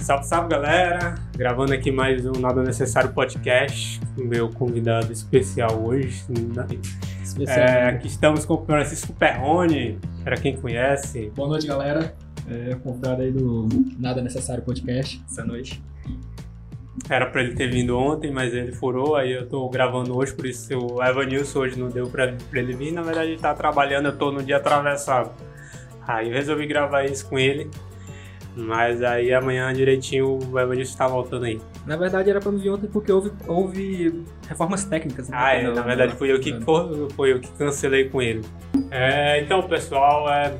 Salve, 0.00 0.26
salve 0.26 0.48
galera! 0.50 1.14
Gravando 1.34 1.72
aqui 1.72 1.90
mais 1.90 2.26
um 2.26 2.32
Nada 2.32 2.62
Necessário 2.62 3.14
podcast. 3.14 3.98
Meu 4.18 4.50
convidado 4.50 5.10
especial 5.10 5.82
hoje. 5.82 6.26
né? 6.28 6.66
Especial. 7.22 7.58
É, 7.58 7.88
aqui 7.88 8.08
estamos 8.08 8.44
com 8.44 8.54
o 8.54 8.66
Francisco 8.66 9.14
Perrone, 9.14 9.98
para 10.22 10.36
quem 10.36 10.56
conhece. 10.60 11.32
Boa 11.34 11.48
noite, 11.48 11.66
galera. 11.66 12.14
É, 12.48 12.74
convidado 12.76 13.22
aí 13.22 13.30
do 13.30 13.68
Nada 13.98 14.20
Necessário 14.20 14.62
Podcast 14.62 15.22
essa 15.28 15.44
noite. 15.44 15.82
Era 17.08 17.26
para 17.26 17.42
ele 17.42 17.54
ter 17.54 17.70
vindo 17.70 17.98
ontem, 17.98 18.30
mas 18.30 18.54
ele 18.54 18.72
furou, 18.72 19.16
aí 19.16 19.32
eu 19.32 19.48
tô 19.48 19.68
gravando 19.68 20.16
hoje, 20.16 20.32
por 20.32 20.46
isso 20.46 20.78
o 20.78 21.02
Evanilson 21.02 21.58
hoje 21.60 21.78
não 21.78 21.88
deu 21.88 22.06
para 22.08 22.34
ele 22.52 22.72
vir. 22.74 22.92
Na 22.92 23.02
verdade, 23.02 23.30
ele 23.30 23.40
tá 23.40 23.52
trabalhando, 23.52 24.06
eu 24.06 24.16
tô 24.16 24.30
no 24.30 24.42
dia 24.42 24.58
atravessado. 24.58 25.32
Aí 26.06 26.28
eu 26.28 26.34
resolvi 26.34 26.66
gravar 26.66 27.04
isso 27.04 27.28
com 27.28 27.38
ele. 27.38 27.68
Mas 28.56 29.02
aí 29.02 29.34
amanhã 29.34 29.72
direitinho 29.72 30.38
o 30.38 30.58
Evanilson 30.58 30.96
tá 30.96 31.08
voltando 31.08 31.44
aí. 31.44 31.60
Na 31.84 31.96
verdade, 31.96 32.30
era 32.30 32.40
pra 32.40 32.52
me 32.52 32.60
vir 32.60 32.70
ontem 32.70 32.86
porque 32.86 33.10
houve, 33.10 33.32
houve 33.48 34.24
reformas 34.48 34.84
técnicas. 34.84 35.28
né? 35.28 35.36
Ah, 35.38 35.54
é, 35.54 35.70
na 35.70 35.82
verdade 35.82 36.14
fui 36.14 36.30
eu 36.30 36.38
que, 36.38 36.60
foi, 36.60 37.10
foi 37.10 37.32
eu 37.32 37.40
que 37.40 37.50
cancelei 37.52 38.08
com 38.08 38.22
ele. 38.22 38.42
É, 38.92 39.40
então, 39.40 39.60
pessoal, 39.64 40.30
é, 40.32 40.56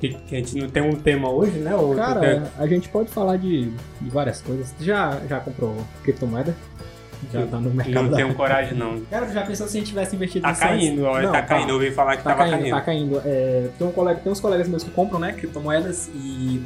que, 0.00 0.08
que 0.14 0.34
a 0.34 0.38
gente 0.38 0.56
não 0.56 0.68
tem 0.68 0.82
um 0.82 0.94
tema 0.96 1.30
hoje, 1.30 1.58
né? 1.58 1.74
Ou 1.74 1.88
tem- 1.94 1.96
Cara, 2.04 2.50
a 2.58 2.66
gente 2.66 2.88
pode 2.88 3.10
falar 3.10 3.36
de, 3.36 3.70
de 4.00 4.10
várias 4.10 4.40
coisas. 4.40 4.74
Já, 4.80 5.20
já 5.28 5.38
comprou 5.40 5.76
criptomoeda? 6.02 6.54
Já 7.30 7.46
tá 7.46 7.58
no 7.60 7.68
mercado. 7.70 8.04
não 8.08 8.16
tenho 8.16 8.34
coragem, 8.34 8.78
não. 8.78 8.98
Cara, 9.10 9.26
tu 9.26 9.32
já 9.34 9.42
pensou 9.44 9.68
se 9.68 9.76
a 9.76 9.80
gente 9.80 9.88
tivesse 9.90 10.16
investido 10.16 10.42
Tá 10.42 10.54
caindo, 10.54 11.02
olha, 11.04 11.26
Não, 11.26 11.32
tá 11.32 11.42
caindo. 11.42 11.68
Eu 11.68 11.74
ouvi 11.74 11.90
falar 11.90 12.16
que 12.16 12.22
Tá 12.24 12.30
tava 12.30 12.44
caindo, 12.44 12.60
caindo. 12.62 12.74
tá 12.74 12.80
caindo. 12.80 13.22
É, 13.26 13.68
tem, 13.78 13.86
um 13.86 13.92
colega, 13.92 14.20
tem 14.20 14.32
uns 14.32 14.40
colegas 14.40 14.66
meus 14.68 14.82
que 14.82 14.90
compram, 14.90 15.18
né, 15.20 15.32
criptomoedas 15.34 16.08
e 16.14 16.62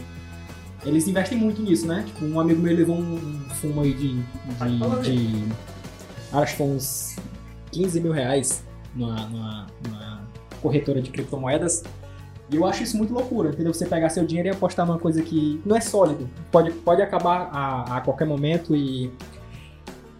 eles 0.87 1.09
investem 1.09 1.37
muito 1.37 1.61
nisso, 1.61 1.89
né? 1.89 2.05
Tipo, 2.07 2.25
um 2.27 2.39
amigo 2.39 2.63
meu 2.63 2.73
levou 2.77 2.95
um, 2.97 3.15
um 3.15 3.51
fumo 3.55 3.81
aí 3.81 3.95
de, 3.95 4.15
de, 4.15 5.03
de- 5.03 5.49
Acho 6.33 6.53
que 6.53 6.59
foi 6.59 6.67
uns 6.69 7.17
15 7.73 8.01
mil 8.01 8.13
reais 8.13 8.63
numa, 8.95 9.27
numa- 9.27 9.67
numa 9.89 10.21
corretora 10.63 11.03
de 11.03 11.11
criptomoedas. 11.11 11.83
E 12.51 12.57
eu 12.57 12.67
acho 12.67 12.83
isso 12.83 12.97
muito 12.97 13.13
loucura, 13.13 13.51
entendeu? 13.51 13.73
Você 13.73 13.87
pegar 13.87 14.11
seu 14.11 14.27
dinheiro 14.27 14.49
e 14.49 14.53
apostar 14.53 14.87
numa 14.87 14.99
coisa 14.99 15.23
que 15.23 15.61
não 15.65 15.77
é 15.77 15.81
sólido. 15.81 16.29
Pode, 16.53 16.71
pode 16.73 17.01
acabar 17.01 17.49
a, 17.53 17.97
a 17.97 18.01
qualquer 18.01 18.27
momento 18.27 18.77
e. 18.77 19.11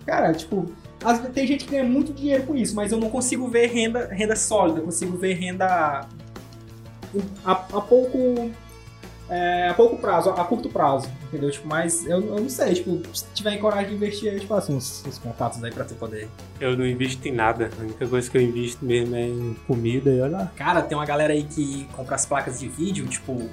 Cara, 0.07 0.33
tipo, 0.33 0.67
vezes 1.03 1.33
tem 1.33 1.47
gente 1.47 1.65
que 1.65 1.71
ganha 1.73 1.85
muito 1.85 2.13
dinheiro 2.13 2.45
com 2.45 2.57
isso, 2.57 2.75
mas 2.75 2.93
eu 2.93 2.99
não 2.99 3.11
consigo 3.11 3.49
ver 3.49 3.67
renda, 3.67 4.07
renda 4.07 4.37
sólida, 4.37 4.81
consigo 4.81 5.17
ver 5.17 5.35
renda 5.35 6.07
a, 7.45 7.53
a 7.53 7.81
pouco. 7.81 8.51
É, 9.29 9.69
a 9.69 9.75
pouco 9.75 9.97
prazo, 9.97 10.31
a 10.31 10.45
curto 10.45 10.69
prazo, 10.69 11.09
entendeu? 11.25 11.51
Tipo, 11.51 11.67
mas 11.67 12.05
eu, 12.07 12.21
eu 12.21 12.41
não 12.41 12.49
sei, 12.49 12.75
tipo, 12.75 13.01
se 13.17 13.25
tiver 13.33 13.57
coragem 13.57 13.91
de 13.91 13.95
investir, 13.95 14.33
eu 14.33 14.39
te 14.39 14.47
passo 14.47 14.73
uns, 14.73 15.05
uns 15.07 15.19
contatos 15.19 15.63
aí 15.65 15.71
pra 15.73 15.85
tu 15.85 15.95
poder. 15.95 16.29
Eu 16.61 16.77
não 16.77 16.87
invisto 16.87 17.27
em 17.27 17.33
nada. 17.33 17.71
A 17.79 17.83
única 17.83 18.07
coisa 18.07 18.31
que 18.31 18.37
eu 18.37 18.43
invisto 18.43 18.85
mesmo 18.85 19.17
é 19.17 19.27
em 19.27 19.57
comida 19.67 20.11
e 20.11 20.21
olha 20.21 20.39
lá. 20.39 20.53
Cara, 20.57 20.83
tem 20.83 20.97
uma 20.97 21.07
galera 21.07 21.33
aí 21.33 21.43
que 21.45 21.89
compra 21.97 22.17
as 22.17 22.27
placas 22.27 22.61
de 22.61 22.69
vídeo, 22.69 23.07
tipo. 23.07 23.49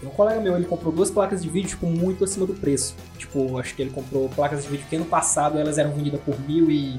Tem 0.00 0.08
um 0.08 0.12
colega 0.12 0.40
meu, 0.40 0.56
ele 0.56 0.66
comprou 0.66 0.92
duas 0.92 1.10
placas 1.10 1.42
de 1.42 1.48
vídeo, 1.48 1.70
tipo, 1.70 1.86
muito 1.86 2.24
acima 2.24 2.44
do 2.44 2.54
preço. 2.54 2.96
Tipo, 3.16 3.58
acho 3.58 3.74
que 3.74 3.82
ele 3.82 3.90
comprou 3.90 4.28
placas 4.28 4.64
de 4.64 4.68
vídeo 4.68 4.84
que 4.90 4.96
ano 4.96 5.04
passado 5.04 5.58
elas 5.58 5.78
eram 5.78 5.92
vendidas 5.92 6.20
por 6.20 6.38
mil 6.40 6.70
e. 6.70 6.98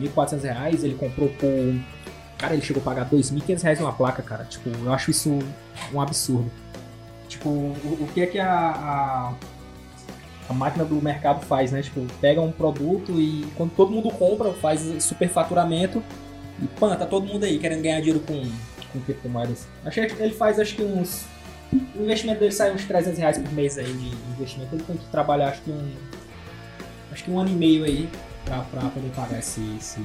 1.400 0.00 0.42
reais, 0.42 0.82
ele 0.82 0.94
comprou 0.94 1.28
por. 1.28 1.48
Cara, 2.36 2.52
ele 2.54 2.62
chegou 2.62 2.82
a 2.82 2.84
pagar 2.84 3.08
2.500 3.08 3.62
reais 3.62 3.80
uma 3.80 3.92
placa, 3.92 4.22
cara. 4.24 4.42
Tipo, 4.44 4.68
eu 4.84 4.92
acho 4.92 5.12
isso 5.12 5.38
um 5.92 6.00
absurdo. 6.00 6.50
Tipo, 7.34 7.48
o, 7.48 7.98
o 8.00 8.08
que 8.14 8.22
é 8.22 8.26
que 8.26 8.38
a, 8.38 8.48
a, 8.48 9.32
a 10.48 10.52
máquina 10.52 10.84
do 10.84 10.94
mercado 10.96 11.44
faz, 11.44 11.72
né? 11.72 11.82
Tipo, 11.82 12.06
pega 12.20 12.40
um 12.40 12.52
produto 12.52 13.20
e 13.20 13.44
quando 13.56 13.72
todo 13.74 13.90
mundo 13.90 14.10
compra, 14.10 14.52
faz 14.52 14.80
superfaturamento 15.02 16.02
e 16.62 16.66
pã, 16.78 16.94
tá 16.96 17.06
todo 17.06 17.26
mundo 17.26 17.44
aí 17.44 17.58
querendo 17.58 17.82
ganhar 17.82 17.98
dinheiro 17.98 18.20
com, 18.20 18.40
com 18.92 19.00
criptomoedas. 19.00 19.66
Achei 19.84 20.06
que 20.06 20.22
ele 20.22 20.34
faz 20.34 20.58
acho 20.58 20.74
que 20.74 20.82
uns. 20.82 21.26
O 21.72 22.02
investimento 22.02 22.38
dele 22.38 22.52
sai 22.52 22.72
uns 22.72 22.84
300 22.84 23.18
reais 23.18 23.38
por 23.38 23.52
mês 23.52 23.76
aí 23.78 23.92
de 23.92 24.08
investimento. 24.36 24.74
Ele 24.74 24.84
tem 24.84 24.96
que 24.96 25.06
trabalhar 25.06 25.48
acho 25.48 25.62
que 25.62 25.70
um. 25.70 25.92
Acho 27.10 27.24
que 27.24 27.30
um 27.30 27.38
ano 27.38 27.50
e 27.50 27.54
meio 27.54 27.84
aí 27.84 28.08
pra, 28.44 28.60
pra 28.62 28.88
poder 28.90 29.10
pagar 29.10 29.38
esse, 29.38 29.60
esse, 29.78 30.00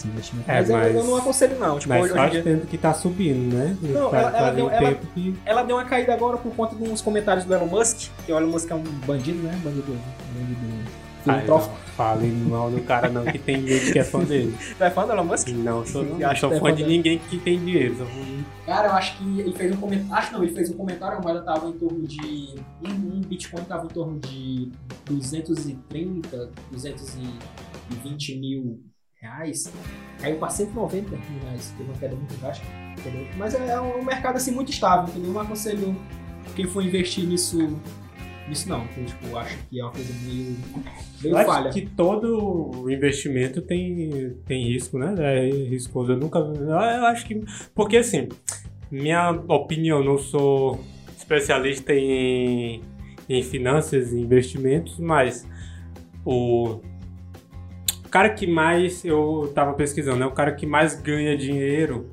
esse 0.00 0.08
investimento. 0.08 0.50
É, 0.50 0.54
mas, 0.60 0.70
eu- 0.70 0.76
mas- 0.76 0.94
eu, 0.96 1.04
não 1.04 1.16
aconselho 1.16 1.58
não. 1.58 1.78
Tipo, 1.78 1.94
Mas 1.94 2.10
faz 2.12 2.32
dia- 2.32 2.42
tempo 2.42 2.66
que 2.66 2.78
tá 2.78 2.92
subindo, 2.94 3.54
né? 3.54 3.76
Não, 3.82 4.10
Faz- 4.10 4.22
ela- 4.26 4.30
ela 4.36 4.40
faz 4.46 4.56
deu- 4.56 4.66
um 4.66 4.70
ela- 4.70 4.88
tempo 4.88 5.06
que. 5.14 5.34
ela 5.44 5.62
deu 5.62 5.76
uma 5.76 5.84
caída 5.84 6.14
agora 6.14 6.36
por 6.38 6.54
conta 6.54 6.74
de 6.74 6.82
uns 6.82 7.00
comentários 7.00 7.44
do 7.44 7.54
Elon 7.54 7.66
Musk, 7.66 8.08
que 8.26 8.32
o 8.32 8.36
Elon 8.38 8.48
Musk 8.50 8.70
é 8.70 8.74
um 8.74 8.82
bandido, 8.82 9.38
né? 9.42 9.52
Bandido. 9.62 9.92
bandido 10.34 10.90
filantrópico. 11.22 11.70
não 11.74 11.80
fale 11.94 12.28
mal 12.30 12.70
do 12.70 12.80
cara, 12.80 13.10
não, 13.10 13.24
que 13.26 13.38
tem 13.38 13.66
gente 13.66 13.92
que 13.92 13.98
é 13.98 14.04
fã 14.04 14.20
dele. 14.24 14.54
Tu 14.78 14.82
é 14.84 14.88
fã 14.90 15.04
do 15.04 15.12
Elon 15.12 15.24
Musk? 15.24 15.48
Não, 15.48 15.84
sou, 15.84 16.02
não, 16.06 16.18
Eu 16.18 16.28
acho 16.30 16.40
sou 16.40 16.50
é 16.50 16.54
fã 16.54 16.60
fã 16.68 16.72
de 16.74 16.82
dele. 16.82 16.96
ninguém 16.96 17.18
que 17.18 17.36
tem 17.38 17.58
dinheiro. 17.58 17.94
Sou 17.98 18.06
Cara, 18.64 18.88
eu 18.88 18.92
acho 18.94 19.18
que 19.18 19.40
ele 19.40 19.52
fez 19.52 19.70
um 19.72 19.76
comentário. 19.76 20.14
Acho 20.14 20.32
não, 20.32 20.42
ele 20.42 20.54
fez 20.54 20.70
um 20.70 20.76
comentário, 20.78 21.18
a 21.18 21.20
moeda 21.20 21.42
tava 21.42 21.68
em 21.68 21.72
torno 21.72 22.06
de. 22.06 22.54
Um, 22.82 22.88
um 23.16 23.20
Bitcoin 23.20 23.64
tava 23.64 23.84
em 23.84 23.88
torno 23.88 24.18
de 24.18 24.70
230, 25.04 26.50
220 26.70 28.38
mil 28.38 28.80
reais. 29.20 29.72
Caiu 30.20 30.36
pra 30.38 30.48
190 30.48 31.10
mil 31.10 31.40
reais. 31.44 31.72
Teve 31.76 31.90
uma 31.90 31.98
queda 31.98 32.16
muito 32.16 32.34
drástica. 32.40 32.66
Entendeu? 32.98 33.26
Mas 33.36 33.54
é 33.54 33.80
um 33.80 34.04
mercado 34.04 34.36
assim 34.36 34.50
muito 34.52 34.70
estável, 34.70 35.08
entendeu? 35.08 35.30
Eu 35.30 35.34
não 35.34 35.40
aconselho 35.40 35.96
quem 36.56 36.66
for 36.66 36.84
investir 36.84 37.26
nisso. 37.26 37.58
Nisso 38.48 38.68
não, 38.68 38.84
tipo, 38.88 39.26
eu 39.28 39.38
acho 39.38 39.56
que 39.68 39.78
é 39.80 39.84
uma 39.84 39.92
coisa 39.92 40.12
meio. 40.24 40.56
meio 41.22 41.34
Eu 41.34 41.38
acho 41.38 41.46
falha. 41.46 41.70
que 41.70 41.86
todo 41.86 42.90
investimento 42.90 43.62
tem, 43.62 44.36
tem 44.44 44.64
risco, 44.64 44.98
né? 44.98 45.14
É 45.18 45.48
riscoso. 45.68 46.12
Eu 46.12 46.16
nunca. 46.16 46.38
Eu 46.38 47.06
acho 47.06 47.26
que. 47.26 47.44
Porque 47.74 47.98
assim, 47.98 48.28
minha 48.90 49.30
opinião, 49.46 50.02
não 50.02 50.18
sou 50.18 50.80
especialista 51.16 51.92
em, 51.92 52.82
em 53.28 53.42
finanças 53.42 54.12
e 54.12 54.20
investimentos, 54.20 54.98
mas 54.98 55.46
o 56.24 56.80
cara 58.10 58.28
que 58.30 58.46
mais. 58.46 59.04
Eu 59.04 59.50
tava 59.54 59.72
pesquisando, 59.74 60.18
né? 60.18 60.26
O 60.26 60.32
cara 60.32 60.52
que 60.52 60.66
mais 60.66 61.00
ganha 61.00 61.36
dinheiro 61.36 62.10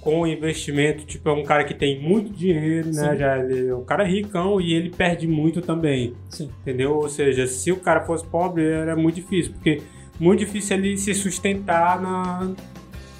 com 0.00 0.26
investimento, 0.26 1.06
tipo, 1.06 1.26
é 1.30 1.32
um 1.32 1.42
cara 1.42 1.64
que 1.64 1.72
tem 1.72 1.98
muito 1.98 2.30
dinheiro, 2.30 2.88
né? 2.88 3.12
Sim. 3.12 3.16
Já 3.16 3.38
ele 3.38 3.68
é 3.68 3.74
um 3.74 3.84
cara 3.84 4.04
ricão 4.04 4.60
e 4.60 4.74
ele 4.74 4.90
perde 4.90 5.26
muito 5.26 5.62
também. 5.62 6.14
Sim. 6.28 6.50
Entendeu? 6.60 6.94
Ou 6.94 7.08
seja, 7.08 7.46
se 7.46 7.72
o 7.72 7.76
cara 7.76 8.02
fosse 8.02 8.24
pobre, 8.26 8.66
era 8.66 8.94
muito 8.94 9.14
difícil, 9.14 9.54
porque 9.54 9.80
muito 10.20 10.40
difícil 10.40 10.76
ele 10.76 10.98
se 10.98 11.14
sustentar 11.14 12.02
na, 12.02 12.52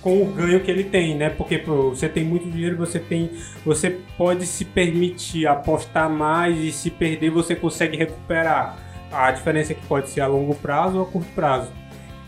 com 0.03 0.23
o 0.23 0.27
ganho 0.27 0.61
que 0.61 0.71
ele 0.71 0.85
tem, 0.85 1.17
né? 1.17 1.31
Porque 1.31 1.57
pô, 1.57 1.89
você 1.89 2.07
tem 2.07 2.23
muito 2.23 2.51
dinheiro, 2.51 2.77
você 2.77 2.99
tem, 2.99 3.31
você 3.65 3.99
pode 4.19 4.45
se 4.45 4.67
permitir 4.67 5.47
apostar 5.47 6.11
mais 6.11 6.59
e 6.59 6.71
se 6.71 6.91
perder 6.91 7.31
você 7.31 7.57
consegue 7.57 7.97
recuperar. 7.97 8.77
A 9.11 9.31
diferença 9.31 9.73
é 9.73 9.75
que 9.75 9.87
pode 9.87 10.11
ser 10.11 10.21
a 10.21 10.27
longo 10.27 10.55
prazo 10.57 10.99
ou 10.99 11.05
a 11.05 11.07
curto 11.07 11.33
prazo. 11.35 11.73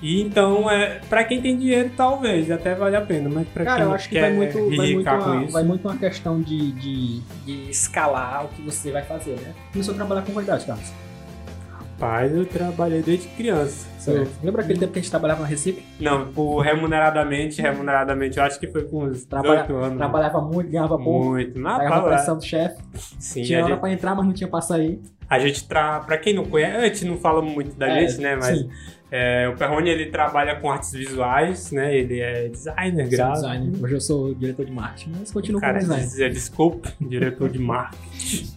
E 0.02 0.20
então, 0.20 0.70
é, 0.70 1.00
para 1.08 1.24
quem 1.24 1.40
tem 1.40 1.56
dinheiro, 1.56 1.90
talvez 1.96 2.50
até 2.50 2.74
vale 2.74 2.96
a 2.96 3.00
pena, 3.00 3.30
mas 3.32 3.48
para 3.48 3.64
Cara, 3.64 3.76
quem 3.78 3.84
eu 3.86 3.92
acho 3.94 4.08
que 4.08 4.20
vai 4.20 4.32
muito, 4.32 4.58
vai, 4.76 4.92
muito 4.92 5.10
uma, 5.10 5.46
vai 5.46 5.62
muito 5.64 5.88
uma 5.88 5.96
questão 5.96 6.40
de, 6.40 6.72
de, 6.72 7.20
de 7.46 7.70
escalar 7.70 8.44
o 8.44 8.48
que 8.48 8.60
você 8.62 8.90
vai 8.92 9.02
fazer, 9.02 9.36
né? 9.40 9.54
Começou 9.72 9.94
a 9.94 9.96
trabalhar 9.96 10.22
com 10.22 10.32
qualidade, 10.32 10.66
Carlos. 10.66 10.92
rapaz, 11.94 12.30
eu 12.34 12.44
trabalhei 12.44 13.02
desde 13.02 13.26
criança. 13.28 13.86
Lembra 14.42 14.62
aquele 14.62 14.78
tempo 14.78 14.92
que 14.92 14.98
a 14.98 15.02
gente 15.02 15.10
trabalhava 15.10 15.40
na 15.42 15.46
Recife? 15.48 15.82
Não, 15.98 16.26
por 16.30 16.60
remuneradamente, 16.60 17.60
remuneradamente, 17.60 18.38
eu 18.38 18.44
acho 18.44 18.60
que 18.60 18.68
foi 18.68 18.84
com 18.84 19.04
uns 19.04 19.24
18 19.24 19.28
Trabalha- 19.28 19.66
anos. 19.72 19.96
Trabalhava 19.96 20.40
muito, 20.42 20.70
ganhava 20.70 20.96
pouco, 20.98 21.30
Muito. 21.30 21.60
Pá, 21.60 22.02
pressão 22.02 22.36
do 22.36 22.44
chefe, 22.44 22.76
sim, 23.18 23.42
tinha 23.42 23.60
hora 23.60 23.68
gente, 23.70 23.80
pra 23.80 23.90
entrar, 23.90 24.14
mas 24.14 24.26
não 24.26 24.32
tinha 24.32 24.48
pra 24.48 24.60
sair. 24.60 25.00
A 25.28 25.38
gente 25.38 25.66
tra... 25.68 26.00
pra 26.00 26.16
quem 26.18 26.34
não 26.34 26.44
conhece, 26.44 26.76
a 26.76 26.86
gente 26.88 27.04
não 27.04 27.16
fala 27.18 27.42
muito 27.42 27.74
da 27.76 27.88
É, 27.88 28.06
gente, 28.06 28.20
né? 28.20 28.36
Mas 28.36 28.66
é, 29.10 29.48
o 29.48 29.56
Perrone, 29.56 29.88
ele 29.90 30.06
trabalha 30.06 30.56
com 30.56 30.70
artes 30.70 30.92
visuais, 30.92 31.70
né? 31.72 31.96
Ele 31.96 32.20
é 32.20 32.48
designer, 32.48 33.08
gráfico. 33.08 33.34
designer. 33.48 33.84
Hoje 33.84 33.94
eu 33.94 34.00
sou 34.00 34.34
diretor 34.34 34.66
de 34.66 34.72
marketing, 34.72 35.12
mas 35.18 35.30
continuo 35.32 35.60
Cara, 35.60 35.74
como 35.74 35.82
designer. 35.88 36.04
dizer, 36.06 36.30
desculpa, 36.30 36.92
diretor 37.00 37.48
de 37.48 37.58
marketing. 37.58 38.50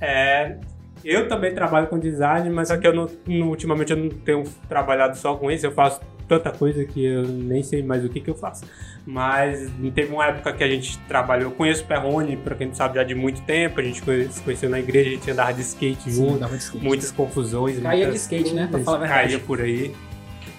É, 0.00 0.56
eu 1.04 1.28
também 1.28 1.54
trabalho 1.54 1.86
com 1.86 1.98
design, 1.98 2.48
mas 2.50 2.68
só 2.68 2.76
que 2.76 2.86
eu 2.86 2.94
não, 2.94 3.08
não- 3.26 3.48
ultimamente 3.48 3.90
eu 3.92 3.96
não 3.96 4.08
tenho 4.08 4.44
trabalhado 4.68 5.16
só 5.16 5.34
com 5.36 5.50
isso, 5.50 5.66
eu 5.66 5.72
faço 5.72 6.00
tanta 6.38 6.50
coisa 6.50 6.84
que 6.84 7.04
eu 7.04 7.24
nem 7.24 7.62
sei 7.62 7.82
mais 7.82 8.04
o 8.04 8.08
que, 8.08 8.20
que 8.20 8.30
eu 8.30 8.34
faço. 8.34 8.64
Mas 9.04 9.70
teve 9.94 10.12
uma 10.12 10.26
época 10.26 10.52
que 10.52 10.64
a 10.64 10.68
gente 10.68 10.98
trabalhou. 11.00 11.50
Eu 11.50 11.56
conheço 11.56 11.82
o 11.82 11.86
Perrone, 11.86 12.36
pra 12.36 12.54
quem 12.54 12.68
não 12.68 12.74
sabe, 12.74 12.94
já 12.96 13.04
de 13.04 13.14
muito 13.14 13.42
tempo. 13.42 13.80
A 13.80 13.82
gente 13.82 14.00
se 14.30 14.40
conheceu 14.42 14.70
na 14.70 14.78
igreja, 14.78 15.10
a 15.10 15.12
gente 15.12 15.30
andava 15.30 15.52
de 15.52 15.60
skate 15.60 16.10
junto. 16.10 16.46
de 16.48 16.56
skate. 16.56 16.84
Muitas 16.84 17.10
confusões. 17.10 17.78
Caía 17.80 17.98
de 17.98 18.04
muitas 18.04 18.22
skate, 18.22 18.54
né? 18.54 18.68
Pra 18.70 18.80
falar 18.80 18.96
a 18.96 19.00
verdade. 19.00 19.26
Caía 19.28 19.38
por 19.40 19.60
aí. 19.60 19.94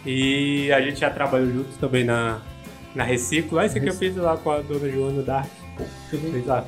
E 0.06 0.72
a 0.72 0.82
gente 0.82 1.00
já 1.00 1.10
trabalhou 1.10 1.50
juntos 1.50 1.78
também 1.78 2.04
na, 2.04 2.42
na 2.94 3.04
Reciclo. 3.04 3.58
Ah, 3.58 3.66
esse 3.66 3.78
aqui 3.78 3.88
eu 3.88 3.94
fiz 3.94 4.16
lá 4.16 4.38
com 4.38 4.52
a 4.52 4.60
dona 4.60 4.90
Joana 4.90 5.24
Dark. 5.24 5.50
Fez 6.10 6.46
lá. 6.46 6.66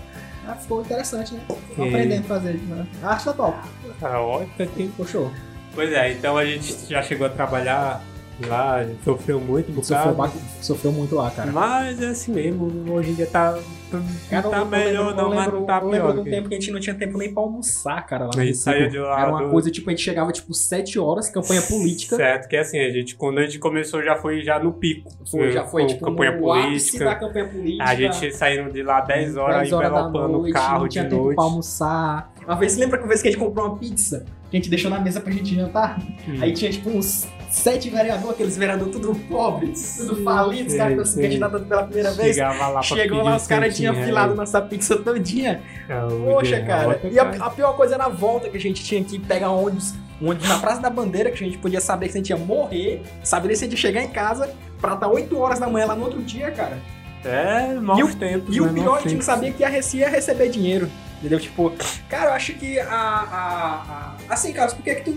Ah, 0.48 0.56
ficou 0.56 0.82
interessante, 0.82 1.34
né? 1.34 1.42
Aprendendo 1.74 2.22
a 2.22 2.28
fazer. 2.28 2.54
Né? 2.54 2.88
A 3.04 3.10
arte 3.10 3.26
tá 3.26 3.34
top. 3.34 3.58
Ah, 4.02 4.46
tem 4.58 4.88
Ficou 4.88 5.06
show. 5.06 5.32
Pois 5.74 5.92
é, 5.92 6.14
então 6.14 6.38
a 6.38 6.46
gente 6.46 6.88
já 6.88 7.04
chegou 7.04 7.28
a 7.28 7.30
trabalhar 7.30 8.02
lá, 8.46 8.76
a 8.76 8.84
gente 8.86 9.04
sofreu 9.04 9.40
muito 9.40 9.72
um 9.72 9.84
Sofreu, 9.84 10.14
ba- 10.14 10.32
sofreu 10.62 10.92
muito 10.92 11.16
lá, 11.16 11.30
cara. 11.32 11.52
Mas 11.52 12.02
é 12.02 12.08
assim 12.08 12.34
mesmo, 12.34 12.92
hoje 12.92 13.12
em 13.12 13.14
dia 13.14 13.26
tá, 13.28 13.54
tá, 13.92 14.02
Cara, 14.30 14.50
tá 14.50 14.58
eu- 14.58 14.66
melhor 14.66 15.08
lembro- 15.08 15.22
não, 15.24 15.30
mas 15.36 15.46
lembro, 15.46 15.66
tá 15.66 15.80
lembro 15.80 15.92
pior. 15.92 16.14
de 16.14 16.20
um 16.20 16.24
tempo 16.24 16.50
que 16.50 16.56
a 16.56 16.60
gente 16.60 16.72
não 16.72 16.80
tinha 16.80 16.96
tempo 16.96 17.18
nem 17.18 17.34
pra 17.34 17.44
almoçar, 17.44 18.06
cara. 18.06 18.26
Lá 18.26 18.32
A 18.36 18.46
gente 18.46 18.58
saía 18.58 18.90
de 18.90 18.98
lá 18.98 19.20
Era 19.22 19.30
uma 19.30 19.44
do- 19.44 19.50
coisa, 19.52 19.72
tipo, 19.72 19.90
a 19.90 19.94
gente 19.94 20.02
chegava, 20.04 20.32
tipo, 20.32 20.54
7 20.54 21.00
horas, 21.00 21.30
campanha 21.30 21.62
política. 21.62 22.16
Certo, 22.16 22.48
que 22.50 22.56
é 22.56 22.60
assim, 22.60 22.80
a 22.80 22.90
gente, 22.90 23.16
quando 23.16 23.38
a 23.38 23.44
gente 23.44 23.60
começou 23.60 24.04
já 24.04 24.16
foi 24.16 24.42
já 24.42 24.60
no 24.60 24.74
pico. 24.74 25.10
Foi, 25.30 25.52
já 25.52 25.64
foi, 25.66 25.86
tipo, 25.86 26.04
campanha 26.04 26.32
no 26.32 26.40
política. 26.40 27.06
da 27.06 27.16
campanha 27.16 27.46
política. 27.48 27.84
A 27.84 27.96
gente 27.96 28.32
saindo 28.36 28.72
de 28.72 28.84
lá 28.84 29.02
10 29.02 29.38
horas, 29.38 29.58
10 29.62 29.74
horas 29.74 29.92
da 29.92 30.00
envelopando 30.00 30.42
o 30.42 30.52
carro 30.52 30.80
não 30.80 30.88
de 30.88 30.92
tinha 30.94 31.04
tempo 31.06 31.16
noite. 31.24 31.36
pra 31.36 31.44
almoçar. 31.46 32.34
Uma 32.46 32.56
vez, 32.56 32.72
você 32.74 32.80
lembra 32.80 32.98
que 32.98 33.04
uma 33.04 33.10
vez 33.10 33.22
que 33.22 33.28
a 33.28 33.32
gente 33.32 33.40
comprou 33.40 33.66
uma 33.68 33.78
pizza? 33.78 34.26
Que 34.52 34.58
a 34.58 34.60
gente 34.60 34.70
deixou 34.70 34.92
na 34.92 35.00
mesa 35.00 35.20
pra 35.20 35.32
gente 35.32 35.56
jantar? 35.56 36.00
Hum. 36.28 36.38
Aí 36.40 36.54
tinha, 36.54 36.70
tipo, 36.72 36.90
uns 36.92 37.28
sete 37.50 37.90
vereadores, 37.90 38.30
aqueles 38.32 38.58
vereadores 38.58 38.94
tudo 38.94 39.16
pobres, 39.30 39.96
tudo 39.98 40.24
falidos, 40.24 40.72
sei, 40.74 40.78
cara, 40.80 40.96
que 40.96 41.06
sei. 41.06 41.24
candidatando 41.24 41.66
pela 41.66 41.84
primeira 41.84 42.12
vez. 42.12 42.38
Lá 42.38 42.82
Chegou 42.82 43.24
lá, 43.24 43.36
os 43.36 43.48
caras 43.48 43.76
tinham 43.76 43.94
centinho, 43.94 44.08
filado 44.08 44.34
é. 44.34 44.36
nossa 44.36 44.62
pizza 44.62 44.96
todinha. 44.98 45.62
É, 45.88 46.04
o 46.04 46.26
Poxa, 46.34 46.62
cara. 46.62 47.00
E 47.12 47.20
a, 47.20 47.24
a 47.24 47.50
pior 47.50 47.74
coisa 47.76 47.96
era 47.96 48.06
a 48.06 48.10
volta 48.10 48.50
que 48.50 48.58
a 48.58 48.60
gente 48.60 48.84
tinha 48.84 49.04
que 49.04 49.18
pegar 49.20 49.52
um 49.52 49.66
ônibus, 49.66 49.94
ônibus 50.22 50.48
na 50.48 50.58
Praça 50.60 50.82
da 50.82 50.90
Bandeira, 50.90 51.30
que 51.32 51.44
a 51.44 51.46
gente 51.48 51.58
podia 51.58 51.80
saber 51.82 52.08
que 52.08 52.14
a 52.14 52.18
gente 52.18 52.30
ia 52.30 52.38
morrer, 52.38 53.02
saber 53.24 53.56
se 53.56 53.64
a 53.66 53.68
gente 53.68 53.74
ia 53.78 53.82
chegar 53.82 54.02
em 54.04 54.10
casa 54.10 54.50
pra 54.82 54.94
estar 54.94 55.08
8 55.08 55.38
horas 55.38 55.60
da 55.60 55.68
manhã 55.68 55.86
lá 55.88 55.96
no 55.96 56.04
outro 56.06 56.22
dia, 56.22 56.52
cara. 56.52 56.78
É, 57.24 57.74
E 57.76 57.80
maus 57.80 58.14
o- 58.14 58.16
tempos. 58.18 58.56
E 58.56 58.62
o 58.62 58.66
né, 58.68 58.74
pior, 58.74 58.86
maus 58.86 58.98
a 59.00 59.02
gente 59.02 59.16
não 59.16 59.22
sabia 59.22 59.52
que 59.52 59.64
a 59.64 59.70
Reci 59.70 59.98
ia 59.98 60.10
receber 60.10 60.48
dinheiro. 60.50 60.88
Entendeu? 61.26 61.40
Tipo, 61.40 61.74
cara, 62.08 62.30
eu 62.30 62.34
acho 62.34 62.54
que 62.54 62.80
a. 62.80 62.88
a- 62.88 64.16
a- 64.30 64.34
assim, 64.34 64.54
Carlos, 64.54 64.76
por 64.76 64.84
que, 64.84 64.94
que 64.94 65.02
tu 65.06 65.12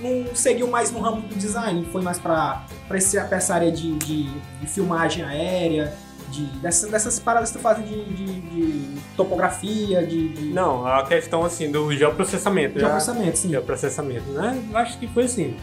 não, 0.00 0.20
não 0.24 0.34
seguiu 0.34 0.68
mais 0.68 0.92
no 0.92 1.00
ramo 1.00 1.20
do 1.22 1.34
design? 1.34 1.84
Foi 1.90 2.00
mais 2.00 2.16
pra, 2.18 2.62
pra, 2.86 2.96
esse, 2.96 3.20
pra 3.22 3.38
essa 3.38 3.54
área 3.54 3.72
de, 3.72 3.92
de, 3.96 4.22
de 4.60 4.66
filmagem 4.68 5.24
aérea, 5.24 5.92
de, 6.30 6.44
dessas, 6.60 6.88
dessas 6.90 7.18
paradas 7.18 7.50
que 7.50 7.58
tu 7.58 7.60
faz 7.60 7.78
de, 7.84 8.04
de, 8.04 8.40
de 8.40 9.00
topografia, 9.16 10.06
de, 10.06 10.28
de, 10.28 10.44
Não, 10.50 10.86
a 10.86 11.04
questão 11.04 11.44
assim 11.44 11.72
do 11.72 11.92
geoprocessamento. 11.92 12.74
de 12.74 12.80
já- 12.80 13.00
sim. 13.34 13.48
geoprocessamento, 13.50 14.30
né? 14.30 14.62
Eu 14.70 14.78
Acho 14.78 14.96
que 14.96 15.08
foi 15.08 15.24
assim. 15.24 15.56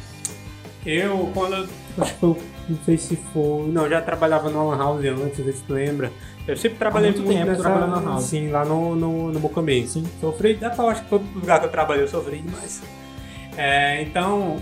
Eu, 0.86 1.32
quando. 1.34 1.70
Acho 1.98 2.14
que 2.14 2.20
foi. 2.20 2.36
Não 2.68 2.78
sei 2.84 2.98
se 2.98 3.16
foi. 3.16 3.68
Não, 3.68 3.88
já 3.90 4.02
trabalhava 4.02 4.50
no 4.50 4.70
Lan 4.70 4.78
House 4.78 5.06
antes, 5.06 5.38
não 5.38 5.46
sei 5.46 5.54
se 5.54 5.64
tu 5.64 5.74
lembra. 5.74 6.12
Eu 6.48 6.58
sempre 6.58 6.78
trabalhei 6.78 7.12
muito 7.12 7.24
muito, 7.24 7.38
tempo 7.38 7.52
nessa. 7.52 7.62
trabalhando 7.62 8.02
na 8.02 8.12
House. 8.12 8.24
Sim, 8.26 8.50
lá 8.50 8.66
no, 8.66 8.96
no, 8.96 9.32
no 9.32 9.40
Mocamê. 9.40 9.86
Sim. 9.88 10.06
Sofri. 10.20 10.56
Dá 10.56 10.70
pra, 10.70 10.86
acho 10.86 11.04
que 11.04 11.10
todo 11.10 11.24
lugar 11.34 11.60
que 11.60 11.66
eu 11.66 11.72
trabalhei 11.72 12.04
eu 12.04 12.08
sofri 12.08 12.40
demais. 12.40 12.82
É, 13.58 14.02
então. 14.02 14.58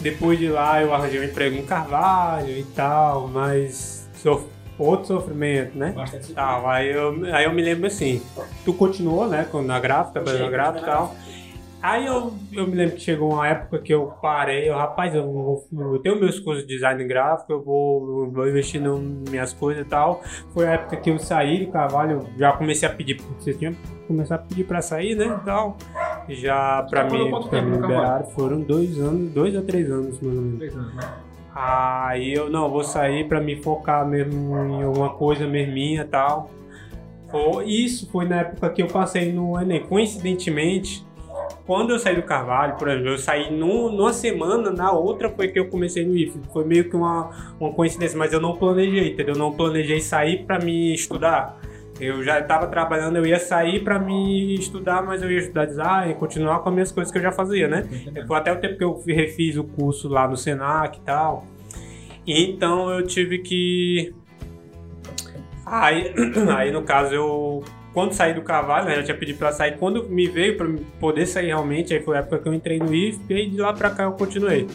Depois 0.00 0.38
de 0.38 0.48
lá 0.48 0.80
eu 0.80 0.94
arranjei 0.94 1.20
um 1.20 1.24
emprego 1.24 1.56
em 1.56 1.64
Carvalho 1.64 2.56
e 2.56 2.64
tal, 2.64 3.28
mas. 3.28 4.08
Sof... 4.14 4.44
Outro 4.78 5.08
sofrimento, 5.08 5.76
né? 5.76 5.92
Bastante 5.94 6.32
Tal, 6.32 6.66
aí 6.66 6.90
eu, 6.90 7.14
aí 7.34 7.44
eu 7.44 7.52
me 7.52 7.60
lembro 7.60 7.86
assim, 7.86 8.22
tu 8.64 8.72
continuou, 8.72 9.28
né, 9.28 9.46
na 9.62 9.78
gráfica, 9.78 10.22
trabalhando 10.22 10.44
na 10.44 10.50
gráfica 10.50 10.80
e 10.80 10.84
tal. 10.86 11.14
Aí 11.82 12.04
eu, 12.04 12.34
eu 12.52 12.66
me 12.66 12.74
lembro 12.74 12.96
que 12.96 13.00
chegou 13.00 13.32
uma 13.32 13.48
época 13.48 13.78
que 13.78 13.92
eu 13.92 14.06
parei, 14.20 14.68
eu, 14.68 14.76
rapaz, 14.76 15.14
eu, 15.14 15.24
vou, 15.24 15.66
eu 15.94 15.98
tenho 16.00 16.20
meus 16.20 16.38
cursos 16.38 16.66
de 16.66 16.74
design 16.74 17.02
gráfico, 17.04 17.52
eu 17.54 17.62
vou, 17.62 18.24
eu 18.26 18.30
vou 18.30 18.46
investir 18.48 18.80
nas 18.82 19.00
minhas 19.30 19.52
coisas 19.54 19.86
e 19.86 19.88
tal. 19.88 20.20
Foi 20.52 20.66
a 20.66 20.72
época 20.72 20.96
que 20.98 21.08
eu 21.10 21.18
saí 21.18 21.64
do 21.64 21.72
Carvalho, 21.72 22.18
eu 22.18 22.26
já 22.38 22.52
comecei 22.52 22.86
a 22.86 22.92
pedir, 22.92 23.18
você 23.38 23.54
tinha 23.54 23.72
que 23.72 23.78
começar 24.06 24.34
a 24.34 24.38
pedir 24.38 24.64
pra 24.64 24.82
sair, 24.82 25.14
né, 25.14 25.38
e 25.40 25.44
tal. 25.44 25.78
Já 26.28 26.82
pra 26.90 27.04
mim, 27.04 27.30
pra 27.48 27.62
me 27.62 27.70
liberar, 27.88 28.24
foram 28.34 28.60
dois 28.60 28.98
anos, 29.00 29.32
dois 29.32 29.56
a 29.56 29.62
três 29.62 29.90
anos, 29.90 30.20
mais 30.20 30.36
ou 30.36 30.42
menos. 30.42 30.74
Aí 31.54 32.34
eu 32.34 32.50
não, 32.50 32.68
vou 32.70 32.84
sair 32.84 33.26
pra 33.26 33.40
me 33.40 33.56
focar 33.56 34.06
mesmo 34.06 34.54
em 34.74 34.82
alguma 34.82 35.14
coisa 35.14 35.46
mesmo 35.46 35.72
minha 35.72 36.02
e 36.02 36.04
tal. 36.04 36.50
Foi- 37.30 37.64
Isso 37.68 38.10
foi 38.10 38.26
na 38.28 38.40
época 38.40 38.68
que 38.70 38.82
eu 38.82 38.86
passei 38.86 39.32
no 39.32 39.58
Enem. 39.60 39.80
Coincidentemente, 39.86 41.06
quando 41.66 41.90
eu 41.90 41.98
saí 41.98 42.16
do 42.16 42.22
Carvalho, 42.22 42.76
por 42.76 42.88
exemplo, 42.88 43.08
eu 43.10 43.18
saí 43.18 43.50
num- 43.52 43.90
numa 43.92 44.12
semana, 44.12 44.70
na 44.70 44.90
outra 44.92 45.28
foi 45.30 45.48
que 45.48 45.58
eu 45.58 45.68
comecei 45.68 46.04
no 46.04 46.16
IF. 46.16 46.38
Foi 46.52 46.64
meio 46.64 46.88
que 46.88 46.96
uma, 46.96 47.30
uma 47.60 47.72
coincidência, 47.72 48.18
mas 48.18 48.32
eu 48.32 48.40
não 48.40 48.56
planejei, 48.56 49.12
entendeu? 49.12 49.34
Eu 49.34 49.38
não 49.38 49.52
planejei 49.52 50.00
sair 50.00 50.44
pra 50.44 50.58
me 50.58 50.92
estudar. 50.94 51.58
Eu 52.00 52.22
já 52.24 52.40
estava 52.40 52.66
trabalhando, 52.66 53.16
eu 53.16 53.26
ia 53.26 53.38
sair 53.38 53.84
pra 53.84 53.98
me 53.98 54.54
estudar, 54.54 55.02
mas 55.02 55.22
eu 55.22 55.30
ia 55.30 55.38
estudar 55.38 55.66
design, 55.66 56.14
continuar 56.14 56.60
com 56.60 56.70
as 56.70 56.74
minhas 56.74 56.90
coisas 56.92 57.12
que 57.12 57.18
eu 57.18 57.22
já 57.22 57.30
fazia, 57.30 57.68
né? 57.68 57.86
Foi 58.26 58.38
até 58.38 58.50
o 58.52 58.56
tempo 58.58 58.78
que 58.78 58.84
eu 58.84 59.02
refiz 59.06 59.56
o 59.58 59.64
curso 59.64 60.08
lá 60.08 60.26
no 60.26 60.36
Senac 60.36 60.98
e 60.98 61.02
tal. 61.02 61.44
Então 62.26 62.90
eu 62.90 63.06
tive 63.06 63.38
que. 63.40 64.14
Aí, 65.66 66.12
aí 66.56 66.70
no 66.72 66.82
caso, 66.82 67.14
eu. 67.14 67.64
Quando 67.92 68.12
saí 68.12 68.32
do 68.34 68.42
Carvalho, 68.42 68.86
né, 68.86 68.98
eu 68.98 69.04
tinha 69.04 69.16
pedido 69.16 69.38
pra 69.38 69.50
sair. 69.52 69.76
Quando 69.76 70.08
me 70.08 70.28
veio 70.28 70.56
pra 70.56 70.66
poder 71.00 71.26
sair 71.26 71.46
realmente, 71.48 71.92
aí 71.92 72.00
foi 72.00 72.16
a 72.16 72.20
época 72.20 72.38
que 72.38 72.48
eu 72.48 72.54
entrei 72.54 72.78
no 72.78 72.94
IF 72.94 73.18
e 73.28 73.50
de 73.50 73.56
lá 73.58 73.72
pra 73.72 73.90
cá 73.90 74.04
eu 74.04 74.12
continuei. 74.12 74.66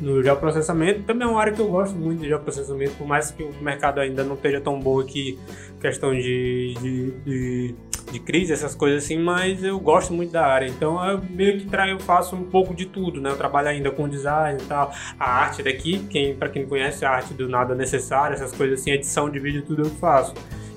No 0.00 0.22
geoprocessamento, 0.22 1.04
também 1.04 1.26
é 1.26 1.30
uma 1.30 1.40
área 1.40 1.54
que 1.54 1.60
eu 1.60 1.68
gosto 1.68 1.96
muito 1.96 2.20
de 2.20 2.28
geoprocessamento, 2.28 2.92
por 2.96 3.06
mais 3.06 3.30
que 3.30 3.42
o 3.42 3.50
mercado 3.62 3.98
ainda 3.98 4.22
não 4.22 4.34
esteja 4.34 4.60
tão 4.60 4.78
bom 4.78 5.00
aqui, 5.00 5.38
questão 5.80 6.12
de, 6.14 6.74
de, 6.82 7.10
de, 7.24 7.74
de 8.12 8.20
crise, 8.20 8.52
essas 8.52 8.74
coisas 8.74 9.04
assim, 9.04 9.16
mas 9.18 9.64
eu 9.64 9.80
gosto 9.80 10.12
muito 10.12 10.32
da 10.32 10.44
área. 10.46 10.66
Então 10.66 10.98
meio 11.30 11.58
que 11.58 11.64
tra- 11.66 11.88
eu 11.88 11.98
faço 11.98 12.36
um 12.36 12.44
pouco 12.44 12.74
de 12.74 12.84
tudo, 12.84 13.22
né? 13.22 13.30
Eu 13.30 13.36
trabalho 13.38 13.68
ainda 13.68 13.90
com 13.90 14.06
design 14.06 14.60
e 14.62 14.66
tal. 14.66 14.92
A 15.18 15.30
arte 15.30 15.62
daqui, 15.62 16.00
quem, 16.10 16.34
pra 16.34 16.50
quem 16.50 16.62
não 16.62 16.68
conhece, 16.68 17.02
a 17.06 17.10
arte 17.10 17.32
do 17.32 17.48
nada 17.48 17.74
necessário, 17.74 18.34
essas 18.34 18.52
coisas 18.52 18.80
assim, 18.80 18.90
edição 18.90 19.30
de 19.30 19.38
vídeo, 19.38 19.62
tudo 19.66 19.80
eu 19.82 19.90
faço. 19.92 20.34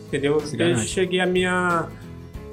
Entendeu? 0.10 0.38
Desde 0.58 0.88
cheguei 0.88 1.20
a 1.22 1.26
minha. 1.26 1.88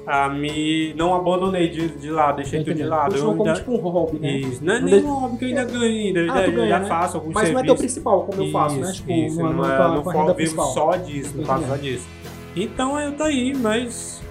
A 0.05 0.29
me. 0.29 0.93
Não 0.93 1.13
abandonei 1.13 1.67
de, 1.67 1.89
de 1.89 2.09
lado, 2.09 2.37
deixei 2.37 2.63
tudo 2.63 2.75
de 2.75 2.83
lado. 2.83 3.13
Eu 3.15 3.25
Continua 3.25 3.35
como 3.35 3.49
ainda- 3.49 3.59
tipo 3.59 3.71
um 3.73 3.77
hobby, 3.77 4.19
né? 4.19 4.31
Isso. 4.37 4.63
Não 4.63 4.73
é 4.75 4.79
nem 4.79 4.91
deixa- 4.91 5.05
um 5.07 5.13
hobby 5.19 5.37
que 5.37 5.43
eu 5.43 5.47
ainda 5.49 5.63
ganho 5.65 5.83
ainda. 5.83 6.19
Eu 6.21 6.31
Ah, 6.31 6.35
já, 6.37 6.43
tu 6.45 6.51
ganha, 6.53 6.79
né? 6.79 6.85
faço 6.87 7.17
alguns 7.17 7.33
Mas 7.33 7.51
não 7.51 7.59
é 7.59 7.63
teu 7.63 7.75
serviços. 7.75 7.79
principal, 7.81 8.23
como 8.23 8.41
eu 8.43 8.51
faço, 8.51 8.75
né? 8.77 8.81
Isso, 8.83 8.93
Tipo, 8.93 9.11
isso, 9.11 9.35
não, 9.41 9.45
não, 9.51 9.57
não, 9.63 9.65
é, 9.73 9.77
não 9.77 10.03
vivo 10.13 10.35
principal. 10.35 10.65
só 10.67 10.95
disso, 10.95 11.33
não 11.35 11.43
faço 11.43 11.67
só 11.67 11.75
disso. 11.75 12.07
Então 12.55 12.97
eu 12.99 13.11
tô 13.17 13.23
aí, 13.23 13.53
mas 13.53 14.21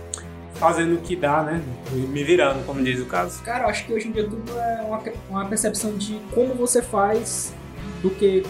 fazendo 0.54 0.95
o 0.95 0.99
que 0.99 1.14
dá, 1.14 1.42
né? 1.42 1.61
Me 1.92 2.25
virando, 2.25 2.64
como 2.64 2.83
diz 2.83 2.99
o 2.99 3.04
caso. 3.04 3.42
Cara, 3.42 3.64
eu 3.64 3.68
acho 3.68 3.85
que 3.85 3.92
hoje 3.92 4.09
em 4.09 4.12
dia 4.12 4.25
tudo 4.25 4.50
é 4.59 4.83
uma, 4.83 5.02
uma 5.28 5.45
percepção 5.45 5.92
de 5.95 6.18
como 6.35 6.54
você 6.54 6.80
faz 6.80 7.54
do 8.02 8.09
que 8.09 8.45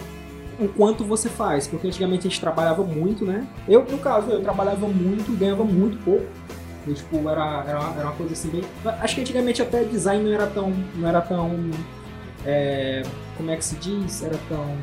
o 0.59 0.67
quanto 0.67 1.03
você 1.03 1.29
faz. 1.29 1.67
Porque 1.67 1.87
antigamente 1.87 2.27
a 2.27 2.29
gente 2.29 2.39
trabalhava 2.39 2.83
muito, 2.83 3.25
né? 3.25 3.47
Eu, 3.67 3.85
no 3.85 3.97
caso, 3.97 4.29
eu 4.29 4.41
trabalhava 4.41 4.87
muito 4.87 5.31
ganhava 5.37 5.63
muito 5.63 5.97
pouco. 6.03 6.25
E, 6.87 6.93
tipo, 6.93 7.17
era, 7.29 7.63
era, 7.67 7.79
era 7.97 8.03
uma 8.03 8.13
coisa 8.13 8.33
assim 8.33 8.49
bem. 8.49 8.63
Acho 9.01 9.15
que 9.15 9.21
antigamente 9.21 9.61
até 9.61 9.83
design 9.83 10.23
não 10.23 10.33
era 10.33 10.47
tão. 10.47 10.73
não 10.95 11.07
era 11.07 11.21
tão. 11.21 11.69
é, 12.45 13.03
como 13.35 13.51
é 13.51 13.57
que 13.57 13.65
se 13.65 13.75
diz? 13.75 14.23
Era 14.23 14.37
tão 14.47 14.75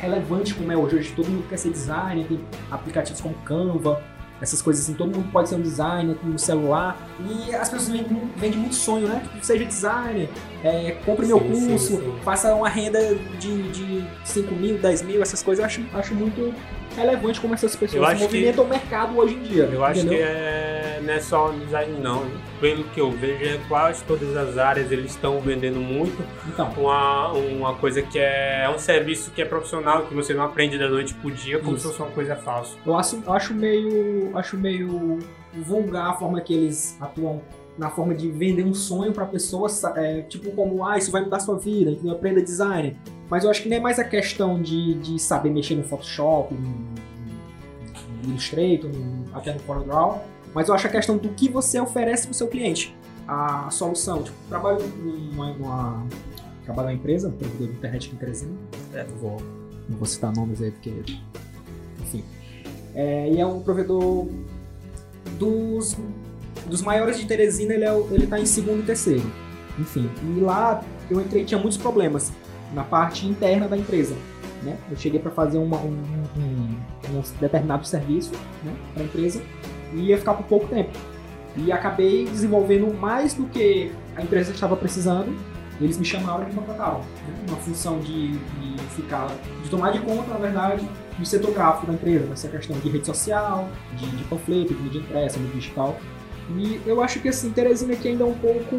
relevante 0.00 0.54
como 0.54 0.70
é 0.70 0.76
hoje. 0.76 0.96
Hoje 0.96 1.12
todo 1.14 1.28
mundo 1.28 1.48
quer 1.48 1.56
ser 1.56 1.70
designer, 1.70 2.26
tem 2.26 2.40
aplicativos 2.70 3.20
como 3.20 3.34
Canva, 3.44 4.02
essas 4.40 4.60
coisas 4.60 4.84
assim, 4.84 4.94
todo 4.94 5.14
mundo 5.14 5.30
pode 5.30 5.48
ser 5.48 5.54
um 5.54 5.62
designer 5.62 6.16
com 6.16 6.28
um 6.28 6.38
celular. 6.38 6.96
E 7.20 7.54
as 7.54 7.68
pessoas 7.68 7.88
vendem, 7.88 8.30
vendem 8.36 8.58
muito 8.58 8.74
sonho, 8.74 9.08
né? 9.08 9.20
Tipo, 9.22 9.44
seja 9.44 9.64
designer, 9.64 10.28
é, 10.64 10.96
compre 11.04 11.26
meu 11.26 11.38
Sim, 11.38 11.54
sim, 11.54 11.68
curso, 11.68 11.96
sim. 11.98 12.14
faça 12.24 12.54
uma 12.54 12.68
renda 12.70 12.98
de, 13.38 13.62
de 13.70 14.04
5 14.24 14.54
mil, 14.54 14.78
10 14.78 15.02
mil, 15.02 15.20
essas 15.22 15.42
coisas. 15.42 15.60
Eu 15.62 15.66
acho, 15.66 15.82
acho 15.94 16.14
muito 16.14 16.54
relevante 16.96 17.40
como 17.40 17.52
essas 17.54 17.74
pessoas 17.76 18.02
acho 18.04 18.16
que- 18.16 18.22
movimentam 18.24 18.64
o 18.64 18.68
mercado 18.68 19.18
hoje 19.18 19.34
em 19.34 19.42
dia. 19.42 19.64
Eu 19.64 19.84
acho 19.84 20.00
entendeu? 20.00 20.18
que 20.18 20.24
é, 20.24 21.00
não 21.02 21.12
é 21.12 21.20
só 21.20 21.50
design, 21.50 21.98
não. 22.00 22.24
Pelo 22.60 22.84
que 22.84 23.00
eu 23.00 23.10
vejo, 23.10 23.44
é 23.44 23.60
quase 23.68 24.02
todas 24.04 24.34
as 24.36 24.56
áreas 24.56 24.90
eles 24.90 25.10
estão 25.10 25.38
vendendo 25.40 25.78
muito. 25.80 26.16
Então, 26.48 26.72
Uma, 26.78 27.32
uma 27.32 27.74
coisa 27.74 28.00
que 28.00 28.18
é, 28.18 28.62
é 28.64 28.70
um 28.70 28.78
serviço 28.78 29.32
que 29.32 29.42
é 29.42 29.44
profissional, 29.44 30.06
que 30.06 30.14
você 30.14 30.32
não 30.32 30.44
aprende 30.44 30.78
da 30.78 30.88
noite 30.88 31.12
pro 31.14 31.30
dia, 31.30 31.58
como 31.58 31.76
Isso. 31.76 31.88
se 31.88 31.92
fosse 31.92 32.02
uma 32.02 32.10
coisa 32.12 32.36
fácil. 32.36 32.78
eu 32.86 32.96
acho, 32.96 33.22
eu 33.26 33.32
acho 33.32 33.52
meio. 33.54 34.30
acho 34.38 34.56
meio 34.56 35.18
vulgar 35.52 36.10
a 36.10 36.14
forma 36.14 36.40
que 36.40 36.54
eles 36.54 36.96
atuam 37.00 37.42
na 37.78 37.90
forma 37.90 38.14
de 38.14 38.30
vender 38.30 38.64
um 38.64 38.74
sonho 38.74 39.12
pra 39.12 39.26
pessoa, 39.26 39.68
sa- 39.68 39.94
é, 39.96 40.22
tipo 40.22 40.50
como, 40.52 40.84
ah, 40.86 40.96
isso 40.96 41.10
vai 41.10 41.22
mudar 41.22 41.40
sua 41.40 41.58
vida, 41.58 41.90
entendeu? 41.90 42.12
aprenda 42.12 42.40
design. 42.42 42.96
Mas 43.28 43.42
eu 43.44 43.50
acho 43.50 43.62
que 43.62 43.68
não 43.68 43.76
é 43.76 43.80
mais 43.80 43.98
a 43.98 44.04
questão 44.04 44.60
de, 44.62 44.94
de 44.94 45.18
saber 45.18 45.50
mexer 45.50 45.74
no 45.74 45.82
Photoshop, 45.82 46.54
no, 46.54 46.94
Illustrator, 48.28 48.90
no, 48.90 49.24
até 49.36 49.52
no 49.52 49.60
CorelDRAW, 49.60 50.22
mas 50.54 50.68
eu 50.68 50.74
acho 50.74 50.86
a 50.86 50.90
questão 50.90 51.16
do 51.16 51.28
que 51.30 51.48
você 51.48 51.80
oferece 51.80 52.26
pro 52.26 52.34
seu 52.34 52.46
cliente, 52.48 52.96
a 53.26 53.68
solução. 53.70 54.22
Tipo, 54.22 54.36
trabalho 54.48 54.78
numa, 54.86 55.52
numa 55.52 56.06
trabalho 56.64 56.88
numa 56.88 56.94
empresa, 56.98 57.28
um 57.28 57.32
provedor 57.32 57.66
de 57.68 57.72
internet 57.74 58.10
em 58.12 58.16
Teresina, 58.16 58.52
é, 58.94 59.04
não 59.04 59.16
vou, 59.16 59.36
não 59.88 59.98
vou 59.98 60.06
citar 60.06 60.32
nomes 60.34 60.62
aí 60.62 60.70
porque, 60.70 60.92
enfim. 62.00 62.24
É, 62.94 63.28
e 63.30 63.40
é 63.40 63.44
um 63.46 63.60
provedor 63.60 64.28
dos, 65.38 65.96
dos 66.66 66.82
maiores 66.82 67.18
de 67.18 67.26
Teresina, 67.26 67.74
ele, 67.74 67.84
é, 67.84 67.94
ele 68.10 68.26
tá 68.26 68.38
em 68.38 68.46
segundo 68.46 68.80
e 68.80 68.82
terceiro. 68.82 69.24
Enfim, 69.78 70.08
e 70.36 70.40
lá 70.40 70.82
eu 71.10 71.20
entrei 71.20 71.44
tinha 71.44 71.58
muitos 71.58 71.76
problemas 71.78 72.32
na 72.72 72.84
parte 72.84 73.26
interna 73.26 73.66
da 73.68 73.76
empresa. 73.76 74.14
Né? 74.62 74.76
Eu 74.90 74.96
cheguei 74.96 75.18
para 75.20 75.30
fazer 75.30 75.58
uma- 75.58 75.76
um, 75.78 75.96
um- 76.36 77.16
um 77.18 77.22
determinado 77.40 77.86
serviço 77.86 78.32
né, 78.64 78.72
para 78.94 79.02
a 79.02 79.06
empresa 79.06 79.42
e 79.92 79.98
ia 80.06 80.18
ficar 80.18 80.34
por 80.34 80.46
pouco 80.46 80.66
tempo. 80.68 80.90
E 81.56 81.70
acabei 81.70 82.24
desenvolvendo 82.24 82.92
mais 82.98 83.34
do 83.34 83.44
que 83.46 83.92
a 84.16 84.22
empresa 84.22 84.52
estava 84.52 84.76
precisando. 84.76 85.36
Eles 85.80 85.98
me 85.98 86.04
chamaram 86.04 86.44
e 86.44 86.46
me 86.46 86.52
contrataram. 86.54 86.98
Né? 87.00 87.34
Uma 87.48 87.56
função 87.58 87.98
de, 88.00 88.32
de 88.38 88.78
ficar, 88.96 89.28
de 89.62 89.68
tomar 89.70 89.90
de 89.90 89.98
conta, 90.00 90.30
na 90.32 90.38
verdade, 90.38 90.88
do 91.18 91.26
setor 91.26 91.52
gráfico 91.52 91.86
da 91.86 91.92
empresa, 91.94 92.26
nessa 92.26 92.48
questão 92.48 92.76
de 92.78 92.88
rede 92.88 93.06
social, 93.06 93.68
de, 93.96 94.06
de 94.06 94.24
panfleto, 94.24 94.72
de 94.74 94.82
mídia 94.82 95.00
impressa, 95.00 95.38
digital. 95.38 95.96
E 96.50 96.80
eu 96.86 97.02
acho 97.02 97.20
que 97.20 97.28
assim, 97.28 97.50
Teresina 97.50 97.94
aqui 97.94 98.08
ainda 98.08 98.24
é 98.24 98.26
um 98.26 98.34
pouco, 98.34 98.76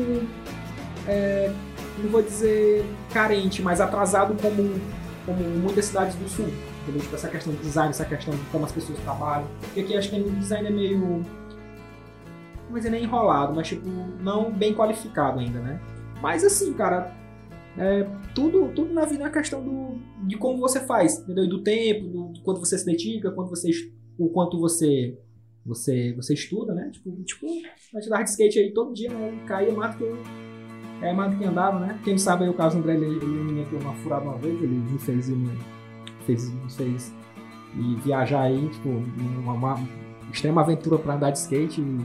é, 1.08 1.52
não 1.98 2.10
vou 2.10 2.22
dizer 2.22 2.86
carente, 3.12 3.62
mas 3.62 3.82
atrasado 3.82 4.36
como, 4.42 4.80
como 5.26 5.40
muitas 5.60 5.86
cidades 5.86 6.16
do 6.16 6.30
sul. 6.30 6.48
Entendeu? 6.84 7.02
Tipo, 7.02 7.16
essa 7.16 7.28
questão 7.28 7.54
de 7.54 7.60
design, 7.60 7.90
essa 7.90 8.06
questão 8.06 8.36
de 8.36 8.42
como 8.52 8.66
as 8.66 8.72
pessoas 8.72 9.00
trabalham. 9.00 9.48
Porque 9.60 9.80
aqui 9.80 9.98
acho 9.98 10.10
que 10.10 10.20
o 10.20 10.32
design 10.32 10.68
é 10.68 10.72
meio. 10.72 11.00
Não 11.00 12.70
vou 12.70 12.78
dizer 12.78 12.92
nem 12.92 13.04
enrolado, 13.04 13.56
mas 13.56 13.68
tipo, 13.68 13.88
não 14.22 14.52
bem 14.52 14.74
qualificado 14.74 15.40
ainda, 15.40 15.60
né? 15.60 15.80
Mas 16.22 16.44
assim, 16.44 16.74
cara, 16.74 17.12
é, 17.78 18.08
tudo, 18.34 18.72
tudo 18.74 18.94
na 18.94 19.06
vida 19.06 19.24
é 19.24 19.26
uma 19.26 19.32
questão 19.32 19.64
do, 19.64 19.98
de 20.26 20.38
como 20.38 20.60
você 20.60 20.80
faz, 20.80 21.20
entendeu? 21.20 21.46
E 21.46 21.50
do 21.50 21.62
tempo, 21.62 22.08
do, 22.08 22.28
do 22.34 22.42
quanto 22.42 22.60
você 22.60 22.78
se 22.78 22.86
dedica, 22.86 23.32
quanto 23.32 23.50
você, 23.50 23.70
o 24.18 24.30
quanto 24.30 24.60
você 24.60 25.18
você 25.66 26.14
você 26.16 26.34
estuda, 26.34 26.74
né? 26.74 26.90
Tipo, 26.92 27.12
tipo 27.24 27.46
a 27.46 28.00
gente 28.00 28.08
andava 28.08 28.24
de 28.24 28.30
skate 28.30 28.60
aí 28.60 28.74
todo 28.74 28.94
dia, 28.94 29.10
né? 29.10 29.44
Caía 29.48 29.74
do 29.74 29.98
que 29.98 30.04
eu, 30.04 30.18
é 31.02 31.14
do 31.30 31.38
que 31.38 31.46
andava, 31.46 31.80
né? 31.80 32.00
Quem 32.04 32.18
sabe 32.18 32.44
aí 32.44 32.50
o 32.50 32.54
caso 32.54 32.78
do 32.78 32.82
André, 32.84 32.96
ele, 32.96 33.16
ele 33.18 33.26
me 33.26 33.52
meteu 33.54 33.80
uma 33.80 33.94
furada 33.96 34.24
uma 34.26 34.38
vez, 34.38 34.54
ele 34.62 34.76
me 34.76 35.00
fez 35.00 35.30
no- 35.30 35.52
fez, 36.26 36.50
me 36.52 36.72
fez 36.72 37.14
e 37.78 37.96
viajar 37.96 38.44
aí, 38.44 38.70
tipo, 38.70 38.90
uma, 38.90 39.54
uma 39.54 39.90
extrema 40.32 40.62
aventura 40.62 40.98
pra 40.98 41.16
andar 41.16 41.32
de 41.32 41.40
skate 41.40 41.82
e 41.82 42.00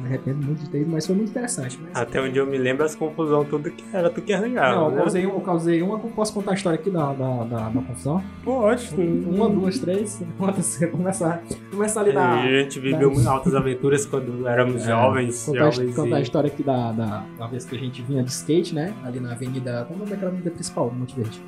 me 0.00 0.06
arrependo 0.08 0.44
muito 0.44 0.60
de 0.60 0.70
ter 0.70 0.80
ido, 0.82 0.90
mas 0.90 1.06
foi 1.06 1.14
muito 1.16 1.30
interessante. 1.30 1.78
Mas... 1.82 1.96
Até 1.96 2.20
onde 2.20 2.38
eu 2.38 2.46
me 2.46 2.58
lembro, 2.58 2.84
as 2.84 2.94
confusão 2.94 3.44
tudo 3.44 3.70
que 3.70 3.84
era 3.92 4.10
tu 4.10 4.20
que 4.22 4.32
arranjava. 4.32 4.74
Não, 4.74 4.84
eu 4.86 4.90
né? 4.90 4.96
causei, 4.98 5.24
eu 5.24 5.40
causei 5.40 5.82
uma, 5.82 5.98
posso 5.98 6.32
contar 6.32 6.52
a 6.52 6.54
história 6.54 6.78
aqui 6.78 6.90
da, 6.90 7.12
da, 7.12 7.44
da, 7.44 7.68
da 7.68 7.82
confusão? 7.82 8.22
Pode. 8.44 8.94
Uma, 8.96 9.48
duas, 9.48 9.78
três, 9.78 10.22
conta 10.38 10.62
você 10.62 10.86
começar, 10.88 11.42
começar 11.70 12.00
ali 12.00 12.12
da... 12.12 12.40
A 12.42 12.46
gente 12.46 12.78
viveu 12.80 13.12
altas 13.28 13.54
aventuras 13.54 14.06
quando 14.06 14.46
éramos 14.46 14.82
É, 14.82 14.86
jovens. 14.86 15.44
Contar, 15.44 15.66
a- 15.66 15.70
jovens 15.70 15.96
contar 15.96 16.16
a 16.16 16.20
e... 16.20 16.22
história 16.22 16.48
aqui 16.48 16.62
da, 16.62 16.92
da, 16.92 17.24
da 17.38 17.46
vez 17.46 17.64
que 17.64 17.76
a 17.76 17.78
gente 17.78 18.02
vinha 18.02 18.22
de 18.22 18.30
skate, 18.30 18.74
né? 18.74 18.94
Ali 19.04 19.20
na 19.20 19.32
avenida. 19.32 19.84
Como 19.88 20.02
é 20.04 20.06
daquela 20.06 20.28
avenida 20.28 20.50
principal 20.50 20.90
do 20.90 20.96
Monte 20.96 21.16
Verde? 21.16 21.42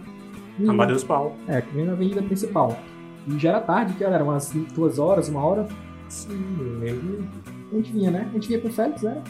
Hum, 0.61 0.71
Amadeus 0.71 1.05
Pau. 1.05 1.37
É, 1.47 1.61
que 1.61 1.73
vinha 1.73 1.87
na 1.87 1.93
avenida 1.93 2.23
principal. 2.23 2.79
E 3.27 3.39
já 3.39 3.51
era 3.51 3.61
tarde, 3.61 3.95
que 3.95 4.03
era 4.03 4.23
umas 4.25 4.51
duas 4.75 4.99
horas, 4.99 5.29
uma 5.29 5.45
hora. 5.45 5.67
Sim, 6.09 6.57
eu 6.61 6.79
lembro. 6.79 7.29
A 7.73 7.77
gente 7.77 7.93
vinha, 7.93 8.11
né? 8.11 8.27
A 8.31 8.33
gente 8.35 8.49
vinha 8.49 8.61
com 8.61 8.69
o 8.69 8.73
Félix, 8.73 9.03
né? 9.03 9.23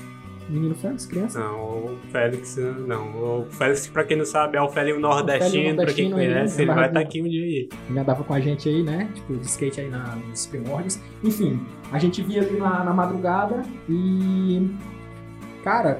Menino 0.49 0.75
Félix, 0.75 1.04
criança. 1.04 1.38
Não, 1.40 1.59
o 1.61 1.99
Félix, 2.11 2.57
não. 2.87 3.07
O 3.42 3.47
Félix, 3.50 3.87
pra 3.88 4.02
quem 4.04 4.16
não 4.16 4.25
sabe, 4.25 4.57
é 4.57 4.62
o 4.62 4.68
Félix 4.71 4.99
nordestino. 4.99 5.76
Pra 5.76 5.92
quem 5.92 6.09
nordestino, 6.09 6.18
ele 6.21 6.33
conhece, 6.35 6.62
ele 6.62 6.71
andava 6.71 6.80
vai 6.80 6.88
estar 6.88 7.00
de- 7.00 7.07
aqui 7.07 7.23
um 7.23 7.28
dia 7.28 7.45
aí. 7.45 7.68
Ele 7.90 7.99
andava 7.99 8.25
com 8.25 8.33
a 8.35 8.40
gente 8.40 8.68
aí, 8.68 8.83
né? 8.83 9.11
Tipo, 9.14 9.35
de 9.37 9.47
skate 9.47 9.80
aí 9.83 9.90
na, 9.90 10.16
nos 10.16 10.47
primórdios. 10.47 10.99
Enfim, 11.23 11.61
a 11.92 11.99
gente 11.99 12.23
via 12.23 12.40
ali 12.40 12.57
na, 12.59 12.83
na 12.83 12.95
madrugada 12.95 13.62
e. 13.88 14.71
Cara, 15.62 15.99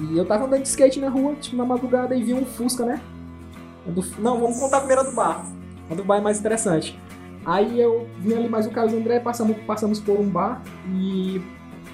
e 0.00 0.18
eu 0.18 0.24
tava 0.24 0.46
andando 0.46 0.62
de 0.62 0.68
skate 0.68 0.98
na 0.98 1.08
rua, 1.08 1.34
tipo, 1.34 1.56
na 1.56 1.64
madrugada 1.64 2.14
e 2.16 2.22
vi 2.24 2.34
um 2.34 2.44
Fusca, 2.44 2.84
né? 2.84 3.00
A 3.86 3.90
do- 3.90 4.04
não, 4.18 4.40
vamos 4.40 4.58
contar 4.58 4.78
a 4.78 5.02
do 5.04 5.12
bar. 5.12 5.46
A 5.88 5.94
do 5.94 6.02
bar 6.02 6.16
é 6.16 6.20
mais 6.20 6.40
interessante. 6.40 6.98
Aí 7.44 7.80
eu 7.80 8.08
vim 8.18 8.34
ali 8.34 8.48
mais 8.48 8.66
o 8.66 8.70
Carlos 8.72 8.92
André, 8.92 9.20
passamos, 9.20 9.56
passamos 9.58 10.00
por 10.00 10.18
um 10.18 10.28
bar 10.28 10.60
e 10.92 11.40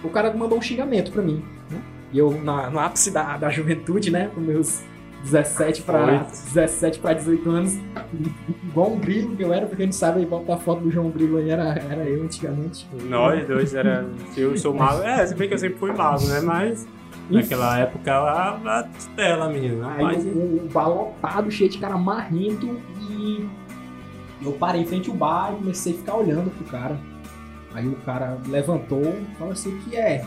o 0.04 0.11
cara 0.11 0.32
mandou 0.35 0.59
um 0.59 0.62
xingamento 0.62 1.12
pra 1.12 1.23
mim, 1.23 1.42
né? 1.71 1.80
E 2.12 2.18
eu, 2.18 2.30
na, 2.42 2.71
no 2.71 2.78
ápice 2.78 3.11
da, 3.11 3.37
da 3.37 3.50
juventude, 3.50 4.11
né? 4.11 4.30
Com 4.35 4.40
meus 4.40 4.82
17 5.25 5.82
pra, 5.82 6.04
Oito. 6.04 6.30
17 6.52 6.99
pra 6.99 7.12
18 7.12 7.50
anos, 7.50 7.78
igual 8.64 8.92
um 8.92 8.99
grilo 8.99 9.37
que 9.37 9.42
eu 9.42 9.52
era, 9.52 9.66
porque 9.66 9.82
a 9.82 9.85
gente 9.85 9.97
sabe 9.97 10.21
aí, 10.21 10.26
botar 10.26 10.54
a 10.54 10.59
foto 10.59 10.82
do 10.82 10.90
João 10.90 11.11
Grilo 11.11 11.38
aí, 11.38 11.49
era, 11.49 11.78
era 11.78 12.04
eu 12.04 12.23
antigamente. 12.23 12.88
Nós 13.09 13.47
dois 13.47 13.75
era. 13.75 14.06
Eu 14.37 14.56
sou 14.59 14.75
mago. 14.75 15.02
É, 15.02 15.25
se 15.25 15.35
bem 15.35 15.49
que 15.49 15.54
eu 15.54 15.59
sempre 15.59 15.78
fui 15.78 15.92
mago, 15.92 16.26
né? 16.26 16.40
Mas 16.40 16.87
naquela 17.30 17.78
época 17.78 18.12
a, 18.12 18.80
a 18.80 18.82
tela, 19.14 19.49
menina. 19.49 19.92
Aí 19.92 20.02
Rapaz, 20.02 20.25
o, 20.26 20.28
o 20.28 20.68
bar 20.73 20.88
lotado, 20.88 21.50
cheio 21.50 21.71
de 21.71 21.78
cara 21.78 21.97
marrento 21.97 22.80
e 23.00 23.49
eu 24.42 24.52
parei 24.52 24.82
em 24.82 24.87
frente 24.87 25.09
ao 25.09 25.16
bar 25.16 25.52
e 25.52 25.56
comecei 25.56 25.94
a 25.94 25.97
ficar 25.97 26.16
olhando 26.16 26.50
pro 26.50 26.64
cara. 26.64 26.99
Aí 27.75 27.87
o 27.88 27.97
cara 27.97 28.38
levantou 28.47 29.02
e 29.02 29.35
falou 29.37 29.52
assim, 29.52 29.75
o 29.75 29.79
que 29.81 29.97
é? 29.97 30.25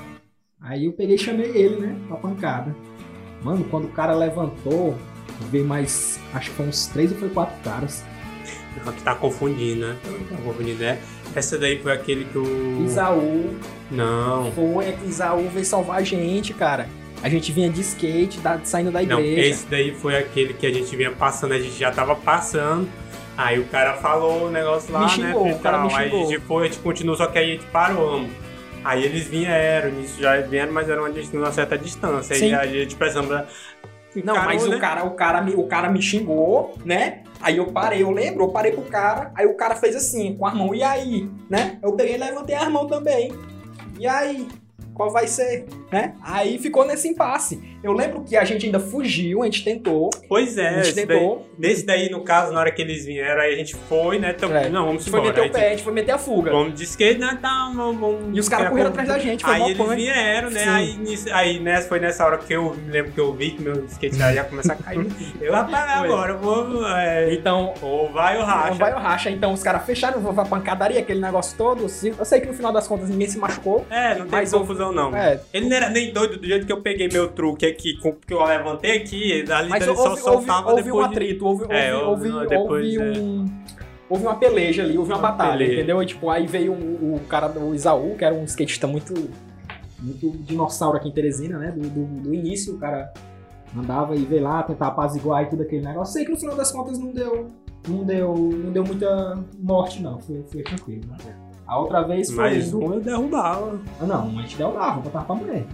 Aí 0.61 0.85
eu 0.85 0.93
peguei 0.93 1.15
e 1.15 1.19
chamei 1.19 1.51
ele, 1.55 1.75
né, 1.77 1.95
pra 2.07 2.17
pancada. 2.17 2.75
Mano, 3.43 3.63
quando 3.65 3.85
o 3.85 3.89
cara 3.91 4.13
levantou, 4.15 4.95
veio 5.51 5.65
mais, 5.65 6.19
acho 6.33 6.49
que 6.49 6.55
foi 6.55 6.67
uns 6.67 6.87
três 6.87 7.11
ou 7.11 7.17
foi 7.17 7.29
quatro 7.29 7.55
caras. 7.63 8.03
Não, 8.83 8.91
tu 8.91 9.03
tá 9.03 9.15
confundindo, 9.15 9.81
né? 9.87 9.95
Tá 10.29 10.37
confundindo, 10.43 10.79
né? 10.79 10.99
Essa 11.35 11.57
daí 11.57 11.79
foi 11.79 11.91
aquele 11.93 12.25
que 12.25 12.37
o. 12.37 12.83
Isaú 12.85 13.55
Não. 13.91 14.51
foi, 14.51 14.85
é 14.87 14.91
que 14.93 15.05
Isaú 15.07 15.47
veio 15.49 15.65
salvar 15.65 15.97
a 15.99 16.03
gente, 16.03 16.53
cara. 16.53 16.87
A 17.23 17.29
gente 17.29 17.51
vinha 17.51 17.69
de 17.69 17.81
skate, 17.81 18.39
da- 18.39 18.59
saindo 18.63 18.91
da 18.91 19.01
Não, 19.01 19.19
igreja. 19.19 19.49
esse 19.49 19.65
daí 19.67 19.93
foi 19.95 20.17
aquele 20.17 20.53
que 20.53 20.65
a 20.67 20.73
gente 20.73 20.95
vinha 20.95 21.11
passando, 21.11 21.53
a 21.53 21.59
gente 21.59 21.77
já 21.77 21.91
tava 21.91 22.15
passando. 22.15 22.87
Aí 23.37 23.59
o 23.59 23.65
cara 23.65 23.95
falou 23.95 24.47
o 24.47 24.51
negócio 24.51 24.93
lá, 24.93 25.03
Me 25.03 25.09
xingou, 25.09 25.45
né? 25.45 25.53
o 25.53 25.59
cara 25.59 25.83
me. 25.83 25.93
Aí 25.93 26.09
xingou. 26.09 26.29
gente 26.29 26.41
foi, 26.41 26.63
a 26.63 26.69
gente 26.69 26.79
continuou, 26.79 27.17
só 27.17 27.27
que 27.27 27.37
aí 27.37 27.51
a 27.51 27.53
gente 27.53 27.65
parou. 27.67 28.25
Aí 28.83 29.03
eles 29.03 29.27
vieram, 29.27 29.91
nisso 29.91 30.21
já 30.21 30.39
vieram, 30.41 30.71
mas 30.71 30.87
era 30.87 31.01
uma, 31.01 31.09
uma 31.09 31.51
certa 31.51 31.77
distância. 31.77 32.35
Sim. 32.35 32.53
Aí 32.53 32.69
a 32.69 32.83
gente 32.83 32.95
pensando. 32.95 33.29
Não, 33.29 34.33
Encarou, 34.33 34.45
mas 34.45 34.67
né? 34.67 34.75
o, 34.75 34.79
cara, 34.79 35.03
o, 35.03 35.11
cara 35.11 35.41
me, 35.41 35.53
o 35.55 35.63
cara 35.67 35.89
me 35.89 36.01
xingou, 36.01 36.75
né? 36.85 37.23
Aí 37.41 37.57
eu 37.57 37.65
parei, 37.67 38.01
eu 38.01 38.11
lembro, 38.11 38.45
eu 38.45 38.49
parei 38.49 38.71
pro 38.71 38.83
cara, 38.83 39.31
aí 39.35 39.45
o 39.45 39.55
cara 39.55 39.75
fez 39.75 39.95
assim, 39.95 40.35
com 40.37 40.45
a 40.45 40.55
mão, 40.55 40.73
e 40.73 40.81
aí? 40.81 41.29
Né? 41.49 41.77
Eu 41.83 41.93
peguei 41.93 42.15
e 42.15 42.17
levantei 42.17 42.55
a 42.55 42.69
mão 42.69 42.87
também. 42.87 43.33
E 43.99 44.07
aí? 44.07 44.47
Qual 44.93 45.11
vai 45.11 45.27
ser? 45.27 45.65
Né? 45.91 46.13
Aí 46.21 46.57
ficou 46.57 46.85
nesse 46.85 47.09
impasse. 47.09 47.74
Eu 47.85 47.93
lembro 47.93 48.23
que 48.23 48.35
a 48.35 48.43
gente 48.43 48.65
ainda 48.65 48.79
fugiu, 48.79 49.43
a 49.43 49.45
gente 49.45 49.63
tentou. 49.63 50.09
Pois 50.27 50.57
é, 50.57 50.67
a 50.69 50.71
gente 50.73 50.81
esse 50.87 50.95
daí, 50.95 51.05
tentou. 51.07 51.47
nesse 51.57 51.85
daí, 51.85 52.09
no 52.09 52.21
caso, 52.21 52.51
na 52.51 52.59
hora 52.59 52.71
que 52.71 52.81
eles 52.81 53.05
vieram, 53.05 53.41
aí 53.41 53.53
a 53.53 53.57
gente 53.57 53.75
foi, 53.75 54.17
né? 54.17 54.33
Então, 54.35 54.55
É. 54.55 54.69
Não, 54.69 54.83
A 54.83 54.85
vamos 54.87 55.03
gente 55.03 55.11
foi 55.11 55.19
embora. 55.19 55.35
meter 55.35 55.49
o 55.49 55.53
pé, 55.53 55.67
a 55.67 55.69
gente 55.71 55.83
foi 55.83 55.93
meter 55.93 56.11
a 56.13 56.17
fuga. 56.17 56.51
Vamos 56.51 56.73
de 56.73 56.83
skate, 56.83 57.19
né? 57.19 57.37
Tá, 57.41 57.71
vamos, 57.75 58.35
E 58.35 58.39
os 58.39 58.49
caras 58.49 58.69
correram 58.69 58.89
atrás 58.89 59.07
da 59.07 59.19
gente, 59.19 59.43
foi 59.45 59.53
Aí 59.53 59.71
eles 59.71 59.95
vieram, 59.95 60.49
né? 60.49 60.59
Sim. 60.63 60.69
Aí, 60.69 60.97
nisso- 60.97 61.29
aí 61.31 61.61
foi 61.87 61.99
nessa 61.99 62.25
hora 62.25 62.37
que 62.39 62.53
eu 62.53 62.73
me 62.73 62.91
lembro 62.91 63.11
que 63.11 63.19
eu 63.19 63.31
vi 63.33 63.51
que 63.51 63.61
meu 63.61 63.85
skate 63.85 64.17
já 64.17 64.33
ia 64.33 64.43
começar 64.43 64.73
a 64.73 64.75
cair. 64.77 65.05
eu, 65.39 65.53
rapaz, 65.53 65.91
agora 66.03 66.31
eu 66.33 66.39
vou. 66.39 66.87
É, 66.87 67.33
Então, 67.33 67.73
ou 67.81 68.11
vai 68.11 68.37
ou 68.37 68.43
racha. 68.43 68.69
Não 68.71 68.77
vai 68.77 68.93
o 68.93 68.97
racha. 68.97 69.29
Então 69.29 69.53
os 69.53 69.61
caras 69.61 69.85
fecharam, 69.85 70.19
vou 70.19 70.33
pra 70.33 70.45
pancadaria, 70.45 70.99
aquele 70.99 71.19
negócio 71.21 71.55
todo. 71.57 71.83
Eu 71.83 72.25
sei 72.25 72.41
que 72.41 72.47
no 72.47 72.53
final 72.53 72.71
das 72.71 72.87
contas 72.87 73.09
ninguém 73.09 73.27
se 73.27 73.37
machucou. 73.37 73.85
É, 73.89 74.15
não 74.15 74.25
tem 74.27 74.39
eu- 74.43 74.49
confusão 74.59 74.91
não. 74.91 75.15
É, 75.15 75.39
Ele 75.53 75.67
não 75.69 75.75
era 75.77 75.89
nem 75.89 76.11
doido 76.11 76.37
do 76.37 76.47
jeito 76.47 76.65
que 76.65 76.71
eu 76.71 76.81
peguei 76.81 77.07
meu 77.09 77.27
truque 77.27 77.65
com- 78.01 78.13
que 78.13 78.33
eu 78.33 78.43
levantei 78.43 78.97
aqui, 78.97 79.45
ali 79.51 79.69
Mas 79.69 79.81
ele 79.83 79.91
houve, 79.91 80.01
só 80.03 80.09
houve, 80.09 80.21
soltava 80.21 80.69
houve 80.71 80.81
um 80.83 80.85
depois. 80.85 81.07
de- 81.09 81.13
atrito, 81.15 81.45
houve, 81.45 81.65
É, 81.69 81.93
houve, 81.95 82.05
houve 82.07 82.27
uma- 82.29 82.35
houve, 82.43 82.49
depois, 82.49 82.97
houve 82.97 83.17
é. 83.17 83.21
um. 83.21 83.45
Houve 84.07 84.23
uma 84.23 84.35
peleja 84.35 84.83
ali, 84.83 84.97
houve 84.97 85.11
uma, 85.11 85.17
Uma 85.19 85.31
batalha, 85.31 85.57
peleja. 85.57 85.73
entendeu? 85.73 86.03
E, 86.03 86.05
tipo, 86.05 86.29
aí 86.29 86.45
veio 86.45 86.73
o, 86.73 87.15
o 87.15 87.19
cara 87.27 87.47
do 87.47 87.73
Isaú, 87.73 88.15
que 88.15 88.23
era 88.23 88.35
um 88.35 88.43
skatista 88.45 88.85
muito. 88.87 89.13
Muito 89.99 90.29
dinossauro 90.43 90.97
aqui 90.97 91.07
em 91.07 91.11
Teresina, 91.11 91.57
né? 91.57 91.71
Do, 91.71 91.89
do, 91.89 92.05
do 92.21 92.33
início, 92.33 92.75
o 92.75 92.77
cara 92.77 93.11
andava 93.75 94.15
e 94.15 94.19
veio 94.23 94.43
lá 94.43 94.61
tentar 94.61 94.87
apaziguar 94.87 95.43
e 95.43 95.45
tudo 95.47 95.63
aquele 95.63 95.83
negócio. 95.83 96.13
Sei 96.13 96.25
que 96.25 96.31
no 96.31 96.37
final 96.37 96.55
das 96.55 96.71
contas 96.71 96.99
não 96.99 97.11
deu. 97.11 97.49
Não 97.87 98.03
deu, 98.03 98.33
não 98.35 98.71
deu 98.71 98.83
muita 98.83 99.43
morte, 99.59 100.01
não. 100.01 100.19
Foi, 100.19 100.43
foi 100.51 100.61
tranquilo, 100.63 101.01
né? 101.09 101.17
A 101.67 101.79
outra 101.79 102.03
vez 102.03 102.27
foi. 102.29 102.37
Mais 102.43 102.73
um 102.73 102.93
eu 102.93 102.99
derrubava. 103.01 103.79
Ah, 103.99 104.05
não, 104.05 104.37
a 104.37 104.41
gente 104.43 104.55
vou 104.57 104.71
botar 105.01 105.21
pra 105.21 105.35
mulher. 105.35 105.65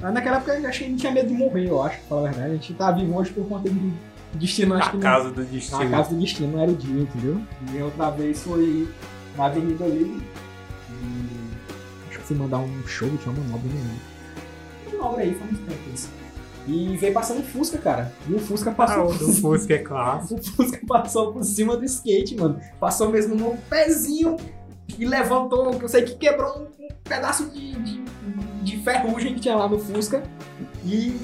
Mas 0.00 0.14
naquela 0.14 0.36
época 0.38 0.54
eu 0.58 0.68
acho 0.68 0.78
que 0.78 0.84
a 0.84 0.88
gente 0.88 1.00
tinha 1.00 1.12
medo 1.12 1.28
de 1.28 1.34
morrer, 1.34 1.68
eu 1.68 1.82
acho, 1.82 1.98
pra 1.98 2.08
falar 2.08 2.20
a 2.28 2.32
verdade. 2.32 2.50
A 2.50 2.54
gente 2.54 2.74
tá 2.74 2.90
vivo 2.90 3.18
hoje 3.18 3.30
por 3.32 3.46
conta 3.46 3.68
de 3.68 3.92
destino, 4.34 4.74
acho 4.74 4.88
A 4.88 4.92
que 4.92 4.98
casa 4.98 5.30
do 5.30 5.42
não. 5.42 5.50
destino. 5.50 5.82
A 5.82 5.86
casa 5.90 6.14
do 6.14 6.20
destino, 6.20 6.52
não 6.52 6.62
era 6.62 6.70
o 6.70 6.74
dia, 6.74 7.02
entendeu? 7.02 7.40
E 7.74 7.82
outra 7.82 8.10
vez 8.10 8.42
foi 8.42 8.88
na 9.36 9.44
Avenida 9.46 9.84
ali. 9.84 10.22
E 10.90 12.08
acho 12.08 12.18
que 12.20 12.24
fui 12.24 12.36
mandar 12.36 12.58
um 12.58 12.86
show, 12.86 13.08
tinha 13.18 13.32
uma 13.34 13.44
manobra, 13.44 13.68
lembro. 13.68 13.90
Uma 14.94 15.02
manobra 15.02 15.22
aí, 15.24 15.34
foi 15.34 15.46
muito 15.46 15.66
tempo 15.68 15.80
isso. 15.94 16.08
E 16.66 16.96
veio 16.96 17.12
passando 17.12 17.40
um 17.40 17.42
Fusca, 17.42 17.76
cara. 17.76 18.10
E 18.26 18.32
o 18.32 18.38
Fusca 18.38 18.70
Ah, 18.70 18.74
passou 18.74 19.04
o 19.04 19.08
por 19.08 19.18
do 19.18 19.32
Fusca 19.34 19.74
é 19.74 19.78
clássico. 19.78 20.40
o 20.40 20.42
Fusca 20.42 20.80
passou 20.86 21.32
por 21.32 21.44
cima 21.44 21.76
do 21.76 21.84
skate, 21.84 22.34
mano. 22.34 22.58
Passou 22.80 23.10
mesmo 23.10 23.34
no 23.34 23.54
pezinho 23.68 24.36
e 24.98 25.04
levantou, 25.04 25.78
eu 25.80 25.88
sei 25.88 26.02
que 26.02 26.14
quebrou 26.16 26.58
um, 26.58 26.84
um 26.84 26.88
pedaço 27.02 27.50
de, 27.50 27.72
de, 27.74 28.02
de 28.62 28.76
ferrugem 28.82 29.34
que 29.34 29.40
tinha 29.40 29.56
lá 29.56 29.68
no 29.68 29.78
Fusca. 29.78 30.22
E. 30.84 31.16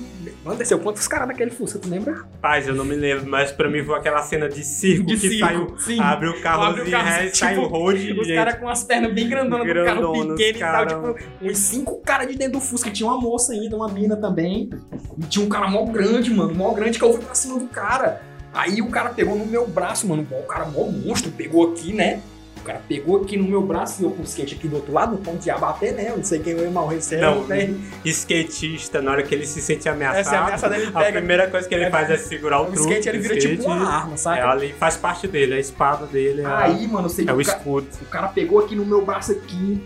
Mano, 0.44 0.56
desceu 0.56 0.78
quantos 0.78 1.06
caras 1.06 1.28
naquele 1.28 1.50
Fusca, 1.50 1.78
tu 1.78 1.88
lembra? 1.88 2.14
Rapaz, 2.14 2.66
eu 2.66 2.74
não 2.74 2.84
me 2.84 2.94
lembro, 2.94 3.28
mas 3.28 3.52
pra 3.52 3.68
mim 3.68 3.84
foi 3.84 3.94
aquela 3.98 4.22
cena 4.22 4.48
de 4.48 4.64
circo 4.64 5.04
De 5.06 5.16
que 5.18 5.28
circo, 5.28 5.46
saiu. 5.46 5.74
sim. 5.78 6.00
Abre 6.00 6.28
o 6.28 6.40
carro 6.40 6.62
Abre 6.62 6.82
o 6.82 6.90
carro, 6.90 7.08
ré, 7.08 7.24
tipo, 7.26 7.36
sai 7.36 7.58
o 7.58 7.66
road. 7.66 8.12
Os 8.20 8.26
caras 8.28 8.54
com 8.54 8.68
as 8.68 8.82
pernas 8.82 9.12
bem 9.12 9.28
grandonas 9.28 9.66
do 9.66 9.74
carro 9.84 9.84
Grandonas, 10.00 10.36
pequeno 10.38 10.56
e 10.56 10.60
tal. 10.60 10.72
cara. 10.72 10.86
Tipo, 10.86 11.44
uns 11.44 11.58
cinco 11.58 12.00
caras 12.00 12.26
de 12.28 12.36
dentro 12.36 12.54
do 12.54 12.60
Fusca. 12.60 12.90
Tinha 12.90 13.06
uma 13.10 13.20
moça 13.20 13.52
ainda, 13.52 13.76
uma 13.76 13.88
mina 13.88 14.16
também. 14.16 14.70
E 15.18 15.22
tinha 15.26 15.44
um 15.44 15.48
cara 15.48 15.68
mó 15.68 15.84
grande, 15.84 16.32
mano. 16.32 16.54
Mó 16.54 16.72
grande 16.72 16.98
que 16.98 17.04
eu 17.04 17.12
fui 17.12 17.22
pra 17.22 17.34
cima 17.34 17.58
do 17.58 17.66
cara. 17.66 18.22
Aí 18.54 18.80
o 18.80 18.88
cara 18.88 19.10
pegou 19.10 19.36
no 19.36 19.44
meu 19.46 19.66
braço, 19.68 20.08
mano. 20.08 20.26
O 20.30 20.46
cara 20.46 20.64
mó 20.64 20.84
monstro. 20.86 21.30
Pegou 21.32 21.70
aqui, 21.70 21.92
né? 21.92 22.20
O 22.60 22.62
cara 22.62 22.82
pegou 22.86 23.22
aqui 23.22 23.36
no 23.38 23.44
meu 23.44 23.62
braço 23.62 24.02
e 24.02 24.04
eu 24.04 24.10
com 24.10 24.20
o 24.20 24.24
skate 24.24 24.54
aqui 24.54 24.68
do 24.68 24.76
outro 24.76 24.92
lado, 24.92 25.12
no 25.12 25.18
ponto 25.18 25.38
de 25.38 25.50
abater, 25.50 25.94
né? 25.94 26.10
Eu 26.10 26.18
não 26.18 26.24
sei 26.24 26.40
quem 26.40 26.52
eu 26.52 26.64
ia 26.64 26.70
mal 26.70 26.86
receber. 26.86 27.22
Não, 27.22 27.44
né? 27.46 27.74
skatista, 28.04 29.00
na 29.00 29.12
hora 29.12 29.22
que 29.22 29.34
ele 29.34 29.46
se 29.46 29.62
sente 29.62 29.88
ameaçado, 29.88 30.20
Essa 30.20 30.34
é 30.34 30.38
a 30.38 30.42
ameaça 30.44 30.68
dele, 30.68 30.86
a 30.94 30.98
pega. 31.00 31.18
primeira 31.18 31.48
coisa 31.48 31.66
que 31.66 31.74
ele 31.74 31.84
É, 31.84 31.90
faz 31.90 32.10
é 32.10 32.16
segurar 32.18 32.60
o, 32.60 32.64
O 32.64 32.72
truque. 32.72 32.80
skate 32.90 33.08
ele 33.08 33.18
vira 33.18 33.34
skate, 33.38 33.56
tipo 33.56 33.70
uma 33.70 33.88
arma, 33.90 34.14
É, 34.14 34.16
saca? 34.18 34.48
ali 34.50 34.74
faz 34.78 34.96
parte 34.96 35.26
dele, 35.26 35.54
a 35.54 35.58
espada 35.58 36.06
dele 36.06 36.42
é, 36.42 36.44
a- 36.44 36.58
Aí, 36.64 36.86
mano, 36.86 37.06
eu 37.06 37.10
sei 37.10 37.24
é 37.24 37.28
que 37.28 37.32
o 37.32 37.40
o 37.40 37.44
cara, 37.44 37.56
escudo. 37.58 37.86
O 38.02 38.04
cara 38.06 38.28
pegou 38.28 38.58
aqui 38.60 38.76
no 38.76 38.84
meu 38.84 39.04
braço 39.04 39.32
aqui, 39.32 39.82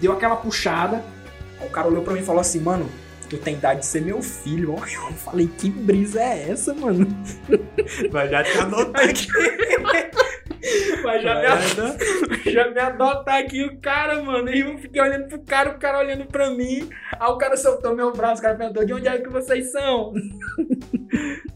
deu 0.00 0.12
aquela 0.12 0.36
puxada. 0.36 1.04
O 1.60 1.68
cara 1.68 1.88
olhou 1.88 2.02
pra 2.02 2.14
mim 2.14 2.20
e 2.20 2.24
falou 2.24 2.40
assim, 2.40 2.60
mano, 2.60 2.88
tu 3.28 3.36
tem 3.36 3.52
idade 3.54 3.80
de 3.80 3.86
ser 3.86 4.00
meu 4.00 4.22
filho. 4.22 4.74
Eu 4.80 5.12
falei, 5.14 5.46
que 5.58 5.68
brisa 5.68 6.20
é 6.22 6.48
essa, 6.50 6.72
mano? 6.72 7.06
Vai 8.10 8.28
já 8.30 8.42
te 8.42 8.56
anotar 8.58 9.04
aqui. 9.10 9.26
Vai 11.02 11.22
já 11.22 11.34
me, 11.36 11.46
Vai, 11.46 12.40
já 12.52 12.70
me 12.70 12.80
adotar 12.80 13.36
aqui 13.38 13.64
o 13.64 13.76
cara, 13.78 14.22
mano. 14.22 14.50
E 14.50 14.60
eu 14.60 14.78
fiquei 14.78 15.00
olhando 15.00 15.28
pro 15.28 15.38
cara, 15.40 15.70
o 15.70 15.78
cara 15.78 15.98
olhando 15.98 16.24
pra 16.26 16.50
mim. 16.50 16.88
Aí 17.18 17.30
o 17.30 17.36
cara 17.36 17.56
soltou 17.56 17.94
meu 17.94 18.12
braço, 18.12 18.40
o 18.40 18.44
cara 18.44 18.54
perguntou, 18.56 18.84
de 18.84 18.92
onde 18.92 19.08
é 19.08 19.18
que 19.18 19.28
vocês 19.28 19.70
são? 19.70 20.12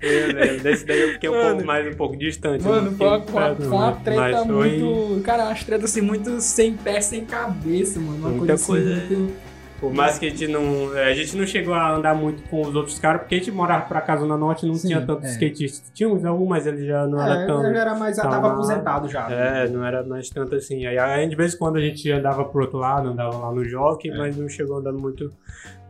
Eu 0.01 0.27
lembro, 0.35 0.61
Desse 0.63 0.85
daí 0.87 1.01
eu 1.01 1.09
fiquei 1.15 1.29
um 1.29 1.33
Mano. 1.33 1.51
pouco 1.51 1.65
mais 1.67 1.87
um 1.87 1.97
pouco 1.97 2.17
distante. 2.17 2.65
Mano, 2.65 2.91
não 2.91 2.97
foi 2.97 3.07
uma, 3.07 3.17
uma- 3.19 3.25
perto, 3.27 3.63
foi 3.63 3.69
uma 3.77 3.91
né? 3.91 4.01
treta 4.05 4.45
foi 4.47 4.79
muito... 4.79 5.23
Cara, 5.23 5.45
umas 5.45 5.65
tretas 5.65 5.91
assim, 5.91 6.01
muito 6.01 6.41
sem 6.41 6.75
pé, 6.75 7.01
sem 7.01 7.25
cabeça, 7.25 8.01
mano. 8.01 8.19
Uma 8.19 8.29
Muita 8.31 8.47
coisa 8.47 8.55
assim, 8.55 8.67
coisa. 8.67 9.17
muito... 9.19 9.42
Por 9.83 9.93
mais 9.93 10.17
que 10.17 10.27
a 10.27 10.31
gente 10.31 10.47
não. 10.47 10.93
A 10.93 11.13
gente 11.13 11.37
não 11.37 11.45
chegou 11.45 11.75
a 11.75 11.93
andar 11.97 12.15
muito 12.15 12.41
com 12.49 12.61
os 12.63 12.73
outros 12.75 13.01
caras, 13.01 13.23
porque 13.23 13.35
a 13.35 13.39
gente 13.39 13.51
morava 13.51 13.85
pra 13.87 14.01
casa 14.01 14.25
na 14.25 14.37
norte 14.37 14.65
e 14.65 14.69
não 14.69 14.77
Sim, 14.77 14.87
tinha 14.87 15.05
tantos 15.05 15.25
é. 15.25 15.33
skatistas. 15.33 15.91
Tinha 15.93 16.09
uns 16.09 16.25
alguns, 16.25 16.49
mas 16.49 16.69
ele 16.69 16.87
já 16.87 17.05
não 17.05 17.21
era 17.21 17.43
É, 17.43 17.47
tão. 17.49 17.67
eu 17.67 17.75
já 17.75 17.81
era 17.81 17.95
mais, 17.97 18.17
tão 18.17 18.31
tava 18.31 18.47
lá. 18.47 18.53
aposentado 18.55 19.09
já. 19.09 19.29
É, 19.29 19.69
não 19.69 19.85
era 19.85 20.05
mais 20.05 20.31
tanto 20.31 20.55
assim. 20.55 20.87
Aí, 20.87 20.97
aí 20.97 21.29
de 21.29 21.35
vez 21.35 21.55
em 21.55 21.59
quando 21.59 21.79
a 21.79 21.81
gente 21.81 22.09
andava 22.13 22.45
pro 22.45 22.63
outro 22.63 22.79
lado, 22.79 23.09
andava 23.09 23.37
lá 23.37 23.51
no 23.51 23.65
jockey, 23.65 24.09
É. 24.11 24.17
mas 24.17 24.37
não 24.37 24.49
chegou 24.49 24.77
andando 24.79 25.01
muito 25.01 25.33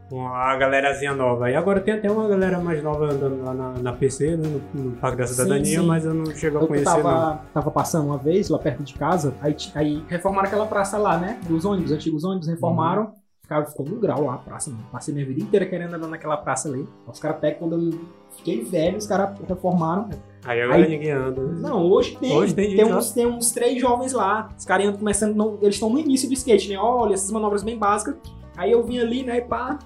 com 0.08 0.26
a 0.26 0.56
galerazinha 0.56 1.14
nova. 1.14 1.50
E 1.50 1.54
agora 1.54 1.78
tem 1.80 1.92
até 1.94 2.11
uma 2.11 2.26
galera 2.26 2.58
mais 2.58 2.82
nova 2.82 3.04
andando 3.12 3.44
lá 3.44 3.52
na, 3.52 3.72
na 3.78 3.92
PC, 3.92 4.37
né, 4.38 4.49
no, 4.75 4.82
no 4.84 4.92
Parque 4.96 5.18
da 5.18 5.26
Cidadania, 5.26 5.80
sim. 5.80 5.87
mas 5.87 6.04
eu 6.06 6.14
não 6.14 6.26
chego 6.34 6.58
a 6.58 6.61
Eu 6.62 6.66
conhecer 6.66 6.84
não. 6.96 7.02
tava, 7.02 7.40
tava 7.52 7.70
passando 7.70 8.06
uma 8.06 8.16
vez 8.18 8.49
lá 8.49 8.58
perto 8.58 8.82
de 8.82 8.94
casa, 8.94 9.34
aí, 9.42 9.54
aí 9.75 10.02
reformaram 10.08 10.49
aquela 10.49 10.66
praça 10.66 10.96
lá, 10.99 11.16
né? 11.18 11.38
Dos 11.46 11.64
ônibus, 11.66 11.92
antigos 11.92 12.25
ônibus, 12.25 12.49
reformaram. 12.49 13.02
Uhum. 13.04 13.21
Ficava, 13.52 13.66
ficou 13.66 13.87
no 13.87 13.97
grau 13.97 14.25
lá 14.25 14.35
a 14.35 14.38
praça, 14.38 14.71
mano. 14.71 14.82
Passei 14.90 15.12
minha 15.12 15.26
vida 15.26 15.42
inteira 15.42 15.66
querendo 15.66 15.94
andar 15.94 16.09
naquela 16.09 16.37
praça 16.38 16.68
ali. 16.71 16.88
Os 17.06 17.18
caras 17.21 17.38
pegam 17.38 17.59
quando 17.59 17.90
eu 17.92 18.00
fiquei 18.37 18.64
velho, 18.64 18.97
os 18.97 19.06
caras 19.06 19.38
reformaram. 19.47 20.09
Aí 20.44 20.62
agora 20.62 20.82
Aí- 20.82 20.88
ninguém 20.88 21.11
anda. 21.11 21.42
né? 21.42 21.61
Não, 21.61 21.85
hoje 21.85 22.16
tem. 22.18 22.33
Hoje 22.35 22.55
tem 22.55 22.74
tem, 22.74 22.85
uns, 22.85 23.11
tem 23.12 23.26
uns 23.26 23.50
três 23.53 23.79
jovens 23.81 24.12
lá. 24.14 24.48
Os 24.59 24.64
caras 24.64 24.87
iam 24.87 24.94
começando. 24.94 25.35
não- 25.37 25.59
eles 25.61 25.74
estão 25.74 25.90
no 25.90 25.98
início 25.98 26.29
do 26.29 26.35
skate, 26.35 26.70
né? 26.70 26.79
Olha, 26.79 27.12
essas 27.14 27.31
manobras 27.31 27.62
bem 27.62 27.76
básicas. 27.79 28.16
Aí 28.57 28.72
eu 28.72 28.83
vim 28.83 28.98
ali, 28.98 29.22
né? 29.22 29.37
E 29.38 29.42
pá. 29.42 29.79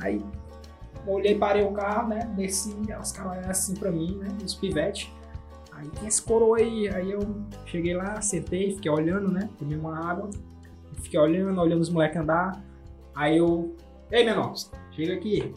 Aí 0.00 0.22
olhei, 1.06 1.34
parei 1.34 1.64
o 1.64 1.72
carro, 1.72 2.08
né? 2.08 2.30
Desci, 2.36 2.76
os 3.02 3.10
caras 3.12 3.32
olharam 3.32 3.50
assim 3.50 3.74
pra 3.74 3.90
mim, 3.90 4.16
né? 4.20 4.28
Os 4.44 4.54
pivete. 4.54 5.12
Aí 5.72 5.88
tem 5.88 6.06
esse 6.06 6.22
coroa 6.22 6.58
aí. 6.58 6.88
Aí 6.88 7.10
eu 7.10 7.20
cheguei 7.66 7.94
lá, 7.94 8.20
sentei, 8.20 8.74
fiquei 8.76 8.90
olhando, 8.90 9.30
né? 9.32 9.48
Tomei 9.58 9.76
uma 9.76 9.98
água. 9.98 10.30
Fiquei 11.02 11.18
olhando, 11.18 11.60
olhando 11.60 11.80
os 11.80 11.88
moleques 11.90 12.20
andar. 12.20 12.69
Aí 13.14 13.38
eu. 13.38 13.74
Ei, 14.10 14.24
menor, 14.24 14.52
chega 14.92 15.14
aqui. 15.14 15.52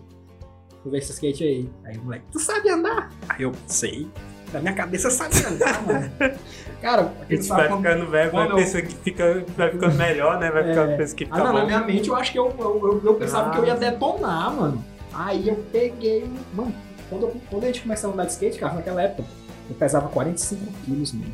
Vou 0.83 0.91
ver 0.91 0.97
esse 0.99 1.11
skate 1.13 1.43
aí. 1.43 1.69
Aí 1.85 1.97
o 1.97 2.03
moleque, 2.03 2.25
tu 2.31 2.39
sabe 2.39 2.69
andar? 2.69 3.09
Aí 3.29 3.43
eu 3.43 3.51
sei. 3.67 4.07
Na 4.51 4.59
minha 4.59 4.73
cabeça 4.73 5.09
sabe 5.09 5.35
andar, 5.45 5.81
mano. 5.87 6.11
Cara, 6.81 7.11
A 7.27 7.33
gente 7.33 7.47
vai 7.47 7.67
quando- 7.67 7.81
ficando 7.83 8.11
velho, 8.11 8.31
vai 8.31 8.51
eu- 8.51 8.55
pensando 8.55 8.83
que 8.83 8.95
fica, 8.95 9.45
vai 9.57 9.71
ficando 9.71 9.95
melhor, 9.95 10.39
né? 10.39 10.51
Vai 10.51 10.63
É. 10.63 10.67
ficando 10.67 10.97
pensando 10.97 11.15
que 11.17 11.25
fica 11.25 11.37
Ah, 11.37 11.43
não, 11.45 11.53
na 11.53 11.59
bom. 11.61 11.65
minha 11.65 11.79
mente 11.81 12.09
eu 12.09 12.15
acho 12.15 12.31
que 12.31 12.37
eu, 12.37 12.53
eu, 12.59 12.79
eu- 12.87 13.01
eu 13.03 13.15
pensava 13.15 13.47
Ah. 13.49 13.51
que 13.51 13.57
eu 13.59 13.65
ia 13.65 13.75
detonar, 13.75 14.53
mano. 14.53 14.83
Aí 15.13 15.47
eu 15.47 15.55
peguei. 15.71 16.29
Mano, 16.53 16.73
quando, 17.09 17.23
eu- 17.23 17.35
quando 17.49 17.63
a 17.63 17.67
gente 17.67 17.81
começou 17.81 18.09
a 18.09 18.13
andar 18.13 18.25
de 18.25 18.31
skate, 18.33 18.59
cara, 18.59 18.73
naquela 18.73 19.01
época, 19.01 19.27
eu 19.69 19.75
pesava 19.75 20.09
45 20.09 20.71
quilos, 20.85 21.13
mano. 21.13 21.31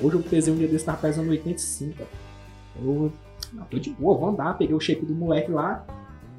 Hoje 0.00 0.16
eu 0.16 0.22
pesei 0.22 0.54
um 0.54 0.56
dia 0.56 0.68
desse, 0.68 0.84
tava 0.84 0.98
pesando 0.98 1.28
85. 1.30 1.98
cara. 1.98 2.08
Eu. 2.82 3.12
Não, 3.52 3.64
tô 3.64 3.78
de 3.78 3.90
boa, 3.90 4.16
vou 4.18 4.28
andar. 4.28 4.56
Peguei 4.58 4.74
o 4.74 4.80
shape 4.80 5.04
do 5.06 5.14
moleque 5.14 5.50
lá. 5.50 5.84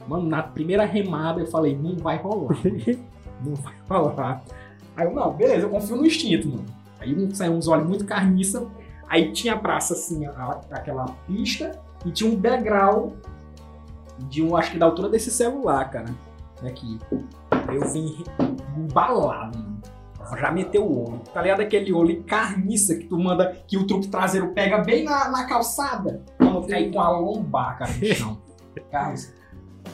Mano, 0.07 0.27
na 0.27 0.41
primeira 0.41 0.85
remada 0.85 1.39
eu 1.41 1.47
falei, 1.47 1.77
não 1.77 1.95
vai 1.97 2.17
rolar. 2.17 2.55
não 3.45 3.53
vai 3.55 3.73
rolar. 3.89 4.43
Aí 4.95 5.05
eu, 5.05 5.13
não, 5.13 5.33
beleza, 5.33 5.65
eu 5.65 5.69
confio 5.69 5.95
no 5.95 6.05
instinto, 6.05 6.47
mano. 6.49 6.65
Aí 6.99 7.15
um- 7.15 7.33
saiu 7.33 7.53
uns 7.53 7.67
olhos 7.67 7.87
muito 7.87 8.05
carniça. 8.05 8.67
Aí 9.07 9.31
tinha 9.31 9.53
a 9.53 9.57
praça 9.57 9.93
assim, 9.93 10.25
a- 10.25 10.59
aquela 10.71 11.05
pista, 11.27 11.79
e 12.05 12.11
tinha 12.11 12.29
um 12.29 12.35
degrau 12.35 13.13
de 14.29 14.43
um, 14.43 14.55
acho 14.55 14.71
que 14.71 14.77
da 14.77 14.85
altura 14.85 15.09
desse 15.09 15.31
celular, 15.31 15.89
cara. 15.89 16.07
Aqui. 16.63 16.99
Eu 17.73 17.81
vim 17.91 18.23
embalado. 18.77 19.57
Já 20.37 20.51
meteu 20.51 20.83
o 20.83 21.09
olho. 21.09 21.21
Tá 21.33 21.41
ligado 21.41 21.61
aquele 21.61 21.91
olho 21.93 22.23
carniça 22.23 22.95
que 22.95 23.05
tu 23.05 23.17
manda, 23.17 23.57
que 23.67 23.77
o 23.77 23.85
truque 23.87 24.07
traseiro 24.07 24.49
pega 24.53 24.79
bem 24.79 25.03
na, 25.03 25.29
na 25.29 25.45
calçada? 25.45 26.21
Mano, 26.39 26.57
eu 26.59 26.67
caí 26.67 26.91
com 26.91 27.01
a 27.01 27.09
lombar, 27.09 27.77
cara, 27.79 27.91
no 27.91 28.05
chão. 28.13 28.41
Carlos, 28.91 29.31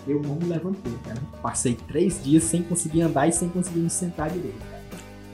eu 0.07 0.21
não 0.21 0.35
me 0.35 0.45
levantei, 0.45 0.93
cara. 1.03 1.19
Passei 1.41 1.73
três 1.87 2.23
dias 2.23 2.43
sem 2.43 2.61
conseguir 2.63 3.01
andar 3.01 3.27
e 3.27 3.31
sem 3.31 3.49
conseguir 3.49 3.79
me 3.79 3.89
sentar 3.89 4.29
direito, 4.29 4.57
cara. 4.69 4.75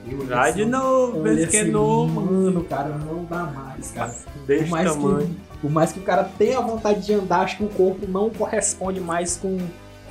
Eu 0.07 0.17
olhei 0.17 0.27
Vai 0.29 0.53
de 0.53 0.61
assim, 0.61 0.71
novo, 0.71 1.27
se 1.27 1.47
que 1.47 1.57
é 1.57 1.61
assim, 1.61 1.71
novo. 1.71 2.21
Mano, 2.21 2.63
cara, 2.63 2.89
não 2.97 3.23
dá 3.25 3.43
mais, 3.43 3.91
cara. 3.91 4.15
Desse 4.47 4.63
Por 4.63 4.69
mais, 4.71 4.91
tamanho. 4.91 5.27
que, 5.27 5.57
por 5.59 5.71
mais 5.71 5.91
que 5.91 5.99
o 5.99 6.03
cara 6.03 6.23
tenha 6.23 6.59
vontade 6.59 7.05
de 7.05 7.13
andar, 7.13 7.41
acho 7.41 7.57
que 7.57 7.63
o 7.63 7.69
corpo 7.69 8.07
não 8.07 8.29
corresponde 8.29 8.99
mais 8.99 9.37
com, 9.37 9.57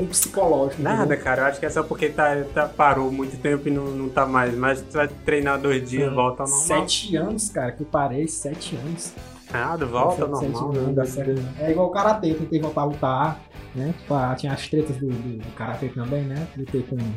com 0.00 0.06
psicológico. 0.06 0.82
Nada, 0.82 1.04
entendeu? 1.04 1.24
cara. 1.24 1.42
Eu 1.42 1.46
acho 1.46 1.60
que 1.60 1.66
é 1.66 1.70
só 1.70 1.82
porque 1.82 2.08
tá, 2.08 2.42
tá- 2.54 2.68
parou 2.68 3.10
muito 3.10 3.36
tempo 3.40 3.68
e 3.68 3.70
não, 3.70 3.86
não 3.86 4.08
tá 4.08 4.26
mais. 4.26 4.54
Mas 4.56 4.80
tu 4.82 4.92
vai 4.92 5.08
treinar 5.08 5.58
dois 5.60 5.88
dias, 5.88 6.08
Sim. 6.08 6.14
volta 6.14 6.42
ao 6.42 6.48
normal. 6.48 6.66
Sete 6.66 7.16
anos, 7.16 7.48
cara, 7.50 7.72
que 7.72 7.82
eu 7.82 7.86
parei, 7.86 8.26
sete 8.28 8.76
anos. 8.76 9.12
Nada, 9.52 9.84
volta 9.86 10.22
ao 10.24 10.28
normal. 10.30 10.70
anos, 10.70 11.16
né? 11.16 11.54
É 11.58 11.70
igual 11.70 11.88
o 11.88 11.90
Karatê, 11.90 12.30
eu 12.30 12.38
tentei 12.38 12.60
voltar 12.60 12.82
a 12.82 12.84
lutar, 12.84 13.40
né? 13.74 13.94
Tipo, 13.98 14.14
ah, 14.14 14.34
tinha 14.36 14.52
as 14.52 14.68
tretas 14.68 14.96
do, 14.96 15.08
do, 15.08 15.38
do 15.38 15.52
Karatê 15.56 15.88
também, 15.88 16.22
né? 16.22 16.46
Lutei 16.56 16.82
com 16.82 16.96
um 16.96 17.12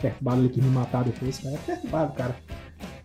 perturbado 0.00 0.40
ali 0.40 0.48
que 0.50 0.60
me 0.60 0.68
matar 0.70 1.02
depois, 1.04 1.38
cara. 1.38 1.54
É 1.54 1.58
perturbado, 1.58 2.12
cara. 2.12 2.36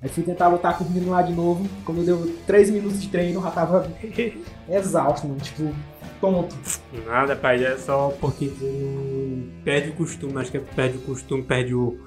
Aí 0.02 0.10
fui 0.10 0.24
tentar 0.24 0.48
lutar 0.48 0.78
com 0.78 0.84
o 0.84 0.90
menino 0.90 1.12
lá 1.12 1.22
de 1.22 1.32
novo. 1.32 1.66
Quando 1.86 2.04
deu 2.04 2.36
três 2.48 2.70
minutos 2.70 3.02
de 3.02 3.08
treino, 3.08 3.40
eu 3.40 3.44
já 3.44 3.52
tava 3.52 3.88
exausto, 4.68 5.28
mano. 5.28 5.40
Tipo, 5.40 5.74
tonto. 6.22 6.56
Nada, 7.06 7.36
pai. 7.36 7.64
É 7.66 7.78
só 7.78 8.16
porque 8.22 8.48
tu 8.48 8.64
não 8.64 9.64
perde 9.64 9.90
o 9.90 9.94
costume. 9.94 10.38
Acho 10.40 10.52
que 10.52 10.58
é 10.58 10.62
perde 10.62 10.98
o 10.98 11.02
costume, 11.02 11.44
perde 11.44 11.74
o 11.76 12.00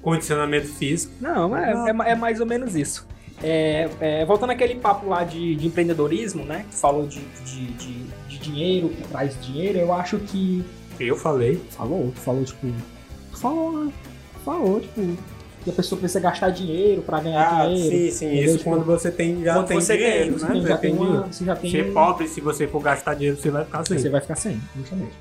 condicionamento 0.00 0.68
físico. 0.68 1.12
Não, 1.20 1.54
é, 1.56 1.90
é 1.90 1.92
ma- 1.92 2.06
é 2.08 2.14
mais 2.14 2.40
ou 2.40 2.46
menos 2.46 2.74
isso. 2.76 3.06
É, 3.42 3.88
é, 4.00 4.24
voltando 4.24 4.50
àquele 4.50 4.76
papo 4.76 5.08
lá 5.08 5.22
de, 5.24 5.54
de 5.54 5.66
empreendedorismo, 5.66 6.44
né? 6.44 6.64
Que 6.70 6.74
falou 6.76 7.06
de, 7.06 7.20
de, 7.44 7.66
de, 7.72 7.92
de 8.28 8.38
dinheiro, 8.38 8.88
que 8.88 9.02
traz 9.08 9.38
dinheiro, 9.44 9.78
eu 9.78 9.92
acho 9.92 10.18
que. 10.18 10.64
Eu 10.98 11.16
falei. 11.16 11.60
Falou, 11.70 12.10
falou, 12.16 12.44
tipo. 12.44 12.66
Falou, 13.34 13.84
né? 13.84 13.92
Falou, 14.44 14.80
tipo. 14.80 15.16
Que 15.68 15.72
a 15.74 15.76
pessoa 15.76 15.98
precisa 15.98 16.20
gastar 16.20 16.50
dinheiro 16.50 17.02
pra 17.02 17.20
ganhar 17.20 17.46
Ah, 17.62 17.66
dinheiro. 17.66 17.90
sim, 17.90 18.10
sim. 18.10 18.26
entendeu? 18.26 18.44
Isso 18.46 18.58
Tipo, 18.58 18.70
quando 18.70 18.84
você 18.84 19.10
tem, 19.10 19.42
já 19.44 19.54
quando 19.54 19.66
tem 19.68 19.80
você 19.80 19.96
dinheiro, 19.96 20.36
ganha, 20.38 20.54
né? 20.62 20.68
já 20.68 20.78
tem 20.78 20.92
uma- 20.94 21.04
dinheiro. 21.06 21.26
você 21.32 21.44
já 21.44 21.56
tem 21.56 21.70
Ser 21.70 21.92
pobre, 21.92 22.28
se 22.28 22.40
você 22.40 22.66
for 22.66 22.82
gastar 22.82 23.14
dinheiro, 23.14 23.36
você 23.36 23.50
vai 23.50 23.64
ficar 23.64 23.84
sem. 23.86 23.98
Você 23.98 24.08
vai 24.08 24.20
ficar 24.20 24.34
sem, 24.36 24.60
justamente. 24.76 25.12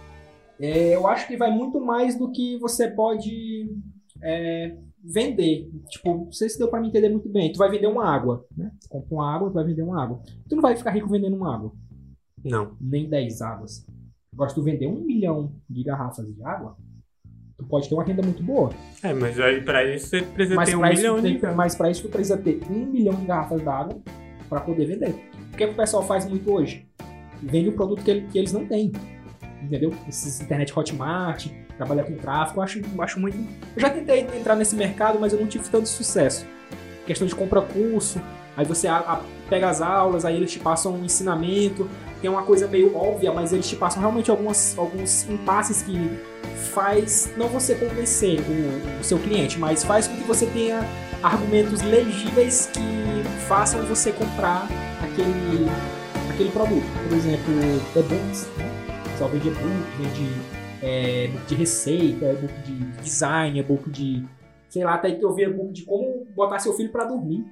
É, 0.59 0.95
eu 0.95 1.05
acho 1.07 1.27
que 1.27 1.37
vai 1.37 1.51
muito 1.51 1.79
mais 1.79 2.17
do 2.17 2.31
que 2.31 2.57
você 2.59 2.89
pode 2.89 3.69
é, 4.23 4.75
vender. 5.03 5.69
Tipo, 5.89 6.25
não 6.25 6.31
sei 6.31 6.49
se 6.49 6.57
deu 6.57 6.67
pra 6.67 6.81
me 6.81 6.87
entender 6.87 7.09
muito 7.09 7.29
bem. 7.29 7.51
Tu 7.51 7.57
vai 7.59 7.69
vender 7.69 7.87
uma 7.87 8.05
água, 8.05 8.43
né? 8.57 8.71
Tu 8.81 8.89
compra 8.89 9.13
uma 9.15 9.35
água, 9.35 9.49
tu 9.49 9.53
vai 9.53 9.63
vender 9.63 9.83
uma 9.83 10.01
água. 10.03 10.19
Tu 10.49 10.55
não 10.55 10.61
vai 10.61 10.75
ficar 10.75 10.91
rico 10.91 11.07
vendendo 11.09 11.35
uma 11.35 11.53
água, 11.55 11.71
Não. 12.43 12.75
nem 12.81 13.07
10 13.07 13.41
águas. 13.41 13.85
Agora, 14.33 14.49
se 14.49 14.55
tu 14.55 14.63
vender 14.63 14.87
um 14.87 15.03
milhão 15.05 15.51
de 15.69 15.83
garrafas 15.83 16.25
de 16.27 16.43
água, 16.43 16.75
tu 17.57 17.63
pode 17.65 17.89
ter 17.89 17.95
uma 17.95 18.03
renda 18.03 18.21
muito 18.21 18.43
boa. 18.43 18.69
É, 19.03 19.13
mas 19.13 19.39
aí 19.39 19.61
pra 19.61 19.83
isso 19.83 20.07
você 20.07 20.21
precisa 20.21 20.55
Mas 20.55 20.69
ter 20.69 20.75
um 20.75 20.81
milhão 20.81 21.21
de 21.21 21.37
tem, 21.39 21.55
mas 21.55 21.75
pra 21.75 21.89
isso 21.89 22.03
tu 22.03 22.09
precisa 22.09 22.37
ter 22.37 22.59
um 22.69 22.85
milhão 22.85 23.13
de 23.15 23.25
garrafas 23.25 23.61
d'água 23.61 23.97
pra 24.47 24.59
poder 24.61 24.85
vender. 24.85 25.15
O 25.53 25.57
que, 25.57 25.63
é 25.63 25.67
que 25.67 25.73
o 25.73 25.75
pessoal 25.77 26.03
faz 26.03 26.27
muito 26.29 26.51
hoje? 26.53 26.87
Vende 27.41 27.69
o 27.69 27.73
produto 27.73 28.03
que, 28.03 28.11
ele- 28.11 28.27
que 28.31 28.37
eles 28.37 28.53
não 28.53 28.65
têm. 28.65 28.91
Entendeu? 29.61 29.91
Esses 30.07 30.39
internet 30.39 30.71
hotmart, 30.77 31.47
trabalhar 31.77 32.03
com 32.03 32.13
tráfego, 32.15 32.59
eu 32.59 32.63
acho, 32.63 32.79
eu 32.79 33.01
acho 33.01 33.19
muito. 33.19 33.35
Eu 33.75 33.81
já 33.81 33.89
tentei 33.89 34.19
entrar 34.37 34.55
nesse 34.55 34.75
mercado, 34.75 35.19
mas 35.19 35.33
eu 35.33 35.39
não 35.39 35.47
tive 35.47 35.67
tanto 35.69 35.87
sucesso. 35.89 36.45
Questão 37.07 37.27
de 37.27 37.33
compra 37.33 37.61
curso, 37.61 38.21
aí 38.57 38.65
você 38.65 38.87
pega 39.49 39.69
as 39.69 39.81
aulas, 39.81 40.25
aí 40.25 40.35
eles 40.35 40.51
te 40.51 40.59
passam 40.59 40.95
um 40.95 41.05
ensinamento, 41.05 41.87
tem 42.21 42.29
uma 42.29 42.41
coisa 42.41 42.67
meio 42.67 42.97
óbvia, 42.97 43.31
mas 43.31 43.53
eles 43.53 43.69
te 43.69 43.75
passam 43.75 44.01
realmente 44.01 44.31
algumas, 44.31 44.77
alguns 44.77 45.29
impasses 45.29 45.83
que 45.83 46.19
faz 46.73 47.31
não 47.37 47.47
você 47.47 47.75
convencer 47.75 48.39
o, 48.41 48.99
o 48.99 49.03
seu 49.03 49.19
cliente, 49.19 49.59
mas 49.59 49.83
faz 49.83 50.07
com 50.07 50.17
que 50.17 50.23
você 50.23 50.47
tenha 50.47 50.83
argumentos 51.21 51.81
legíveis 51.81 52.69
que 52.73 53.47
façam 53.47 53.81
você 53.83 54.11
comprar 54.11 54.67
aquele, 55.03 55.69
aquele 56.31 56.51
produto. 56.51 56.85
Por 57.07 57.15
exemplo, 57.15 57.53
e-books, 57.95 58.47
né? 58.57 58.77
Só 59.17 59.27
vende 59.27 59.47
e-book, 59.47 59.63
vende 59.99 60.31
é, 60.81 61.29
de 61.47 61.55
receita, 61.55 62.25
e-book 62.33 62.53
de 62.61 62.75
design, 63.01 63.59
e-book 63.59 63.89
de. 63.89 64.25
Sei 64.69 64.83
lá, 64.83 64.95
até 64.95 65.11
que 65.11 65.23
eu 65.23 65.33
vi 65.33 65.43
e-book 65.43 65.71
de 65.71 65.83
como 65.83 66.25
botar 66.35 66.59
seu 66.59 66.73
filho 66.73 66.91
pra 66.91 67.05
dormir. 67.05 67.45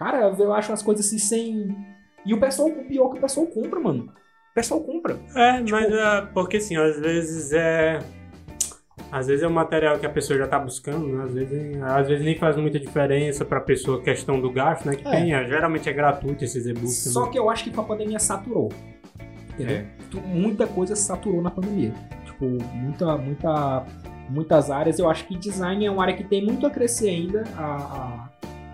Cara, 0.00 0.34
eu 0.38 0.52
acho 0.54 0.72
umas 0.72 0.82
coisas 0.82 1.04
assim 1.06 1.18
sem. 1.18 1.76
E 2.24 2.32
o 2.32 2.40
pessoal, 2.40 2.68
o 2.68 2.84
pior 2.86 3.08
é 3.08 3.12
que 3.12 3.18
o 3.18 3.20
pessoal 3.20 3.46
compra, 3.46 3.78
mano. 3.78 4.04
O 4.50 4.54
pessoal 4.54 4.80
compra. 4.80 5.18
É, 5.36 5.58
Tipo- 5.58 5.70
mas 5.72 5.92
é, 5.92 6.20
porque 6.32 6.56
assim, 6.56 6.74
às 6.76 6.98
vezes 6.98 7.52
é. 7.52 7.98
Às 9.12 9.26
vezes 9.26 9.42
é 9.42 9.48
um 9.48 9.52
material 9.52 9.98
que 9.98 10.06
a 10.06 10.10
pessoa 10.10 10.38
já 10.38 10.46
tá 10.48 10.58
buscando, 10.58 11.06
né? 11.06 11.24
Às 11.24 11.34
vezes, 11.34 11.82
às 11.82 12.08
vezes 12.08 12.24
nem 12.24 12.38
faz 12.38 12.56
muita 12.56 12.78
diferença 12.80 13.44
pra 13.44 13.60
pessoa 13.60 14.00
questão 14.02 14.40
do 14.40 14.50
gasto, 14.50 14.86
né? 14.86 14.94
Que 14.96 15.06
É. 15.06 15.10
tem, 15.10 15.34
é, 15.34 15.44
geralmente 15.46 15.88
é 15.88 15.92
gratuito 15.92 16.44
esses 16.44 16.64
e-books. 16.66 17.12
Só 17.12 17.26
que 17.26 17.38
eu 17.38 17.50
acho 17.50 17.64
que 17.64 17.70
com 17.70 17.82
a 17.82 17.84
pandemia 17.84 18.18
saturou. 18.18 18.70
Entendeu? 19.52 19.76
É. 19.76 19.86
Muita 20.28 20.66
coisa 20.66 20.96
saturou 20.96 21.42
na 21.42 21.50
pandemia. 21.50 21.92
Tipo, 22.24 22.46
muita, 22.74 23.16
muita, 23.18 23.84
muitas 24.30 24.70
áreas. 24.70 24.98
Eu 24.98 25.10
acho 25.10 25.26
que 25.26 25.36
design 25.36 25.84
é 25.84 25.90
uma 25.90 26.02
área 26.02 26.14
que 26.16 26.24
tem 26.24 26.42
muito 26.44 26.66
a 26.66 26.70
crescer 26.70 27.08
ainda 27.10 27.44
a- 27.56 27.76
a- 27.76 28.28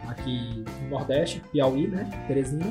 aqui 0.09 0.65
no 0.83 0.89
Nordeste, 0.91 1.43
Piauí, 1.53 1.87
né? 1.87 2.09
Teresina. 2.27 2.67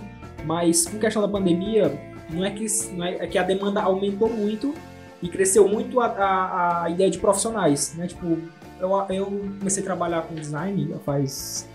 Mas 0.45 0.85
com 0.85 0.97
questão 0.99 1.21
da 1.21 1.27
pandemia, 1.27 1.91
não 2.29 2.45
é 2.45 2.51
que, 2.51 2.65
não 2.93 3.05
é, 3.05 3.15
é 3.15 3.27
que 3.27 3.37
a 3.37 3.43
demanda 3.43 3.81
aumentou 3.81 4.29
muito 4.29 4.73
e 5.21 5.29
cresceu 5.29 5.67
muito 5.67 5.99
a, 5.99 6.07
a, 6.07 6.83
a 6.83 6.89
ideia 6.89 7.09
de 7.09 7.17
profissionais, 7.17 7.95
né? 7.95 8.07
Tipo, 8.07 8.37
eu, 8.79 8.89
eu 9.09 9.25
comecei 9.59 9.81
a 9.81 9.85
trabalhar 9.85 10.21
com 10.23 10.35
design 10.35 10.95
faz. 11.05 11.67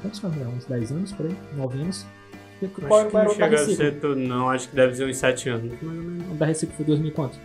Quantos 0.00 0.24
anos? 0.24 0.54
Uns 0.56 0.64
10 0.64 0.92
anos, 0.92 1.12
por 1.12 1.26
aí? 1.26 1.36
9 1.54 1.80
anos. 1.80 2.06
Qual, 2.88 3.00
Acho 3.00 3.10
que 3.10 3.16
não 3.16 3.30
chega 3.30 3.56
a 3.56 3.58
ser 3.58 4.00
tudo, 4.00 4.16
não. 4.16 4.48
Acho 4.48 4.68
que 4.70 4.76
deve 4.76 4.94
ser 4.94 5.04
uns 5.04 5.16
7 5.18 5.48
anos. 5.50 5.72
O 5.82 6.34
da 6.34 6.46
Recife 6.46 6.72
foi 6.72 6.86
2000 6.86 7.08
e 7.08 7.12
quanto? 7.12 7.38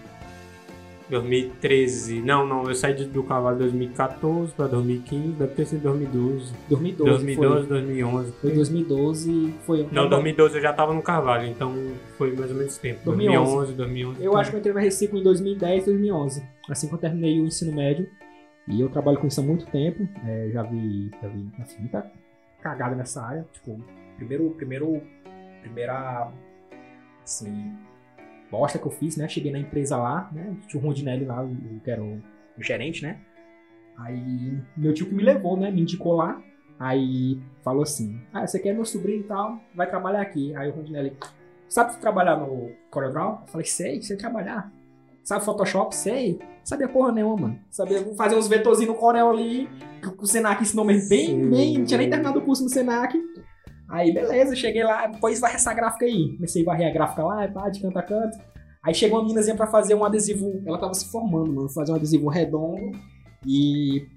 2013. 1.09 2.21
Não, 2.21 2.45
não. 2.45 2.67
Eu 2.67 2.75
saí 2.75 2.93
do 2.93 3.23
cavalo 3.23 3.55
em 3.55 3.59
2014 3.59 4.53
pra 4.53 4.67
2015. 4.67 5.27
Deve 5.33 5.53
ter 5.53 5.65
sido 5.65 5.81
2012. 5.81 6.53
2012. 6.69 7.25
2012, 7.25 7.67
2011. 7.67 8.31
Foi, 8.31 8.41
foi 8.41 8.51
2012. 8.53 9.53
Foi. 9.65 9.87
Não, 9.91 10.09
2012 10.09 10.55
eu 10.55 10.61
já 10.61 10.73
tava 10.73 10.93
no 10.93 11.01
cavalo, 11.01 11.45
então 11.45 11.73
foi 12.17 12.35
mais 12.35 12.51
ou 12.51 12.57
menos 12.57 12.73
esse 12.73 12.79
tempo. 12.79 12.99
2011. 13.05 13.73
2011, 13.73 13.73
2011. 13.73 14.23
Eu 14.23 14.37
acho 14.37 14.49
que 14.49 14.55
eu 14.55 14.59
entrei 14.59 14.73
na 14.73 14.81
Recife 14.81 15.17
em 15.17 15.23
2010, 15.23 15.85
2011. 15.85 16.43
Assim 16.69 16.87
que 16.87 16.93
eu 16.93 16.99
terminei 16.99 17.39
o 17.39 17.45
ensino 17.45 17.75
médio. 17.75 18.07
E 18.67 18.79
eu 18.79 18.89
trabalho 18.89 19.17
com 19.17 19.25
isso 19.25 19.41
há 19.41 19.43
muito 19.43 19.65
tempo. 19.67 20.07
é, 20.27 20.49
já 20.51 20.61
vi, 20.61 21.09
já 21.21 21.27
vi 21.27 21.49
assim, 21.59 21.79
muita 21.79 22.11
cagada 22.61 22.95
nessa 22.95 23.23
área. 23.23 23.45
Tipo, 23.51 23.81
primeiro, 24.15 24.51
primeiro, 24.51 25.01
primeira, 25.61 26.31
assim, 27.23 27.73
bosta 28.51 28.79
que 28.79 28.85
eu 28.85 28.91
fiz, 28.91 29.17
né? 29.17 29.27
Cheguei 29.27 29.51
na 29.51 29.59
empresa 29.59 29.97
lá, 29.97 30.29
né? 30.31 30.55
Tinha 30.67 30.81
o 30.81 30.85
Rondinelli 30.85 31.25
lá, 31.25 31.43
o, 31.43 31.79
que 31.83 31.89
era 31.89 32.03
o, 32.03 32.21
o 32.57 32.63
gerente, 32.63 33.03
né? 33.03 33.19
Aí 33.97 34.59
meu 34.77 34.93
tio 34.93 35.07
que 35.07 35.13
me 35.13 35.23
levou, 35.23 35.57
né? 35.57 35.71
Me 35.71 35.81
indicou 35.81 36.13
lá. 36.13 36.41
Aí 36.79 37.39
falou 37.63 37.83
assim: 37.83 38.19
Ah, 38.33 38.47
você 38.47 38.59
quer 38.59 38.73
meu 38.73 38.85
sobrinho 38.85 39.21
e 39.21 39.23
tal? 39.23 39.59
Vai 39.75 39.87
trabalhar 39.87 40.21
aqui. 40.21 40.55
Aí 40.55 40.69
o 40.69 40.73
Rondinelli, 40.73 41.15
sabe 41.67 41.99
trabalhar 41.99 42.37
no 42.37 42.71
CorelDRAW? 42.89 43.41
Eu 43.41 43.47
falei, 43.47 43.67
sei, 43.67 44.01
sei 44.01 44.15
trabalhar. 44.15 44.71
Sabe 45.23 45.43
Photoshop? 45.45 45.95
Sei. 45.95 46.39
Sabia 46.63 46.87
porra 46.87 47.11
nenhuma, 47.11 47.35
mano. 47.35 47.59
Sabia 47.69 48.03
fazer 48.15 48.35
uns 48.35 48.47
vetorzinhos 48.47 48.93
no 48.93 48.99
Corel 48.99 49.29
ali, 49.29 49.69
o 50.17 50.25
Senac 50.25 50.61
ensinou 50.61 50.85
mesmo 50.85 51.09
bem, 51.09 51.49
bem. 51.49 51.77
Não 51.77 51.85
tinha 51.85 51.97
nem 51.97 52.09
terminado 52.09 52.39
o 52.39 52.41
curso 52.41 52.63
no 52.63 52.69
Senac. 52.69 53.15
Aí, 53.89 54.13
beleza, 54.13 54.55
cheguei 54.55 54.83
lá, 54.83 55.07
depois 55.07 55.39
varre 55.39 55.55
essa 55.55 55.73
gráfica 55.73 56.05
aí. 56.05 56.35
Comecei 56.35 56.61
a 56.61 56.65
varrer 56.65 56.87
a 56.89 56.93
gráfica 56.93 57.23
lá, 57.23 57.47
pá, 57.47 57.69
de 57.69 57.81
canto 57.81 57.97
a 57.97 58.03
canto. 58.03 58.37
Aí 58.83 58.93
chegou 58.93 59.17
uma 59.17 59.23
meninazinha 59.23 59.55
pra 59.55 59.67
fazer 59.67 59.95
um 59.95 60.05
adesivo, 60.05 60.61
ela 60.65 60.77
tava 60.77 60.93
se 60.93 61.11
formando, 61.11 61.51
mano, 61.51 61.69
fazer 61.69 61.91
um 61.91 61.95
adesivo 61.95 62.29
redondo 62.29 62.91
e. 63.45 64.07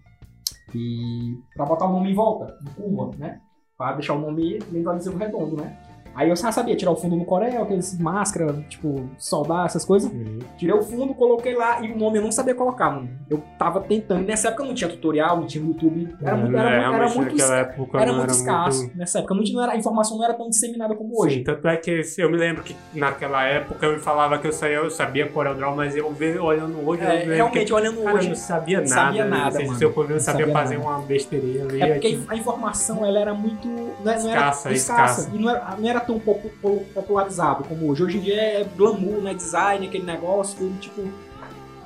E. 0.74 1.36
pra 1.54 1.66
botar 1.66 1.86
o 1.86 1.92
nome 1.92 2.10
em 2.10 2.14
volta, 2.14 2.56
em 2.62 2.70
curva, 2.74 3.16
né? 3.18 3.40
Pra 3.76 3.92
deixar 3.94 4.14
o 4.14 4.20
nome 4.20 4.58
dentro 4.58 4.82
do 4.82 4.90
adesivo 4.90 5.18
redondo, 5.18 5.56
né? 5.56 5.76
Aí 6.14 6.28
eu 6.28 6.36
já 6.36 6.52
sabia 6.52 6.76
tirar 6.76 6.90
o 6.90 6.96
fundo 6.96 7.16
no 7.16 7.24
Corel, 7.24 7.62
aqueles 7.62 7.98
máscara, 7.98 8.52
tipo, 8.68 9.08
soldar, 9.18 9.66
essas 9.66 9.84
coisas. 9.84 10.10
Uhum. 10.12 10.38
Tirei 10.56 10.74
o 10.74 10.82
fundo, 10.82 11.14
coloquei 11.14 11.54
lá 11.54 11.80
e 11.82 11.90
o 11.92 11.98
nome 11.98 12.18
eu 12.18 12.22
não 12.22 12.32
sabia 12.32 12.54
colocar, 12.54 12.90
mano. 12.90 13.08
Eu 13.30 13.42
tava 13.58 13.80
tentando. 13.80 14.24
Nessa 14.26 14.48
época 14.48 14.64
não 14.64 14.74
tinha 14.74 14.88
tutorial, 14.90 15.38
não 15.38 15.46
tinha 15.46 15.64
YouTube. 15.64 16.14
Era 16.22 16.36
muito, 16.36 16.56
era, 16.56 16.70
É, 16.70 16.80
muito- 16.80 16.94
era 16.94 17.08
muito, 17.08 17.42
época 17.42 18.00
era 18.00 18.10
não 18.12 18.18
muito 18.18 18.30
escasso. 18.30 18.90
Nessa 18.94 19.18
época 19.20 19.34
muito, 19.34 19.52
não 19.52 19.62
era, 19.62 19.72
a 19.72 19.76
informação 19.76 20.16
não 20.18 20.24
era 20.24 20.34
tão 20.34 20.48
disseminada 20.48 20.94
como 20.94 21.20
hoje. 21.22 21.36
Sim, 21.38 21.44
tanto 21.44 21.66
é 21.68 21.76
que 21.76 22.02
eu 22.18 22.30
me 22.30 22.36
lembro 22.36 22.62
que 22.62 22.76
naquela 22.94 23.44
época 23.44 23.86
eu 23.86 23.98
falava 24.00 24.38
que 24.38 24.46
eu 24.46 24.52
sabia, 24.52 24.76
eu 24.76 24.90
sabia 24.90 25.28
CorelDRAW, 25.28 25.74
mas 25.76 25.96
eu 25.96 26.06
olhando 26.42 26.86
hoje, 26.86 27.02
eu 27.02 27.08
É, 27.08 27.12
lembro 27.20 27.34
realmente, 27.34 27.66
que, 27.66 27.72
olhando 27.72 27.96
cara, 27.98 28.10
eu 28.10 28.16
hoje. 28.16 28.28
não 28.28 28.36
sabia 28.36 28.80
não 28.80 28.88
nada. 28.88 29.02
sabia 29.02 29.24
nada, 29.24 29.44
Não 29.44 29.52
sei 29.52 29.66
mano. 29.66 29.78
Se 29.78 29.84
eu 29.84 29.92
eu 29.92 30.08
Não 30.08 30.20
sabia 30.20 30.20
sabia 30.46 30.52
fazer 30.52 30.78
nada. 30.78 30.88
uma 30.90 30.98
besteirinha 31.02 31.64
ali. 31.64 31.82
É 31.82 31.86
porque 31.94 32.08
tipo, 32.16 32.30
a 32.32 32.36
informação 32.36 33.04
ela 33.06 33.18
era 33.18 33.34
muito. 33.34 33.66
Não 33.68 34.10
era, 34.12 34.20
não 34.22 34.30
era 34.30 34.38
Escassa, 34.40 34.72
escassa. 34.72 35.30
E 35.34 35.38
não 35.38 35.50
era, 35.50 35.76
não 35.78 35.88
era 35.88 36.00
tão 36.02 36.18
popu- 36.18 36.50
po- 36.60 36.84
popularizado 36.94 37.64
como 37.64 37.88
hoje. 37.90 38.02
Hoje 38.04 38.18
em 38.18 38.20
dia 38.20 38.40
é 38.40 38.64
glamour, 38.76 39.20
né? 39.22 39.34
Design, 39.34 39.86
aquele 39.86 40.04
negócio, 40.04 40.58
tudo 40.58 40.78
tipo. 40.80 41.02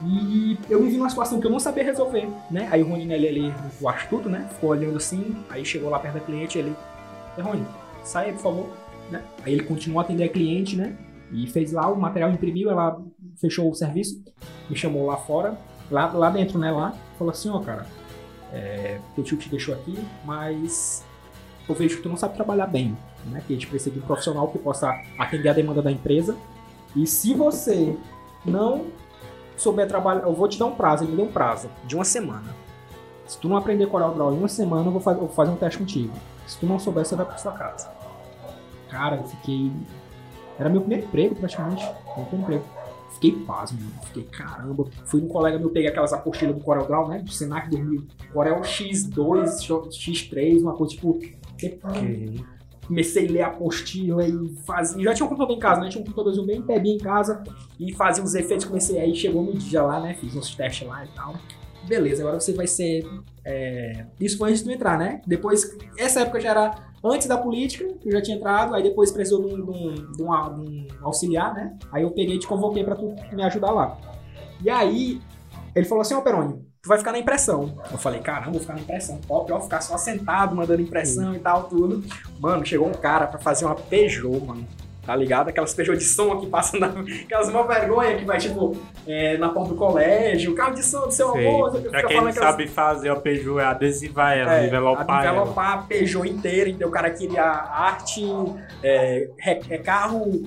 E 0.04 0.58
eu 0.68 0.82
me 0.82 0.90
vi 0.90 0.98
numa 0.98 1.08
situação 1.08 1.40
que 1.40 1.46
eu 1.46 1.50
não 1.50 1.58
sabia 1.58 1.82
resolver, 1.82 2.28
né? 2.50 2.68
Aí 2.70 2.82
o 2.82 2.86
Roninelli 2.88 3.28
ali, 3.28 3.54
o 3.80 3.88
astuto, 3.88 4.28
né? 4.28 4.46
Ficou 4.52 4.70
olhando 4.70 4.96
assim, 4.98 5.34
aí 5.48 5.64
chegou 5.64 5.88
lá 5.88 5.98
perto 5.98 6.14
da 6.14 6.20
cliente 6.20 6.58
ele. 6.58 6.74
"É, 7.38 7.40
Rony, 7.40 7.64
sai 8.04 8.26
aí, 8.26 8.32
por 8.32 8.42
favor. 8.42 8.66
Né? 9.10 9.22
Aí 9.44 9.52
ele 9.52 9.62
continuou 9.62 10.00
a 10.00 10.02
atender 10.02 10.24
a 10.24 10.28
cliente, 10.28 10.76
né? 10.76 10.96
E 11.32 11.46
fez 11.46 11.72
lá, 11.72 11.88
o 11.90 11.96
material 11.96 12.30
imprimiu, 12.30 12.70
ela 12.70 13.00
fechou 13.40 13.70
o 13.70 13.74
serviço, 13.74 14.22
me 14.68 14.76
chamou 14.76 15.06
lá 15.06 15.16
fora, 15.16 15.56
lá, 15.90 16.06
lá 16.12 16.28
dentro, 16.30 16.58
né? 16.58 16.70
Lá, 16.70 16.92
falou 17.18 17.30
assim, 17.32 17.48
ó, 17.48 17.58
cara, 17.60 17.86
é, 18.52 18.98
teu 19.14 19.24
tio 19.24 19.36
te 19.38 19.48
deixou 19.48 19.74
aqui, 19.74 19.96
mas 20.24 21.04
eu 21.68 21.74
vejo 21.74 21.96
que 21.96 22.02
tu 22.02 22.08
não 22.08 22.16
sabe 22.16 22.34
trabalhar 22.34 22.66
bem, 22.66 22.96
né? 23.30 23.42
Que 23.46 23.52
a 23.52 23.56
gente 23.56 23.66
precisa 23.66 23.90
de 23.90 23.98
um 23.98 24.02
profissional 24.02 24.48
que 24.48 24.58
possa 24.58 24.90
atender 25.18 25.48
a 25.48 25.52
demanda 25.52 25.82
da 25.82 25.90
empresa. 25.92 26.36
E 26.94 27.06
se 27.06 27.34
você 27.34 27.96
não 28.44 28.86
souber 29.56 29.86
trabalhar, 29.88 30.22
eu 30.22 30.32
vou 30.34 30.48
te 30.48 30.58
dar 30.58 30.66
um 30.66 30.74
prazo, 30.74 31.04
ele 31.04 31.12
me 31.12 31.16
deu 31.18 31.26
um 31.26 31.32
prazo 31.32 31.68
de 31.84 31.94
uma 31.94 32.04
semana. 32.04 32.54
Se 33.26 33.38
tu 33.38 33.48
não 33.48 33.56
aprender 33.56 33.86
CorelDRAW 33.86 34.34
em 34.34 34.38
uma 34.38 34.48
semana, 34.48 34.86
eu 34.86 34.92
vou, 34.92 35.00
faz- 35.00 35.16
eu 35.18 35.26
vou 35.26 35.34
fazer 35.34 35.50
um 35.50 35.56
teste 35.56 35.78
contigo. 35.78 36.12
Se 36.46 36.58
tu 36.58 36.66
não 36.66 36.78
souber, 36.78 37.04
você 37.04 37.16
vai 37.16 37.26
pra 37.26 37.36
sua 37.38 37.52
casa. 37.52 37.90
Cara, 38.88 39.16
eu 39.16 39.24
fiquei. 39.24 39.72
Era 40.58 40.68
meu 40.68 40.80
primeiro 40.80 41.04
emprego, 41.06 41.34
praticamente. 41.34 41.84
Meu 42.16 42.24
primeiro 42.26 42.42
emprego. 42.42 42.64
Fiquei 43.14 43.32
pasmo. 43.32 43.78
Fiquei, 44.04 44.22
caramba. 44.24 44.86
Fui 45.06 45.20
num 45.20 45.28
colega 45.28 45.58
meu, 45.58 45.70
peguei 45.70 45.88
aquelas 45.90 46.12
apostilas 46.12 46.54
do 46.54 46.62
CorelDRAW, 46.62 47.08
né? 47.08 47.18
Do 47.18 47.30
Senac 47.32 47.68
2000. 47.68 48.06
Corel 48.32 48.60
X2, 48.60 49.44
X3, 49.90 50.60
uma 50.60 50.74
coisa 50.74 50.94
tipo. 50.94 51.18
Uhum. 51.84 52.44
Comecei 52.86 53.26
a 53.28 53.30
ler 53.32 53.42
a 53.42 53.46
apostila 53.48 54.26
e 54.26 54.54
fazia. 54.64 55.02
Já 55.04 55.14
tinha 55.14 55.26
um 55.26 55.28
computador 55.28 55.56
em 55.56 55.60
casa, 55.60 55.80
né? 55.80 55.88
Tinha 55.88 56.00
um 56.00 56.04
computadorzinho 56.04 56.46
bem 56.46 56.62
pebinho 56.62 56.96
em 56.96 57.00
casa 57.00 57.42
e 57.80 57.92
fazia 57.94 58.22
uns 58.22 58.34
efeitos. 58.34 58.64
Comecei 58.66 58.98
aí, 58.98 59.14
chegou 59.14 59.42
no 59.42 59.52
dia 59.54 59.82
lá, 59.82 60.00
né? 60.00 60.14
Fiz 60.14 60.34
uns 60.36 60.54
testes 60.54 60.86
lá 60.86 61.04
e 61.04 61.08
tal. 61.08 61.34
beleza, 61.88 62.22
agora 62.22 62.38
você 62.40 62.52
vai 62.52 62.66
ser. 62.66 63.04
é, 63.44 64.06
Isso 64.20 64.36
foi 64.38 64.50
antes 64.50 64.62
de 64.64 64.72
entrar, 64.72 64.98
né? 64.98 65.20
Depois, 65.26 65.76
essa 65.96 66.20
época 66.20 66.40
já 66.40 66.50
era 66.50 66.74
antes 67.04 67.26
da 67.28 67.38
política, 67.38 67.86
que 68.00 68.08
eu 68.08 68.12
já 68.12 68.20
tinha 68.20 68.36
entrado, 68.36 68.74
aí 68.74 68.82
depois 68.82 69.12
precisou 69.12 69.46
de 69.46 69.54
um, 69.54 69.64
de 69.64 69.70
um- 69.70 69.94
de 69.94 70.22
um- 70.22 70.86
de 70.86 70.94
um 71.00 71.06
auxiliar, 71.06 71.54
né? 71.54 71.76
Aí 71.92 72.02
eu 72.02 72.10
peguei 72.10 72.34
e 72.36 72.38
te 72.40 72.46
convoquei 72.48 72.82
pra 72.82 72.96
tu 72.96 73.14
me 73.32 73.42
ajudar 73.44 73.70
lá. 73.70 73.96
E 74.64 74.68
aí, 74.68 75.20
ele 75.76 75.86
falou 75.86 76.02
assim, 76.02 76.14
ô 76.14 76.22
Perônio, 76.22 76.65
tu 76.86 76.88
vai 76.88 76.98
ficar 76.98 77.10
na 77.10 77.18
impressão. 77.18 77.74
Eu 77.90 77.98
falei, 77.98 78.20
caramba, 78.20 78.52
vou 78.52 78.60
ficar 78.60 78.74
na 78.74 78.80
impressão. 78.80 79.18
Top, 79.26 79.52
ó, 79.52 79.60
ficar 79.60 79.80
só 79.80 79.98
sentado, 79.98 80.54
mandando 80.54 80.80
impressão 80.80 81.34
e 81.34 81.38
tal, 81.40 81.64
tudo. 81.64 82.04
Mano, 82.38 82.64
chegou 82.64 82.86
um 82.86 82.92
cara 82.92 83.26
pra 83.26 83.40
fazer 83.40 83.64
uma 83.64 83.74
Peugeot, 83.74 84.38
mano. 84.46 84.64
Tá 85.04 85.14
ligado? 85.14 85.48
Aquelas 85.48 85.72
Peugeot 85.72 85.96
de 85.96 86.04
som 86.04 86.36
que 86.40 86.46
passam 86.48 86.80
na... 86.80 86.86
Aquelas 87.24 87.48
uma 87.48 87.64
vergonha 87.66 88.16
que 88.16 88.24
vai, 88.24 88.38
tipo, 88.38 88.76
é, 89.06 89.36
na 89.36 89.48
porta 89.48 89.70
do 89.70 89.76
colégio. 89.76 90.52
Carro 90.54 90.74
de 90.74 90.82
som 90.84 91.02
do 91.06 91.12
seu 91.12 91.30
Sei. 91.32 91.44
você 91.50 91.80
Pra 91.88 92.02
quem 92.04 92.16
não 92.20 92.26
aquelas- 92.28 92.50
sabe 92.50 92.66
fazer 92.68 93.10
o 93.10 93.20
Peugeot, 93.20 93.58
é 93.60 93.64
adesivar 93.64 94.36
ela, 94.36 94.54
é, 94.58 94.66
envelopar 94.66 95.24
ela. 95.24 95.36
envelopar 95.38 95.72
a 95.74 95.78
Peugeot 95.78 96.28
inteira, 96.28 96.70
então 96.70 96.88
o 96.88 96.90
cara 96.92 97.10
queria 97.10 97.42
arte, 97.44 98.24
é, 98.82 99.28
é 99.70 99.78
carro 99.78 100.42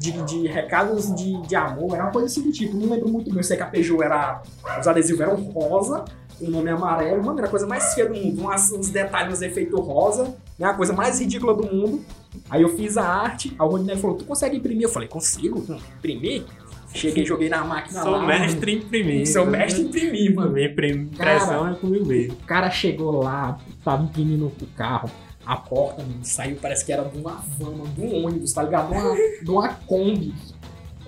de, 0.00 0.12
de 0.22 0.46
recados 0.48 1.14
de, 1.14 1.40
de 1.42 1.54
amor, 1.54 1.94
era 1.94 2.04
uma 2.04 2.10
coisa 2.12 2.26
assim 2.26 2.40
do 2.42 2.50
tipo, 2.50 2.74
não 2.74 2.88
lembro 2.90 3.08
muito 3.10 3.28
bem, 3.28 3.36
eu 3.38 3.44
sei 3.44 3.56
que 3.56 3.62
a 3.62 3.66
Peugeot 3.66 4.02
era, 4.02 4.42
os 4.80 4.88
adesivos 4.88 5.20
eram 5.20 5.36
rosa, 5.36 6.04
o 6.40 6.50
nome 6.50 6.70
amarelo, 6.70 7.22
mano, 7.22 7.38
era 7.38 7.46
a 7.46 7.50
coisa 7.50 7.66
mais 7.66 7.92
feia 7.92 8.08
do 8.08 8.14
mundo, 8.14 8.40
umas, 8.40 8.72
uns 8.72 8.88
detalhes, 8.88 9.34
uns 9.34 9.42
efeitos 9.42 9.78
rosa, 9.78 10.34
né, 10.58 10.66
a 10.66 10.72
coisa 10.74 10.94
mais 10.94 11.20
ridícula 11.20 11.52
do 11.54 11.64
mundo, 11.64 12.02
aí 12.48 12.62
eu 12.62 12.70
fiz 12.76 12.96
a 12.96 13.04
arte, 13.04 13.54
o 13.60 13.66
Rodinei 13.66 13.96
falou, 13.96 14.16
tu 14.16 14.24
consegue 14.24 14.56
imprimir? 14.56 14.84
Eu 14.84 14.88
falei, 14.88 15.06
consigo, 15.06 15.62
Hum, 15.68 15.78
imprimir? 15.98 16.44
Cheguei, 16.92 17.24
joguei 17.24 17.48
na 17.48 17.62
máquina 17.62 18.02
Sou 18.02 18.10
lá, 18.10 18.26
mestre 18.26 18.72
em 18.72 18.78
imprimir. 18.78 19.24
sou 19.30 19.46
mestre 19.46 19.82
em 19.82 19.86
imprimir, 19.86 20.34
mano. 20.34 20.50
Minha 20.52 20.66
impressão 20.66 21.68
é 21.68 21.74
comigo 21.74 22.04
mesmo. 22.04 22.32
O 22.32 22.46
cara 22.46 22.68
chegou 22.68 23.22
lá, 23.22 23.58
tava 23.84 24.02
imprimindo 24.02 24.46
o 24.46 24.66
carro, 24.76 25.08
a 25.44 25.56
porta, 25.56 26.02
mano, 26.02 26.24
saiu, 26.24 26.56
parece 26.60 26.84
que 26.84 26.92
era 26.92 27.04
de 27.04 27.18
uma 27.18 27.42
van, 27.58 27.70
mano, 27.70 27.88
de 27.88 28.00
um 28.02 28.26
ônibus, 28.26 28.52
tá 28.52 28.62
ligado? 28.62 28.88
De 28.88 28.94
uma, 28.94 29.14
de 29.42 29.50
uma 29.50 29.68
Kombi. 29.86 30.34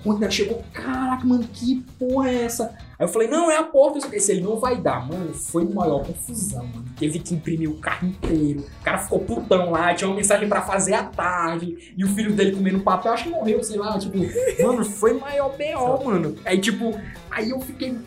Quando 0.03 0.21
ele 0.21 0.31
chegou, 0.31 0.61
caraca, 0.73 1.25
mano, 1.25 1.47
que 1.53 1.81
porra 1.97 2.29
é 2.29 2.43
essa? 2.43 2.75
Aí 2.99 3.05
eu 3.05 3.07
falei, 3.07 3.29
não, 3.29 3.49
é 3.49 3.57
a 3.57 3.63
porta. 3.63 4.05
aqui. 4.05 4.17
Esse 4.17 4.33
ele 4.33 4.41
não 4.41 4.59
vai 4.59 4.75
dar, 4.75 5.07
mano. 5.07 5.33
Foi 5.33 5.63
maior 5.63 6.05
confusão, 6.05 6.65
mano. 6.65 6.85
Teve 6.99 7.19
que 7.19 7.33
imprimir 7.33 7.69
o 7.69 7.75
carro 7.75 8.07
inteiro. 8.07 8.65
O 8.81 8.83
cara 8.83 8.97
ficou 8.97 9.19
putão 9.19 9.71
lá, 9.71 9.93
tinha 9.93 10.09
uma 10.09 10.17
mensagem 10.17 10.49
pra 10.49 10.61
fazer 10.61 10.93
à 10.93 11.03
tarde. 11.03 11.93
E 11.97 12.03
o 12.03 12.09
filho 12.09 12.33
dele 12.33 12.51
comendo 12.53 12.81
papel, 12.81 13.13
acho 13.13 13.23
que 13.23 13.29
morreu, 13.29 13.63
sei 13.63 13.77
lá. 13.77 13.97
Tipo, 13.97 14.17
mano, 14.61 14.83
foi 14.83 15.13
maior 15.13 15.55
B.O., 15.55 16.03
mano. 16.03 16.35
Aí, 16.43 16.59
tipo, 16.59 16.99
aí 17.31 17.51
eu 17.51 17.61
fiquei, 17.61 17.97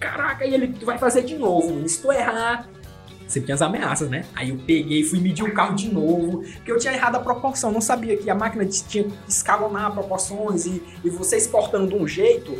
caraca, 0.00 0.44
e 0.44 0.52
ele 0.52 0.68
tu 0.68 0.84
vai 0.84 0.98
fazer 0.98 1.22
de 1.22 1.38
novo, 1.38 1.72
mano. 1.72 1.88
Se 1.88 2.02
tu 2.02 2.10
errar, 2.10 2.68
Sempre 3.26 3.46
tinha 3.46 3.54
as 3.54 3.62
ameaças, 3.62 4.10
né? 4.10 4.24
Aí 4.34 4.50
eu 4.50 4.58
peguei, 4.66 5.02
fui 5.02 5.18
medir 5.18 5.44
o 5.44 5.52
carro 5.54 5.74
de 5.74 5.92
novo, 5.92 6.42
porque 6.56 6.70
eu 6.70 6.78
tinha 6.78 6.92
errado 6.92 7.16
a 7.16 7.20
proporção, 7.20 7.72
não 7.72 7.80
sabia 7.80 8.16
que 8.16 8.28
a 8.28 8.34
máquina 8.34 8.64
tinha 8.66 9.04
que 9.04 9.14
escalonar 9.26 9.92
proporções 9.92 10.66
e, 10.66 10.82
e 11.02 11.10
você 11.10 11.36
exportando 11.36 11.88
de 11.88 11.94
um 11.94 12.06
jeito 12.06 12.56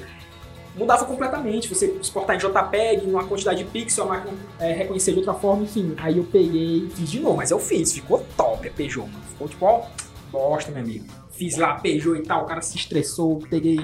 mudava 0.76 1.04
completamente. 1.04 1.68
Você 1.68 1.86
exportar 2.00 2.36
em 2.36 2.38
JPEG, 2.38 3.06
numa 3.06 3.24
quantidade 3.24 3.62
de 3.62 3.70
pixel, 3.70 4.04
a 4.04 4.08
máquina 4.08 4.36
é, 4.58 4.72
reconhecer 4.72 5.12
de 5.12 5.18
outra 5.18 5.34
forma, 5.34 5.62
enfim. 5.62 5.94
Aí 5.96 6.18
eu 6.18 6.24
peguei, 6.24 6.88
fiz 6.90 7.10
de 7.10 7.20
novo, 7.20 7.36
mas 7.36 7.50
eu 7.50 7.58
fiz, 7.58 7.92
ficou 7.92 8.24
top 8.36 8.68
a 8.68 8.72
Peugeot, 8.72 9.06
mano. 9.06 9.24
Ficou 9.30 9.48
tipo, 9.48 9.64
ó, 9.64 9.86
bosta, 10.30 10.70
meu 10.70 10.82
amigo. 10.82 11.06
Fiz 11.30 11.56
lá 11.56 11.74
Peugeot 11.74 12.18
e 12.18 12.22
tal, 12.22 12.44
o 12.44 12.46
cara 12.46 12.60
se 12.60 12.76
estressou, 12.76 13.40
peguei 13.50 13.80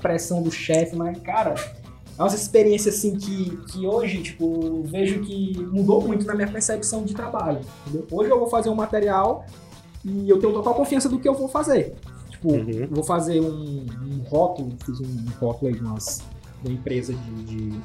pressão 0.00 0.42
do 0.42 0.50
chefe, 0.50 0.96
mas, 0.96 1.18
cara, 1.20 1.54
é 2.20 2.22
umas 2.22 2.34
experiências 2.34 2.96
assim 2.96 3.16
que, 3.16 3.56
que 3.68 3.86
hoje, 3.86 4.22
tipo, 4.22 4.82
vejo 4.84 5.20
que 5.22 5.58
mudou 5.72 6.06
muito 6.06 6.26
na 6.26 6.34
minha 6.34 6.48
percepção 6.50 7.02
de 7.04 7.14
trabalho. 7.14 7.60
entendeu? 7.86 8.06
Hoje 8.10 8.30
eu 8.30 8.38
vou 8.38 8.48
fazer 8.48 8.68
um 8.68 8.74
material 8.74 9.46
e 10.04 10.28
eu 10.28 10.38
tenho 10.38 10.52
total 10.52 10.74
confiança 10.74 11.08
do 11.08 11.18
que 11.18 11.28
eu 11.28 11.34
vou 11.34 11.48
fazer. 11.48 11.94
Tipo, 12.30 12.52
Uhum. 12.52 12.86
vou 12.90 13.04
fazer 13.04 13.40
um, 13.40 13.86
um 14.02 14.22
rótulo, 14.28 14.74
fiz 14.84 15.00
um 15.00 15.26
rótulo 15.40 15.68
aí 15.72 15.74
de 15.78 15.84
umas, 15.84 16.22
de 16.62 16.68
uma 16.68 16.74
empresa 16.78 17.12
de, 17.14 17.44
de- 17.44 17.80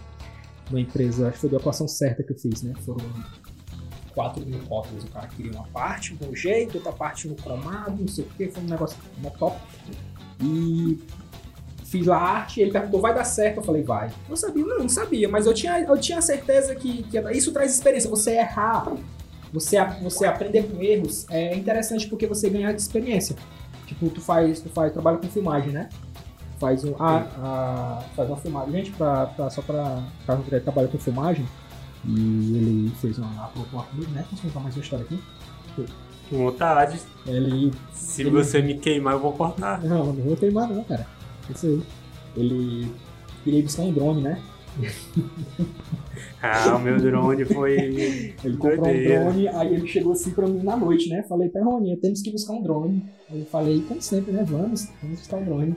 uma 0.69 0.79
empresa, 0.81 1.25
acho 1.27 1.33
que 1.35 1.39
foi 1.41 1.49
da 1.49 1.57
atuação 1.57 1.87
certa 1.87 2.23
que 2.23 2.31
eu 2.33 2.37
fiz, 2.39 2.61
né? 2.63 2.73
Foram 2.85 3.05
4 4.15 4.45
mil 4.45 4.59
rótulos. 4.65 5.03
O 5.03 5.07
cara 5.09 5.27
queria 5.27 5.51
uma 5.51 5.67
parte 5.67 6.15
de 6.15 6.25
um 6.27 6.35
jeito, 6.35 6.75
outra 6.75 6.91
parte 6.91 7.27
no 7.27 7.35
cromado, 7.35 7.97
não 8.01 8.07
sei 8.07 8.23
o 8.25 8.27
que, 8.29 8.47
foi 8.49 8.63
um 8.63 8.67
negócio 8.67 8.97
mó 9.21 9.29
top. 9.31 9.57
E 10.41 10.99
fiz 11.85 12.05
lá 12.07 12.17
a 12.17 12.21
arte, 12.39 12.59
ele 12.61 12.71
perguntou, 12.71 12.99
vai 12.99 13.13
dar 13.13 13.23
certo? 13.23 13.57
Eu 13.57 13.63
falei, 13.63 13.83
vai. 13.83 14.09
Eu 14.29 14.35
sabia, 14.35 14.65
não, 14.65 14.79
não 14.79 14.89
sabia, 14.89 15.29
mas 15.29 15.45
eu 15.45 15.53
tinha, 15.53 15.79
eu 15.81 15.97
tinha 15.97 16.21
certeza 16.21 16.75
que, 16.75 17.03
que 17.03 17.17
isso 17.31 17.51
traz 17.53 17.73
experiência. 17.73 18.09
Você 18.09 18.31
errar, 18.31 18.91
você, 19.53 19.77
você 20.01 20.25
aprender 20.25 20.63
com 20.63 20.81
erros 20.81 21.25
é 21.29 21.55
interessante 21.55 22.07
porque 22.07 22.27
você 22.27 22.49
ganha 22.49 22.71
experiência. 22.71 23.35
Tipo, 23.85 24.09
tu 24.09 24.19
faz, 24.19 24.59
tu 24.59 24.69
faz, 24.69 24.91
trabalha 24.91 25.17
com 25.17 25.27
filmagem, 25.27 25.71
né? 25.71 25.87
Faz, 26.59 26.83
um, 26.83 26.95
a, 26.97 27.17
a- 27.17 28.03
faz 28.15 28.29
uma 28.29 28.37
filmagem. 28.37 28.71
Gente, 28.71 28.91
pra, 28.91 29.27
pra- 29.27 29.49
só 29.49 29.61
pra. 29.61 30.03
Carlos 30.25 30.45
André 30.47 30.59
trabalha 30.61 30.87
com 30.87 30.97
filmagem. 30.97 31.45
E 32.07 32.57
ele 32.57 32.91
fez 33.01 33.17
uma. 33.19 33.51
uma 33.71 33.83
comigo, 33.83 34.09
né? 34.11 34.25
Posso 34.29 34.41
contar 34.41 34.59
mais 34.61 34.75
uma 34.75 34.81
história 34.81 35.05
aqui? 35.05 35.19
Com 36.29 36.37
vontade. 36.37 36.99
Ele 37.27 37.71
Se 37.93 38.21
Ele- 38.23 38.31
você 38.31 38.61
me 38.61 38.75
queimar, 38.77 39.13
eu 39.13 39.19
vou 39.19 39.33
cortar. 39.33 39.83
Não, 39.83 40.05
não 40.07 40.23
vou 40.23 40.35
queimar 40.35 40.67
não, 40.67 40.83
cara. 40.83 41.05
Isso 41.49 41.65
aí. 41.67 41.81
Ele 42.35 42.91
queria 43.43 43.63
buscar 43.63 43.83
um 43.83 43.93
drone, 43.93 44.21
né? 44.21 44.41
Ah, 46.41 46.75
o 46.75 46.79
meu 46.79 46.97
drone 46.97 47.43
foi. 47.45 47.73
Ele 48.43 48.57
comprou 48.57 48.77
Doideira. 48.85 49.21
um 49.21 49.23
drone, 49.25 49.47
aí 49.47 49.73
ele 49.73 49.87
chegou 49.87 50.13
assim 50.13 50.31
pra 50.31 50.47
mim 50.47 50.61
na 50.61 50.77
noite, 50.77 51.09
né? 51.09 51.23
Falei, 51.23 51.49
Perrone, 51.49 51.97
temos 51.97 52.21
que 52.21 52.31
buscar 52.31 52.53
um 52.53 52.61
drone. 52.61 53.03
Aí 53.29 53.39
eu 53.39 53.45
falei, 53.47 53.81
como 53.87 54.01
sempre, 54.01 54.31
né? 54.31 54.43
Vamos, 54.47 54.87
vamos 55.01 55.19
buscar 55.19 55.37
um 55.37 55.45
drone. 55.45 55.75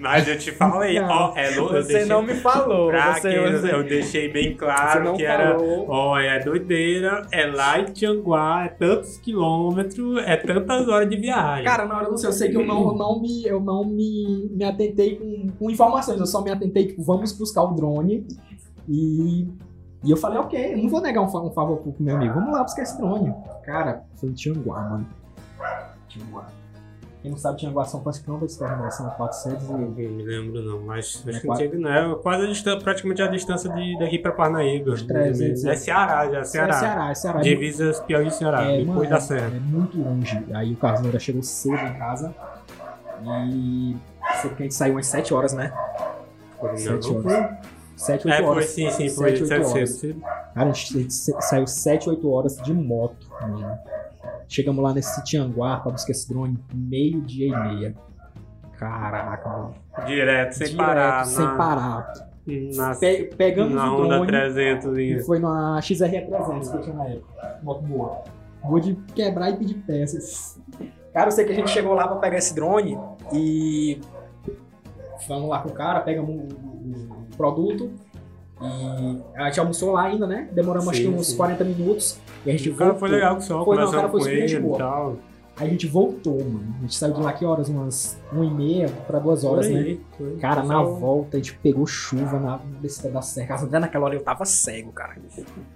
Mas 0.00 0.28
eu 0.28 0.38
te 0.38 0.52
falei, 0.52 1.00
Não, 1.00 1.08
ó, 1.08 1.32
é 1.36 1.50
louco. 1.56 1.72
Você 1.74 1.88
deixei- 1.94 2.04
não 2.08 2.22
me 2.22 2.34
falou. 2.34 2.90
Pra 2.90 3.14
Você, 3.14 3.50
você, 3.50 3.74
eu 3.74 3.82
deixei 3.82 4.32
bem 4.32 4.56
claro 4.56 5.14
que 5.14 5.24
era. 5.24 5.58
falou. 5.58 5.86
Ó, 5.88 6.16
é 6.18 6.38
doideira, 6.38 7.26
é 7.32 7.46
lá 7.46 7.80
em 7.80 7.86
Tianguá, 7.86 8.66
é 8.66 8.68
tantos 8.68 9.16
quilômetros, 9.16 10.18
é 10.24 10.36
tantas 10.36 10.86
horas 10.86 11.10
de 11.10 11.16
viagem. 11.16 11.64
Cara, 11.64 11.86
na 11.86 11.96
hora 11.96 12.08
do 12.10 12.16
seu, 12.16 12.28
eu 12.30 12.32
sei 12.32 12.50
que 12.50 12.56
eu 12.56 12.64
não, 12.64 12.86
eu 12.88 12.94
não, 12.94 13.20
me, 13.20 13.44
eu 13.46 13.60
não 13.60 13.84
me, 13.84 14.48
me 14.52 14.64
atentei 14.64 15.16
com, 15.16 15.48
com 15.58 15.70
informações, 15.70 16.20
eu 16.20 16.26
só 16.26 16.40
me 16.40 16.52
atentei, 16.52 16.86
tipo, 16.86 17.02
vamos 17.02 17.32
buscar 17.32 17.64
o 17.64 17.72
drone. 17.74 18.24
E, 18.88 19.48
e 20.04 20.10
eu 20.10 20.16
falei, 20.16 20.38
ok, 20.38 20.74
eu 20.74 20.78
não 20.78 20.88
vou 20.88 21.00
negar 21.00 21.22
um, 21.22 21.26
um 21.46 21.50
favor 21.50 21.78
pro 21.78 21.94
meu 21.98 22.14
amigo, 22.14 22.34
vamos 22.34 22.52
lá 22.52 22.62
buscar 22.62 22.82
esse 22.82 22.96
drone. 22.96 23.34
Cara, 23.64 24.04
foi 24.14 24.28
em 24.28 24.32
Tianguá, 24.34 24.80
mano. 24.82 25.06
Tianguá. 26.08 26.46
Quem 27.24 27.30
não 27.30 27.38
sabe, 27.38 27.56
Tianguá 27.56 27.86
são 27.86 28.00
quantos 28.00 28.20
quilômetros? 28.20 28.54
Tá, 28.58 28.90
são 28.90 29.08
400 29.08 29.70
Eu 29.70 29.78
e... 29.78 29.80
não 29.80 29.88
me 29.88 30.22
lembro 30.22 30.62
não, 30.62 30.82
mas 30.82 31.24
É 31.26 31.30
acho 31.30 31.40
que 31.40 31.46
quase- 31.46 31.64
não 31.64 31.70
tinha, 31.70 31.80
não, 32.04 32.12
é 32.12 32.14
quase 32.16 32.44
a 32.44 32.46
distan- 32.48 32.78
praticamente 32.80 33.22
a 33.22 33.26
distância 33.28 33.70
de, 33.72 33.98
daqui 33.98 34.18
pra 34.18 34.30
Parnaíba. 34.30 34.90
Uns 34.92 35.02
300, 35.04 35.64
É 35.64 35.74
Ceará 35.74 36.30
já, 36.30 36.40
É 36.40 36.44
Ceará. 36.44 36.72
Ceará, 36.74 37.10
é 37.10 37.14
Ceará. 37.14 37.40
Divisas 37.40 37.98
Piauí 38.00 38.26
e 38.26 38.30
Ceará, 38.30 38.64
É, 38.64 38.76
depois 38.76 38.86
mano, 38.98 39.08
da 39.08 39.16
é- 39.16 39.20
Serra. 39.20 39.56
É 39.56 39.58
muito 39.58 39.98
longe. 39.98 40.44
Aí 40.52 40.74
o 40.74 40.76
Carlos 40.76 41.00
ainda 41.06 41.18
chegou 41.18 41.42
cedo 41.42 41.80
em 41.80 41.94
casa. 41.98 42.34
E. 43.26 43.96
Sei 44.42 44.50
que 44.50 44.56
a 44.56 44.62
gente 44.64 44.74
saiu 44.74 44.92
umas 44.94 45.06
7 45.06 45.32
horas, 45.32 45.54
né? 45.54 45.72
Não, 46.62 46.76
7 46.76 47.10
não 47.10 47.18
horas. 47.20 47.56
7, 47.96 48.26
8 48.26 48.34
É, 48.34 48.36
foi 48.38 48.46
horas. 48.46 48.64
sim, 48.66 48.90
sim, 48.90 49.08
foi 49.08 49.30
Sete, 49.30 49.42
oito 49.42 49.46
sete 49.46 49.66
horas. 49.66 49.90
cedo. 49.90 50.20
Cara, 50.20 50.68
a 50.70 50.72
gente, 50.72 51.10
saiu 51.14 51.66
7, 51.66 52.10
8 52.10 52.30
horas 52.30 52.56
de 52.58 52.74
moto. 52.74 53.26
mano. 53.40 53.78
Chegamos 54.48 54.82
lá 54.82 54.92
nesse 54.92 55.22
Tianguá 55.24 55.78
pra 55.80 55.92
buscar 55.92 56.12
esse 56.12 56.28
drone, 56.28 56.58
meio-dia 56.72 57.48
e 57.48 57.50
meia. 57.50 57.94
Caraca, 58.78 59.48
mano. 59.48 59.74
Direto, 60.06 60.52
sem 60.52 60.66
Direto, 60.68 60.86
parar. 60.86 61.24
Sem 61.26 61.44
na, 61.44 61.56
parar. 61.56 62.12
Na, 62.76 62.94
Pe- 62.94 63.30
pegamos 63.36 63.72
na 63.74 63.92
o 63.94 64.02
Honda 64.02 64.14
drone. 64.16 64.26
300. 64.26 64.98
E 64.98 65.20
foi 65.24 65.38
na 65.38 65.78
XR300 65.80 66.70
que 66.70 66.76
eu 66.76 66.80
tinha 66.82 66.94
na 66.96 67.06
época. 67.06 67.58
Moto 67.62 67.82
boa. 67.82 68.22
Boa 68.62 68.80
de 68.80 68.94
quebrar 69.14 69.50
e 69.50 69.56
pedir 69.56 69.74
peças. 69.74 70.60
Cara, 71.12 71.28
eu 71.28 71.32
sei 71.32 71.44
que 71.44 71.52
a 71.52 71.54
gente 71.54 71.70
chegou 71.70 71.94
lá 71.94 72.06
pra 72.08 72.16
pegar 72.16 72.38
esse 72.38 72.54
drone 72.54 72.98
e. 73.32 74.00
Vamos 75.28 75.48
lá 75.48 75.60
com 75.62 75.68
o 75.70 75.72
cara, 75.72 76.04
o- 76.20 76.48
o 76.48 77.36
produto. 77.36 77.90
E 79.34 79.38
a 79.38 79.46
gente 79.46 79.60
almoçou 79.60 79.92
lá 79.92 80.04
ainda, 80.04 80.26
né? 80.26 80.48
Demoramos 80.52 80.88
acho 80.88 81.00
que 81.00 81.06
Sim, 81.06 81.14
uns 81.14 81.26
sim. 81.28 81.36
40 81.36 81.64
minutos. 81.64 82.18
E 82.44 82.50
a 82.50 82.52
gente 82.52 82.70
O 82.70 82.76
cara 82.76 82.94
foi 82.94 83.08
legal 83.08 83.34
com 83.34 83.40
o 83.40 83.44
senhor, 83.44 83.64
Foi, 83.64 83.76
não, 83.76 83.88
o 83.88 83.90
cara 83.92 84.08
foi 84.08 84.20
com 84.20 84.24
super 84.24 84.36
ele 84.36 84.48
gente 84.48 84.58
e 84.58 84.62
boa. 84.62 85.16
Aí 85.56 85.68
a 85.68 85.70
gente 85.70 85.86
voltou, 85.86 86.36
mano. 86.44 86.74
A 86.78 86.80
gente 86.82 86.96
saiu 86.96 87.14
de 87.14 87.20
lá 87.22 87.32
que 87.32 87.44
horas? 87.44 87.68
Umas 87.68 88.18
1 88.32 88.42
e 88.42 88.50
meia 88.50 88.88
pra 89.06 89.20
2 89.20 89.44
horas, 89.44 89.70
né? 89.70 89.78
aí, 89.78 90.00
por 90.18 90.26
aí. 90.26 90.36
Cara, 90.38 90.64
na 90.64 90.78
Pessoal- 90.80 90.96
volta 90.96 91.36
a 91.36 91.40
gente 91.40 91.54
pegou 91.58 91.86
chuva 91.86 92.40
na 92.40 92.56
descida 92.80 93.08
da 93.10 93.22
serra. 93.22 93.54
Até 93.54 93.78
naquela 93.78 94.06
hora 94.06 94.16
eu 94.16 94.20
tava 94.24 94.44
cego, 94.44 94.90
cara. 94.90 95.14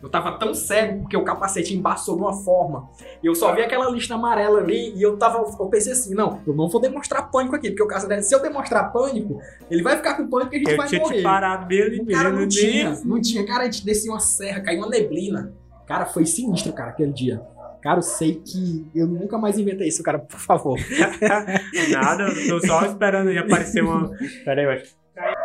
Eu 0.02 0.08
tava 0.08 0.32
tão 0.36 0.52
cego 0.52 1.02
porque 1.02 1.16
o 1.16 1.22
capacete 1.22 1.76
embaçou 1.76 2.16
de 2.16 2.22
uma 2.22 2.32
forma. 2.32 2.88
E 3.22 3.26
eu 3.28 3.36
só 3.36 3.54
vi 3.54 3.62
aquela 3.62 3.88
lista 3.88 4.16
amarela 4.16 4.58
ali 4.58 4.94
e 4.96 5.00
eu 5.02 5.16
tava. 5.16 5.38
Eu 5.38 5.66
pensei 5.66 5.92
assim, 5.92 6.12
não, 6.12 6.40
eu 6.44 6.54
não 6.54 6.68
vou 6.68 6.80
demonstrar 6.80 7.30
pânico 7.30 7.54
aqui, 7.54 7.70
porque 7.70 7.82
o 7.84 7.86
caso 7.86 8.08
dele, 8.08 8.22
se 8.22 8.34
eu 8.34 8.42
demonstrar 8.42 8.92
pânico, 8.92 9.40
ele 9.70 9.82
vai 9.84 9.96
ficar 9.96 10.14
com 10.16 10.26
pânico 10.26 10.54
e 10.54 10.56
a 10.56 10.58
gente 10.58 10.70
Eu 10.72 10.76
vai 10.76 10.88
tinha 10.88 11.00
morrer. 11.00 11.16
te 11.18 11.22
parado 11.22 11.68
dele 11.68 12.04
Cara, 12.06 12.30
não 12.30 12.38
mesmo, 12.38 12.48
tinha, 12.50 13.00
não 13.04 13.20
tinha. 13.20 13.46
Cara, 13.46 13.62
a 13.62 13.64
gente 13.66 13.84
descia 13.84 14.10
uma 14.10 14.18
serra, 14.18 14.60
caiu 14.60 14.80
uma 14.80 14.88
neblina. 14.88 15.52
Cara, 15.86 16.04
foi 16.04 16.26
sinistro, 16.26 16.72
cara, 16.72 16.90
aquele 16.90 17.12
dia. 17.12 17.40
Cara, 17.82 17.98
eu 17.98 18.02
sei 18.02 18.34
que 18.34 18.90
eu 18.94 19.06
nunca 19.06 19.38
mais 19.38 19.58
inventei 19.58 19.88
isso, 19.88 20.02
cara, 20.02 20.18
por 20.18 20.40
favor. 20.40 20.78
Nada, 21.90 22.24
eu 22.24 22.60
tô 22.60 22.66
só 22.66 22.84
esperando 22.84 23.28
aí 23.28 23.38
aparecer 23.38 23.82
uma. 23.82 24.10
Pera 24.44 24.60
aí, 24.60 24.66
eu 24.66 24.70
acho. 24.72 24.98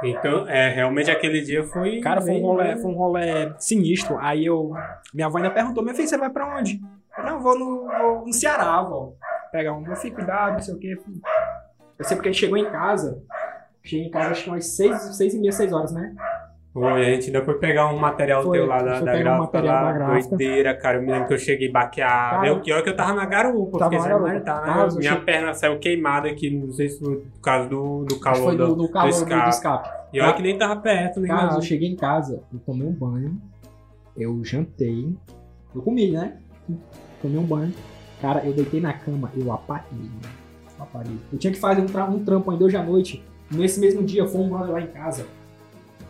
Então, 0.03 0.47
é, 0.47 0.69
realmente 0.69 1.09
aquele 1.09 1.41
dia 1.41 1.63
foi. 1.63 1.99
Cara, 1.99 2.21
foi 2.21 2.31
um 2.31 2.41
rolê, 2.41 2.77
foi 2.77 2.91
um 2.91 2.95
rolê 2.95 3.53
sinistro. 3.57 4.17
Aí 4.19 4.45
eu. 4.45 4.71
Minha 5.13 5.27
avó 5.27 5.37
ainda 5.37 5.51
perguntou, 5.51 5.83
minha 5.83 5.95
filha, 5.95 6.07
você 6.07 6.17
vai 6.17 6.29
pra 6.29 6.57
onde? 6.57 6.79
Eu, 7.17 7.23
não, 7.23 7.39
vou 7.41 7.57
no, 7.57 7.87
vou 7.87 8.25
no 8.25 8.33
Ceará, 8.33 8.81
vó. 8.81 9.13
Pegar 9.51 9.73
um, 9.73 9.81
meu 9.81 9.95
filho, 9.95 10.15
cuidado, 10.15 10.53
não 10.53 10.59
sei 10.59 10.73
o 10.73 10.79
quê. 10.79 10.97
Eu 11.99 12.05
sei 12.05 12.17
porque 12.17 12.29
a 12.29 12.31
gente 12.31 12.41
chegou 12.41 12.57
em 12.57 12.69
casa. 12.69 13.21
Cheguei 13.83 14.07
em 14.07 14.11
casa 14.11 14.31
acho 14.31 14.43
que 14.43 14.49
umas 14.49 14.75
seis, 14.75 14.99
seis 15.15 15.33
e 15.33 15.39
meia, 15.39 15.51
seis 15.51 15.71
horas, 15.71 15.91
né? 15.91 16.15
Foi, 16.73 16.91
a 16.91 17.03
gente 17.03 17.27
ainda 17.27 17.45
foi 17.45 17.53
pegar 17.59 17.87
um 17.93 17.99
material 17.99 18.41
Foi, 18.41 18.57
teu 18.57 18.65
lá 18.65 18.81
da, 18.81 18.93
da 18.93 18.99
um 18.99 19.03
gráfica 19.03 19.37
material 19.37 19.75
lá, 19.75 19.91
da 19.91 19.97
gráfica. 19.97 20.29
doideira, 20.29 20.73
cara. 20.75 20.97
Eu 20.97 21.01
me 21.03 21.11
lembro 21.11 21.27
que 21.27 21.33
eu 21.35 21.37
cheguei 21.37 21.71
baqueado. 21.71 22.45
Eu, 22.47 22.61
pior 22.61 22.81
que 22.81 22.89
eu 22.89 22.95
tava 22.95 23.13
na 23.13 23.25
garupa. 23.27 23.77
Tava 23.77 23.91
Fiquei 23.91 24.09
na 24.09 24.17
garupa. 24.19 24.39
tá, 24.41 24.87
eu 24.89 24.97
Minha 24.97 25.11
cheguei- 25.11 25.25
perna 25.25 25.53
saiu 25.53 25.77
queimada 25.79 26.27
aqui, 26.29 26.49
não 26.49 26.71
sei 26.71 26.89
se 26.89 26.99
por 26.99 27.21
causa 27.43 27.69
do, 27.69 28.05
do 28.05 28.19
calor 28.19 28.43
foi 28.43 28.57
do, 28.57 28.75
do, 28.75 28.89
calor 28.89 29.07
do 29.11 29.15
escape. 29.15 29.43
do 29.43 29.49
escape. 29.49 29.89
E 30.13 30.19
olha 30.19 30.33
que 30.33 30.41
nem 30.41 30.57
tava 30.57 30.75
perto, 30.77 31.19
nem 31.19 31.29
Cara, 31.29 31.53
eu 31.55 31.61
cheguei 31.61 31.89
em 31.89 31.95
casa, 31.95 32.41
eu 32.51 32.59
tomei 32.59 32.87
um 32.87 32.91
banho, 32.93 33.39
eu 34.17 34.43
jantei, 34.43 35.15
eu 35.75 35.81
comi, 35.83 36.09
né? 36.11 36.37
Tomei 37.21 37.37
um 37.37 37.45
banho. 37.45 37.71
Cara, 38.19 38.43
eu 38.45 38.51
deitei 38.53 38.79
na 38.81 38.93
cama, 38.93 39.29
eu 39.37 39.51
apaguei. 39.51 40.09
Eu 40.77 40.83
apaguei. 40.83 41.17
Eu 41.31 41.37
tinha 41.37 41.53
que 41.53 41.59
fazer 41.59 41.81
um, 41.81 41.85
tra- 41.85 42.05
um 42.05 42.23
trampo 42.23 42.49
ainda 42.49 42.65
hoje 42.65 42.77
à 42.77 42.83
noite. 42.83 43.23
Nesse 43.51 43.79
mesmo 43.79 44.01
dia, 44.03 44.25
foi 44.27 44.41
um 44.41 44.49
brother 44.49 44.71
lá 44.71 44.81
em 44.81 44.87
casa. 44.87 45.25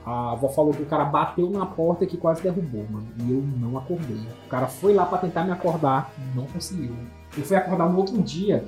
A 0.05 0.31
avó 0.33 0.49
falou 0.49 0.73
que 0.73 0.81
o 0.81 0.85
cara 0.85 1.05
bateu 1.05 1.49
na 1.49 1.65
porta 1.65 2.05
que 2.05 2.17
quase 2.17 2.41
derrubou, 2.43 2.85
mano. 2.89 3.07
E 3.19 3.31
eu 3.31 3.41
não 3.41 3.77
acordei. 3.77 4.21
O 4.45 4.49
cara 4.49 4.67
foi 4.67 4.93
lá 4.93 5.05
pra 5.05 5.17
tentar 5.17 5.45
me 5.45 5.51
acordar, 5.51 6.11
não 6.35 6.45
conseguiu. 6.45 6.93
Eu 7.37 7.43
fui 7.43 7.55
acordar 7.55 7.89
no 7.89 7.97
outro 7.97 8.21
dia, 8.21 8.65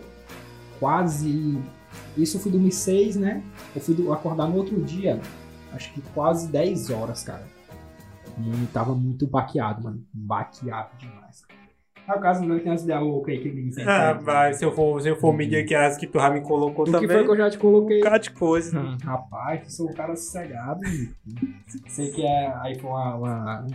quase. 0.80 1.62
Isso 2.18 2.38
eu 2.38 2.42
fui 2.42 2.52
dormir 2.52 2.72
seis, 2.72 3.16
né? 3.16 3.44
Eu 3.76 3.82
fui 3.82 3.96
acordar 4.12 4.48
no 4.48 4.56
outro 4.56 4.82
dia, 4.82 5.20
acho 5.74 5.94
que 5.94 6.02
quase 6.14 6.48
10 6.48 6.90
horas, 6.90 7.24
cara. 7.24 7.46
E 8.38 8.66
tava 8.68 8.94
muito 8.94 9.28
baqueado, 9.28 9.84
mano. 9.84 10.04
Baqueado 10.14 10.90
demais. 10.98 11.45
Ah, 12.08 12.18
o 12.18 12.20
caso 12.20 12.44
não 12.44 12.60
tem 12.60 12.72
umas 12.72 12.84
ideias 12.84 13.02
loucas 13.02 13.34
aí 13.36 13.42
que 13.42 13.48
ele 13.48 13.62
inventa. 13.62 13.90
Ah, 13.92 14.14
vai, 14.14 14.54
se 14.54 14.64
eu 14.64 14.72
for, 14.72 15.02
se 15.02 15.10
eu 15.10 15.16
for 15.16 15.34
medir 15.34 15.58
aqui 15.64 15.74
as 15.74 15.98
que 15.98 16.06
tu 16.06 16.20
já 16.20 16.30
me 16.30 16.42
colocou 16.42 16.84
O 16.84 16.86
que 16.86 16.92
também. 16.92 17.08
foi 17.10 17.24
que 17.24 17.32
eu 17.32 17.38
já 17.38 17.50
te 17.50 17.58
coloquei? 17.58 17.98
Um 17.98 18.04
bocado 18.04 18.24
de 18.24 18.32
coisa. 18.32 18.80
Hum, 18.80 18.98
Rapaz, 19.04 19.64
eu 19.64 19.70
sou 19.72 19.90
um 19.90 19.94
cara 19.94 20.16
sossegado. 20.16 20.82
Sei 21.88 22.12
que 22.12 22.24
é 22.26 22.54
aí 22.62 22.78
foi 22.80 22.90
uma, 22.90 23.16
uma, 23.16 23.68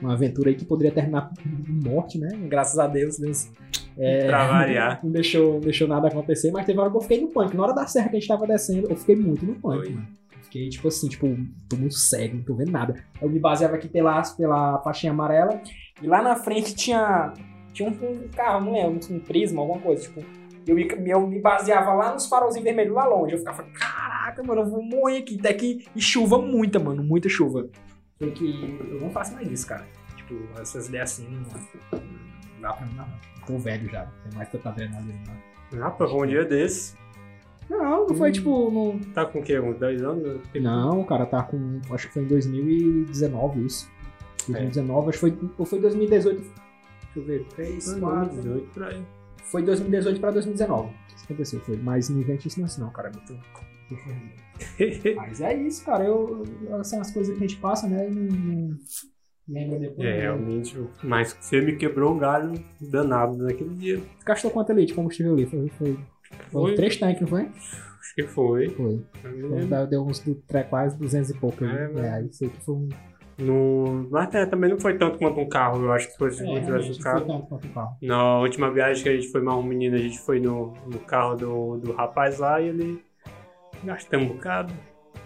uma 0.00 0.12
aventura 0.12 0.50
aí 0.50 0.54
que 0.54 0.64
poderia 0.64 0.92
terminar 0.92 1.30
em 1.44 1.88
morte, 1.88 2.18
né? 2.18 2.28
Graças 2.48 2.78
a 2.78 2.86
Deus, 2.86 3.18
Deus. 3.18 3.50
é, 3.98 4.26
Pra 4.26 4.46
variar. 4.46 5.00
não 5.02 5.10
deixou, 5.10 5.54
não 5.54 5.60
deixou 5.60 5.88
nada 5.88 6.08
acontecer, 6.08 6.50
mas 6.52 6.64
teve 6.64 6.78
uma 6.78 6.84
hora 6.84 6.90
que 6.92 6.96
eu 6.98 7.02
fiquei 7.02 7.20
no 7.20 7.28
pânico. 7.28 7.56
Na 7.56 7.64
hora 7.64 7.74
da 7.74 7.86
serra 7.86 8.08
que 8.08 8.16
a 8.16 8.20
gente 8.20 8.28
tava 8.28 8.46
descendo, 8.46 8.86
eu 8.88 8.96
fiquei 8.96 9.16
muito 9.16 9.44
no 9.44 9.54
pânico, 9.56 9.90
mano. 9.92 10.06
Fiquei, 10.44 10.68
tipo 10.68 10.86
assim, 10.88 11.08
tipo, 11.08 11.26
tô 11.68 11.76
muito 11.76 11.94
cego, 11.94 12.36
não 12.36 12.42
tô 12.44 12.54
vendo 12.54 12.70
nada. 12.70 12.94
Eu 13.20 13.28
me 13.30 13.38
baseava 13.38 13.74
aqui 13.76 13.88
pela, 13.88 14.20
pela 14.36 14.78
faixinha 14.82 15.10
amarela. 15.10 15.58
E 16.02 16.06
lá 16.06 16.20
na 16.22 16.36
frente 16.36 16.74
tinha, 16.74 17.32
tinha 17.72 17.88
um, 17.88 17.92
um 17.92 18.28
carro, 18.28 18.64
não 18.66 18.72
lembro, 18.72 19.00
um 19.14 19.20
prisma, 19.20 19.60
alguma 19.60 19.80
coisa, 19.80 20.02
tipo. 20.02 20.24
Eu 20.64 20.76
me, 20.76 20.88
eu 21.08 21.26
me 21.26 21.40
baseava 21.40 21.92
lá 21.92 22.12
nos 22.12 22.26
farolzinhos 22.26 22.64
vermelhos 22.64 22.94
lá 22.94 23.04
longe. 23.04 23.32
Eu 23.32 23.38
ficava, 23.38 23.64
caraca, 23.64 24.42
mano, 24.44 24.60
eu 24.60 24.66
vou 24.66 24.82
morrer 24.82 25.18
aqui. 25.18 25.36
Até 25.40 25.52
que 25.54 25.86
e 25.94 26.00
chuva 26.00 26.38
muita, 26.38 26.78
mano, 26.78 27.02
muita 27.02 27.28
chuva. 27.28 27.68
Foi 28.18 28.30
que 28.30 28.78
eu 28.88 29.00
não 29.00 29.10
faço 29.10 29.34
mais 29.34 29.50
isso, 29.50 29.66
cara. 29.66 29.84
Tipo, 30.16 30.36
essas 30.60 30.86
ideias 30.86 31.12
assim, 31.12 31.28
não, 31.28 31.40
não 31.40 32.60
dá 32.60 32.72
pra 32.74 32.86
mim, 32.86 32.94
não. 32.94 33.06
Tô 33.44 33.58
velho 33.58 33.90
já, 33.90 34.04
não 34.04 34.12
tem 34.22 34.36
mais 34.36 34.48
tanta 34.50 34.68
adrenalina, 34.68 35.20
não. 35.72 35.80
Rapaz, 35.80 36.12
um 36.12 36.26
dia 36.26 36.44
desse. 36.44 36.94
Não, 37.68 38.06
não 38.06 38.14
foi 38.14 38.30
tipo. 38.30 38.70
Não, 38.70 38.98
Tá 39.12 39.24
com 39.24 39.40
o 39.40 39.42
quê? 39.42 39.58
Uns 39.58 39.78
dois 39.78 40.00
anos? 40.02 40.40
não, 40.54 41.02
cara 41.04 41.26
tá 41.26 41.42
com. 41.42 41.80
Acho 41.90 42.06
que 42.06 42.14
foi 42.14 42.22
em 42.22 42.28
2019 42.28 43.66
isso. 43.66 43.90
2019, 44.46 45.08
acho 45.08 45.12
que 45.12 45.20
foi, 45.20 45.50
ou 45.58 45.64
foi 45.66 45.80
2018. 45.80 46.61
Deixa 47.14 47.18
eu 47.20 47.24
ver. 47.24 47.44
3, 47.54 47.94
4. 47.98 48.34
2018 48.34 48.68
por 48.72 48.82
aí. 48.84 49.02
Foi 49.44 49.62
2018 49.62 50.20
pra 50.20 50.30
2019. 50.30 50.94
Isso 51.14 51.24
aconteceu, 51.24 51.60
foi. 51.60 51.76
Mas 51.76 52.08
não 52.08 52.20
invente 52.20 52.48
isso 52.48 52.80
não, 52.80 52.90
cara. 52.90 53.10
É 53.10 53.12
muito. 53.12 53.42
Mas 55.16 55.40
é 55.40 55.54
isso, 55.54 55.84
cara. 55.84 56.04
Eu, 56.04 56.42
são 56.84 57.00
as 57.00 57.10
coisas 57.10 57.36
que 57.36 57.44
a 57.44 57.46
gente 57.48 57.60
passa, 57.60 57.86
né? 57.88 58.08
e 58.10 58.74
lembra 59.48 59.78
depois. 59.78 60.06
É, 60.08 60.12
né? 60.12 60.20
realmente. 60.22 60.76
Mas 61.02 61.36
você 61.38 61.60
me 61.60 61.76
quebrou 61.76 62.14
um 62.14 62.18
galho 62.18 62.52
danado 62.80 63.36
naquele 63.38 63.74
dia. 63.74 64.00
Gastou 64.24 64.50
quanto 64.50 64.70
ali 64.72 64.86
de 64.86 64.94
combustível 64.94 65.32
ali? 65.32 65.46
Foi, 65.46 65.68
foi, 65.70 65.94
foi 66.50 66.62
Foi. 66.62 66.74
três 66.74 66.96
tanques, 66.96 67.20
não 67.20 67.28
foi? 67.28 67.42
Acho 67.42 68.14
que 68.14 68.22
foi. 68.24 68.68
Foi. 68.70 69.04
Lembro. 69.24 69.86
deu- 69.88 70.04
uns 70.06 70.22
quase 70.70 70.96
200 70.98 71.30
e 71.30 71.34
pouco. 71.34 71.64
É, 71.64 71.84
É, 71.84 71.88
mas- 71.88 72.04
aí 72.04 72.32
sei 72.32 72.48
que 72.48 72.60
foi 72.64 72.74
um. 72.74 72.88
No... 73.42 74.06
Mas 74.10 74.34
é, 74.34 74.46
também 74.46 74.70
não 74.70 74.78
foi 74.78 74.96
tanto 74.96 75.18
quanto 75.18 75.40
um 75.40 75.48
carro. 75.48 75.82
Eu 75.84 75.92
acho 75.92 76.10
que 76.10 76.16
foi 76.18 76.30
se 76.30 76.42
É, 76.42 76.60
tivesse 76.60 76.90
um 76.90 76.92
não 76.94 76.98
carro. 77.00 77.18
foi 77.18 77.28
tanto 77.28 77.46
quanto 77.46 77.66
o 77.66 77.70
carro. 77.70 77.96
Na 78.02 78.38
última 78.40 78.70
viagem 78.70 79.02
que 79.02 79.08
a 79.08 79.14
gente 79.14 79.28
foi 79.28 79.40
mais 79.42 79.58
um 79.58 79.62
menino, 79.62 79.96
a 79.96 79.98
gente 80.00 80.18
foi 80.20 80.40
no, 80.40 80.72
no 80.86 80.98
carro 81.00 81.34
do, 81.36 81.76
do 81.78 81.92
rapaz 81.92 82.38
lá 82.38 82.60
e 82.60 82.68
ele 82.68 83.04
gastou 83.84 84.20
um 84.20 84.28
bocado. 84.28 84.72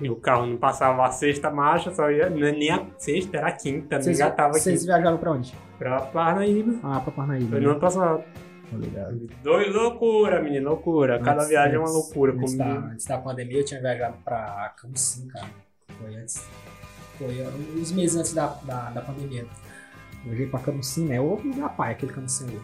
E 0.01 0.11
o 0.11 0.17
carro 0.17 0.45
não 0.47 0.57
passava 0.59 1.07
a 1.07 1.11
sexta 1.11 1.51
marcha, 1.51 1.91
só 1.95 2.11
ia. 2.11 2.25
é 2.25 2.31
Nem 2.31 2.71
a 2.71 2.85
sexta, 2.99 3.39
era 3.39 3.49
a 3.49 3.53
quinta. 3.53 4.01
Vocês, 4.01 4.19
já 4.19 4.31
tava 4.31 4.51
aqui 4.51 4.61
vocês 4.61 4.85
viajaram 4.85 5.17
pra 5.17 5.33
onde? 5.33 5.55
pra 5.79 6.01
Parnaíba. 6.03 6.75
Ah, 6.83 7.01
pra 7.01 7.13
Parnaíba. 7.13 7.49
Foi 7.51 7.61
né? 7.61 7.65
no 7.67 7.71
ano 7.73 7.81
passado. 7.81 8.23
Tô 8.71 8.77
ligado. 8.79 9.27
Dois, 9.43 9.73
loucura, 9.75 10.43
menino, 10.43 10.71
loucura. 10.71 11.19
Cada 11.21 11.37
Antes- 11.39 11.49
viagem 11.49 11.77
é 11.77 11.79
uma 11.79 11.89
loucura 11.91 12.33
Antes 12.33 12.57
da, 12.59 12.65
comigo. 12.65 12.87
antes 12.89 13.07
da 13.07 13.19
pandemia 13.19 13.59
eu 13.61 13.65
tinha 13.65 13.81
viajado 13.81 14.17
pra 14.25 14.75
Camusim, 14.81 15.29
cara. 15.29 15.47
Foi 15.99 16.15
antes. 16.17 16.47
Foi 17.19 17.47
uns 17.77 17.93
meses 17.93 18.17
antes 18.17 18.33
da, 18.33 18.47
da, 18.65 18.91
da 18.91 19.01
pandemia. 19.01 19.47
Eu 20.25 20.31
viajei 20.31 20.47
pra 20.47 20.61
Camusim, 20.61 21.07
né? 21.07 21.21
Ou 21.21 21.41
lugar 21.41 21.75
pai, 21.77 21.93
aquele 21.93 22.13
Camusim 22.13 22.45
ali. 22.49 22.61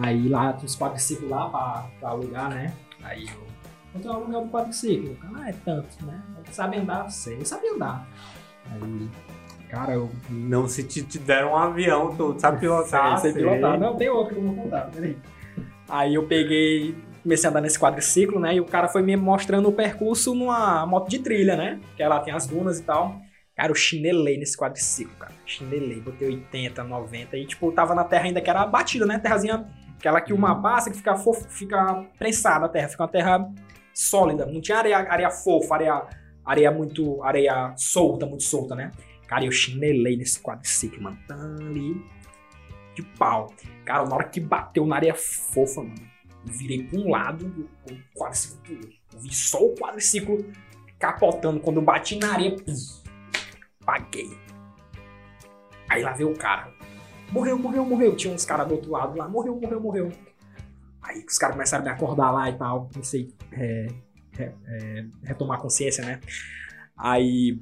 Aí 0.00 0.28
lá 0.28 0.52
tinha 0.52 0.64
uns 0.64 0.76
quadriciclos 0.76 1.30
lá 1.30 1.48
pra, 1.48 1.86
pra 2.00 2.08
alugar, 2.10 2.50
né? 2.50 2.72
Aí 3.02 3.26
eu. 3.26 3.52
Quanto 3.92 4.08
é 4.08 4.10
o 4.10 4.14
aluguel 4.14 4.44
do 4.46 4.50
quadriciclo? 4.50 5.16
Ah, 5.34 5.50
é 5.50 5.54
tanto, 5.64 6.06
né? 6.06 6.22
Sabe 6.50 6.78
andar, 6.78 7.10
sei. 7.10 7.38
Eu 7.38 7.44
sabia 7.44 7.74
andar. 7.74 8.08
Aí. 8.70 9.08
Cara, 9.68 9.92
eu 9.94 10.10
Não, 10.28 10.68
se 10.68 10.82
te, 10.82 11.02
te 11.02 11.18
deram 11.18 11.52
um 11.52 11.56
avião, 11.56 12.14
tu 12.14 12.34
sabe 12.38 12.60
pilotar. 12.60 13.16
sei, 13.20 13.32
sei 13.32 13.42
pilotar. 13.42 13.78
Não, 13.78 13.96
tem 13.96 14.08
outro 14.08 14.34
que 14.34 14.40
eu 14.40 14.46
vou 14.46 14.64
contar, 14.64 14.90
peraí. 14.90 15.16
Aí 15.88 16.14
eu 16.14 16.26
peguei, 16.26 16.94
comecei 17.22 17.46
a 17.46 17.50
andar 17.50 17.60
nesse 17.60 17.78
quadriciclo, 17.78 18.38
né? 18.38 18.54
E 18.54 18.60
o 18.60 18.64
cara 18.64 18.88
foi 18.88 19.02
me 19.02 19.16
mostrando 19.16 19.68
o 19.68 19.72
percurso 19.72 20.34
numa 20.34 20.86
moto 20.86 21.08
de 21.08 21.18
trilha, 21.18 21.56
né? 21.56 21.80
Que 21.96 22.04
lá 22.04 22.20
tem 22.20 22.32
as 22.34 22.46
dunas 22.46 22.78
e 22.78 22.82
tal. 22.82 23.21
Cara, 23.56 23.70
eu 23.70 23.74
chinelei 23.74 24.38
nesse 24.38 24.56
quadriciclo, 24.56 25.14
cara. 25.16 25.32
Chinelei, 25.44 26.00
botei 26.00 26.28
80, 26.28 26.82
90. 26.82 27.36
E, 27.36 27.46
tipo, 27.46 27.70
tava 27.72 27.94
na 27.94 28.04
terra 28.04 28.24
ainda 28.24 28.40
que 28.40 28.48
era 28.48 28.66
batida, 28.66 29.04
né? 29.04 29.18
Terrazinha, 29.18 29.66
aquela 29.98 30.20
que 30.20 30.32
uma 30.32 30.60
passa 30.62 30.90
que 30.90 30.96
fica, 30.96 31.14
fofo, 31.16 31.46
fica 31.50 32.06
prensada 32.18 32.66
a 32.66 32.68
terra. 32.68 32.88
Fica 32.88 33.02
uma 33.02 33.08
terra 33.08 33.52
sólida. 33.92 34.46
Não 34.46 34.60
tinha 34.60 34.78
areia, 34.78 34.98
areia 34.98 35.30
fofa, 35.30 35.74
areia, 35.74 36.02
areia 36.44 36.70
muito... 36.70 37.22
Areia 37.22 37.74
solta, 37.76 38.24
muito 38.24 38.42
solta, 38.42 38.74
né? 38.74 38.90
Cara, 39.26 39.44
eu 39.44 39.52
chinelei 39.52 40.16
nesse 40.16 40.40
quadriciclo, 40.40 41.02
mano. 41.02 41.18
Tá 41.28 41.34
ali 41.34 42.02
de 42.94 43.02
pau. 43.18 43.52
Cara, 43.84 44.06
na 44.06 44.14
hora 44.14 44.24
que 44.24 44.40
bateu 44.40 44.86
na 44.86 44.96
areia 44.96 45.14
fofa, 45.14 45.82
mano, 45.82 45.94
eu 46.46 46.52
virei 46.52 46.84
pra 46.84 46.98
um 46.98 47.10
lado 47.10 47.68
o 47.90 48.18
quadriciclo 48.18 48.58
pro 48.62 48.74
outro. 48.74 48.92
Eu 49.12 49.20
vi 49.20 49.34
só 49.34 49.62
o 49.62 49.74
quadriciclo 49.74 50.44
capotando. 50.98 51.60
Quando 51.60 51.76
eu 51.76 51.82
bati 51.82 52.16
na 52.16 52.32
areia, 52.32 52.56
pum, 52.56 52.74
paguei. 53.84 54.36
Aí 55.88 56.02
lá 56.02 56.12
veio 56.12 56.30
o 56.30 56.36
cara. 56.36 56.72
Morreu, 57.30 57.58
morreu, 57.58 57.84
morreu. 57.84 58.16
Tinha 58.16 58.32
uns 58.32 58.44
caras 58.44 58.66
do 58.68 58.74
outro 58.74 58.90
lado 58.90 59.16
lá. 59.16 59.28
Morreu, 59.28 59.58
morreu, 59.58 59.80
morreu. 59.80 60.12
Aí 61.02 61.24
os 61.28 61.38
caras 61.38 61.54
começaram 61.54 61.82
a 61.82 61.86
me 61.86 61.92
acordar 61.92 62.30
lá 62.30 62.48
e 62.48 62.56
tal. 62.56 62.88
Sei, 63.02 63.34
é, 63.52 63.86
é, 64.38 64.52
é, 64.66 65.06
retomar 65.22 65.60
consciência, 65.60 66.04
né? 66.04 66.20
Aí 66.96 67.58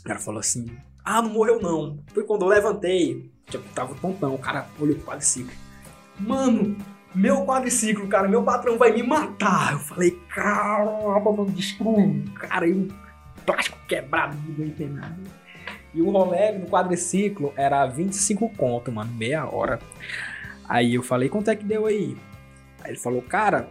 o 0.00 0.04
cara 0.04 0.18
falou 0.18 0.40
assim: 0.40 0.66
Ah, 1.04 1.20
não 1.20 1.30
morreu 1.30 1.60
não. 1.60 2.02
Foi 2.08 2.24
quando 2.24 2.42
eu 2.42 2.48
levantei. 2.48 3.30
Tipo, 3.46 3.68
tava 3.74 3.94
tontão. 3.96 4.34
O 4.34 4.38
cara 4.38 4.66
olhou 4.78 4.96
pro 4.96 5.06
quadriciclo. 5.06 5.52
Mano, 6.18 6.76
meu 7.14 7.44
quadriciclo, 7.44 8.08
cara, 8.08 8.28
meu 8.28 8.42
patrão 8.42 8.76
vai 8.76 8.92
me 8.92 9.02
matar. 9.02 9.72
Eu 9.72 9.78
falei, 9.78 10.10
caramba, 10.28 11.32
mano, 11.32 11.50
destruiu. 11.50 12.24
Cara, 12.34 12.66
e 12.66 12.72
um 12.72 12.88
plástico 13.44 13.78
quebrado, 13.86 14.36
não 14.58 14.70
tem 14.70 14.88
nada. 14.88 15.16
E 15.92 16.02
o 16.02 16.10
rolê 16.10 16.52
no 16.52 16.66
quadriciclo 16.66 17.52
era 17.56 17.86
25 17.86 18.48
conto, 18.50 18.90
mano, 18.90 19.12
meia 19.12 19.46
hora. 19.46 19.78
Aí 20.68 20.94
eu 20.94 21.02
falei, 21.02 21.28
quanto 21.28 21.50
é 21.50 21.56
que 21.56 21.64
deu 21.64 21.86
aí? 21.86 22.16
Aí 22.82 22.90
ele 22.90 22.98
falou, 22.98 23.22
cara, 23.22 23.68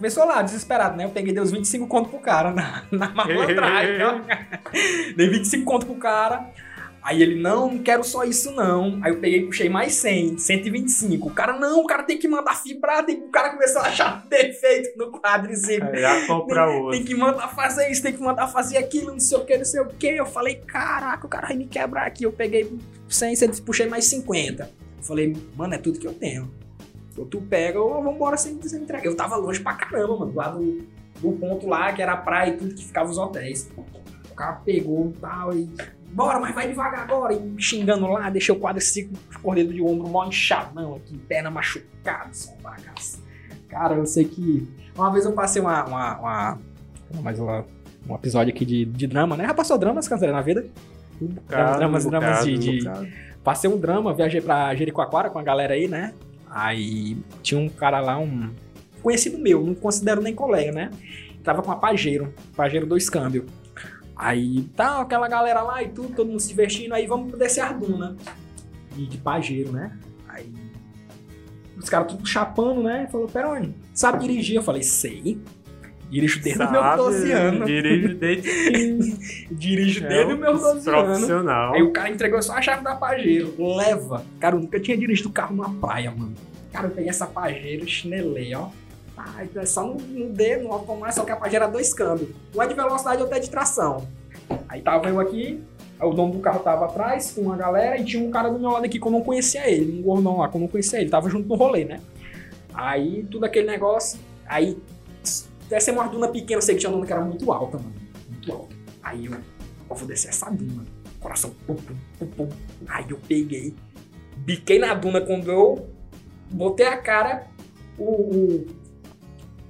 Começou 0.00 0.24
lá, 0.24 0.40
desesperado, 0.40 0.96
né? 0.96 1.04
Eu 1.04 1.10
peguei, 1.10 1.30
dei 1.30 1.42
os 1.42 1.50
25 1.50 1.86
conto 1.86 2.08
pro 2.08 2.18
cara 2.20 2.52
na, 2.52 2.84
na 2.90 3.10
malandragem. 3.12 3.98
dei 5.14 5.28
25 5.28 5.62
conto 5.62 5.84
pro 5.84 5.94
cara. 5.96 6.46
Aí 7.02 7.22
ele, 7.22 7.40
não, 7.40 7.72
não 7.72 7.78
quero 7.78 8.04
só 8.04 8.24
isso 8.24 8.50
não. 8.52 9.00
Aí 9.02 9.10
eu 9.10 9.20
peguei 9.20 9.40
e 9.40 9.46
puxei 9.46 9.68
mais 9.68 9.94
100, 9.94 10.38
125. 10.38 11.28
O 11.28 11.30
cara, 11.32 11.58
não, 11.58 11.80
o 11.80 11.86
cara 11.86 12.02
tem 12.02 12.18
que 12.18 12.28
mandar 12.28 12.54
fibrar. 12.54 13.04
Tem... 13.04 13.16
O 13.16 13.28
cara 13.28 13.50
começou 13.50 13.80
a 13.80 13.86
achar 13.86 14.24
defeito 14.28 14.98
no 14.98 15.10
quadriciclo. 15.10 15.96
Já 15.96 16.26
compra 16.26 16.66
tem, 16.66 16.76
outro. 16.76 16.90
tem 16.90 17.04
que 17.04 17.14
mandar 17.14 17.48
fazer 17.48 17.90
isso, 17.90 18.02
tem 18.02 18.12
que 18.12 18.20
mandar 18.20 18.48
fazer 18.48 18.76
aquilo, 18.76 19.12
não 19.12 19.20
sei 19.20 19.38
o 19.38 19.44
que, 19.44 19.56
não 19.56 19.64
sei 19.64 19.80
o 19.80 19.86
que. 19.86 20.08
Eu 20.08 20.26
falei, 20.26 20.56
caraca, 20.56 21.26
o 21.26 21.30
cara 21.30 21.48
vai 21.48 21.56
me 21.56 21.66
quebrar 21.66 22.06
aqui. 22.06 22.24
Eu 22.24 22.32
peguei 22.32 22.70
100, 23.08 23.36
100 23.36 23.50
puxei 23.62 23.86
mais 23.86 24.04
50. 24.04 24.70
Eu 24.98 25.02
falei, 25.02 25.34
mano, 25.56 25.74
é 25.74 25.78
tudo 25.78 25.98
que 25.98 26.06
eu 26.06 26.12
tenho. 26.14 26.50
Ou 27.16 27.24
tu 27.24 27.40
pega 27.40 27.80
ou 27.80 28.02
vambora 28.02 28.36
sem, 28.36 28.60
sem 28.62 28.82
entrega. 28.82 29.06
Eu 29.06 29.16
tava 29.16 29.36
longe 29.36 29.60
pra 29.60 29.74
caramba, 29.74 30.18
mano. 30.18 30.32
Lá 30.34 30.48
do, 30.50 30.86
do 31.20 31.32
ponto 31.32 31.66
lá, 31.66 31.92
que 31.92 32.02
era 32.02 32.12
a 32.12 32.16
praia 32.16 32.50
e 32.50 32.56
tudo 32.56 32.74
que 32.74 32.84
ficava 32.84 33.10
os 33.10 33.16
hotéis. 33.18 33.70
O 34.30 34.34
cara 34.34 34.52
pegou 34.64 35.08
e 35.08 35.20
tal 35.20 35.54
e. 35.54 35.68
Bora, 36.12 36.40
mas 36.40 36.54
vai 36.54 36.68
devagar 36.68 37.00
agora. 37.02 37.32
E 37.34 37.54
xingando 37.62 38.06
lá, 38.06 38.28
deixei 38.30 38.54
o 38.54 38.58
quadriciclo 38.58 39.16
correndo 39.42 39.72
de 39.72 39.80
ombro 39.80 40.08
mó 40.08 40.24
inchadão 40.26 40.96
aqui, 40.96 41.16
perna 41.18 41.50
machucada, 41.50 42.28
só 42.32 42.52
um 42.52 42.56
bagaço. 42.62 43.22
Cara, 43.68 43.94
eu 43.94 44.06
sei 44.06 44.24
que. 44.24 44.68
Uma 44.96 45.10
vez 45.12 45.24
eu 45.24 45.32
passei 45.32 45.62
uma. 45.62 45.84
uma, 45.84 46.18
uma 46.18 46.58
mais 47.22 47.38
uma, 47.38 47.64
um 48.08 48.14
episódio 48.14 48.52
aqui 48.52 48.64
de, 48.64 48.84
de 48.84 49.06
drama, 49.06 49.36
né? 49.36 49.46
Já 49.46 49.54
passou 49.54 49.78
dramas, 49.78 50.08
Cantaré, 50.08 50.32
na 50.32 50.42
vida? 50.42 50.66
Bocado, 51.20 51.78
dramas, 51.78 52.04
bocado, 52.04 52.24
dramas 52.24 52.44
de- 52.44 52.58
de, 52.58 52.78
bocado. 52.84 53.08
Passei 53.44 53.70
um 53.70 53.78
drama, 53.78 54.12
viajei 54.14 54.40
pra 54.40 54.74
Jericoacoara 54.74 55.30
com 55.30 55.38
a 55.38 55.42
galera 55.42 55.74
aí, 55.74 55.86
né? 55.86 56.12
Aí 56.50 57.16
tinha 57.42 57.60
um 57.60 57.68
cara 57.68 58.00
lá, 58.00 58.18
um 58.18 58.50
conhecido 59.02 59.38
meu, 59.38 59.64
não 59.64 59.74
considero 59.74 60.20
nem 60.20 60.34
colega, 60.34 60.72
né? 60.72 60.90
Tava 61.44 61.62
com 61.62 61.70
a 61.72 61.76
Pajero, 61.76 62.34
Pajero 62.56 62.84
dois 62.86 63.08
câmbio. 63.08 63.46
Aí 64.22 64.64
tá 64.76 65.00
aquela 65.00 65.26
galera 65.28 65.62
lá 65.62 65.82
e 65.82 65.88
tudo, 65.88 66.14
todo 66.14 66.28
mundo 66.28 66.40
se 66.40 66.48
divertindo, 66.48 66.94
aí 66.94 67.06
vamos 67.06 67.32
descer 67.38 67.62
as 67.62 67.74
dunas. 67.78 68.16
E 68.94 69.06
de 69.06 69.16
Pajero, 69.16 69.72
né? 69.72 69.96
Aí 70.28 70.52
os 71.78 71.88
caras 71.88 72.12
tudo 72.12 72.26
chapando, 72.26 72.82
né? 72.82 73.08
Falou, 73.10 73.26
Peroni, 73.26 73.74
sabe 73.94 74.18
dirigir? 74.18 74.56
Eu 74.56 74.62
falei, 74.62 74.82
sei. 74.82 75.40
Dirijo 76.10 76.42
desde 76.42 76.62
os 76.62 76.70
meus 76.70 76.84
Sabe, 76.84 76.96
12 76.96 77.32
anos. 77.32 77.66
Dirige 77.66 78.14
desde 78.14 79.46
Dirijo 79.54 80.04
é 80.04 80.08
desde 80.08 80.32
os 80.34 80.38
meus 80.38 80.60
12 80.60 80.90
anos. 80.90 81.04
profissional. 81.06 81.74
Aí 81.74 81.82
o 81.82 81.90
cara 81.90 82.10
entregou 82.10 82.42
só 82.42 82.58
a 82.58 82.60
chave 82.60 82.84
da 82.84 82.96
Pajero. 82.96 83.54
Leva. 83.74 84.22
Cara, 84.38 84.54
eu 84.56 84.60
nunca 84.60 84.78
tinha 84.78 84.98
dirigido 84.98 85.30
carro 85.30 85.56
numa 85.56 85.70
praia, 85.70 86.10
mano. 86.10 86.34
Cara, 86.70 86.88
eu 86.88 86.90
peguei 86.90 87.08
essa 87.08 87.26
Pajero, 87.26 87.88
chinelei, 87.88 88.54
ó. 88.54 88.68
É 89.54 89.66
só 89.66 89.86
no, 89.86 89.94
no 89.94 90.30
D, 90.30 90.56
no 90.58 90.72
automático, 90.72 91.20
só 91.20 91.24
que 91.24 91.32
a 91.32 91.36
Pajero 91.36 91.64
era 91.64 91.72
dois 91.72 91.92
câmbios. 91.92 92.30
Um 92.54 92.62
é 92.62 92.66
de 92.66 92.74
velocidade 92.74 93.20
outro 93.20 93.36
é 93.36 93.40
de 93.40 93.50
tração. 93.50 94.06
Aí 94.68 94.80
tava 94.80 95.08
eu 95.08 95.20
aqui, 95.20 95.62
o 96.00 96.10
dono 96.12 96.32
do 96.32 96.38
carro 96.40 96.60
tava 96.60 96.86
atrás 96.86 97.32
com 97.32 97.42
uma 97.42 97.56
galera 97.56 97.98
e 97.98 98.04
tinha 98.04 98.26
um 98.26 98.30
cara 98.30 98.48
do 98.48 98.58
meu 98.58 98.70
lado 98.70 98.84
aqui 98.84 98.98
que 98.98 99.06
eu 99.06 99.10
não 99.10 99.22
conhecia 99.22 99.68
ele, 99.68 99.98
um 99.98 100.02
gordão 100.02 100.38
lá 100.38 100.48
que 100.48 100.56
eu 100.56 100.60
não 100.60 100.68
conhecia 100.68 101.00
ele, 101.00 101.10
tava 101.10 101.28
junto 101.28 101.48
no 101.48 101.54
rolê, 101.54 101.84
né? 101.84 102.00
Aí 102.72 103.24
tudo 103.30 103.44
aquele 103.44 103.66
negócio, 103.66 104.18
aí 104.46 104.78
descemos 105.68 106.02
uma 106.02 106.10
duna 106.10 106.28
pequena, 106.28 106.58
eu 106.58 106.62
sei 106.62 106.74
que 106.74 106.80
tinha 106.80 106.90
uma 106.90 106.96
duna 106.96 107.06
que 107.06 107.12
era 107.12 107.22
muito 107.22 107.52
alta, 107.52 107.78
mano. 107.78 107.94
Muito 108.28 108.52
alta. 108.52 108.74
Aí 109.02 109.26
eu, 109.26 109.32
eu 109.32 109.96
vou 109.96 110.08
descer 110.08 110.28
essa 110.28 110.50
duna. 110.50 110.84
Coração 111.20 111.50
pum, 111.66 111.76
pum, 112.18 112.26
pum. 112.26 112.48
Aí 112.88 113.04
eu 113.08 113.18
peguei, 113.28 113.74
biquei 114.38 114.78
na 114.78 114.94
duna 114.94 115.20
quando 115.20 115.50
eu 115.50 115.88
botei 116.50 116.86
a 116.86 116.96
cara, 116.96 117.46
o, 117.98 118.04
o, 118.04 118.66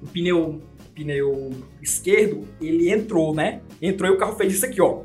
o 0.03 0.07
pneu, 0.07 0.61
pneu 0.95 1.51
esquerdo, 1.83 2.47
ele 2.61 2.91
entrou, 2.91 3.35
né? 3.35 3.61
Entrou 3.81 4.11
e 4.11 4.15
o 4.15 4.19
carro 4.19 4.37
fez 4.37 4.55
isso 4.55 4.67
aqui, 4.67 4.81
ó. 4.81 5.03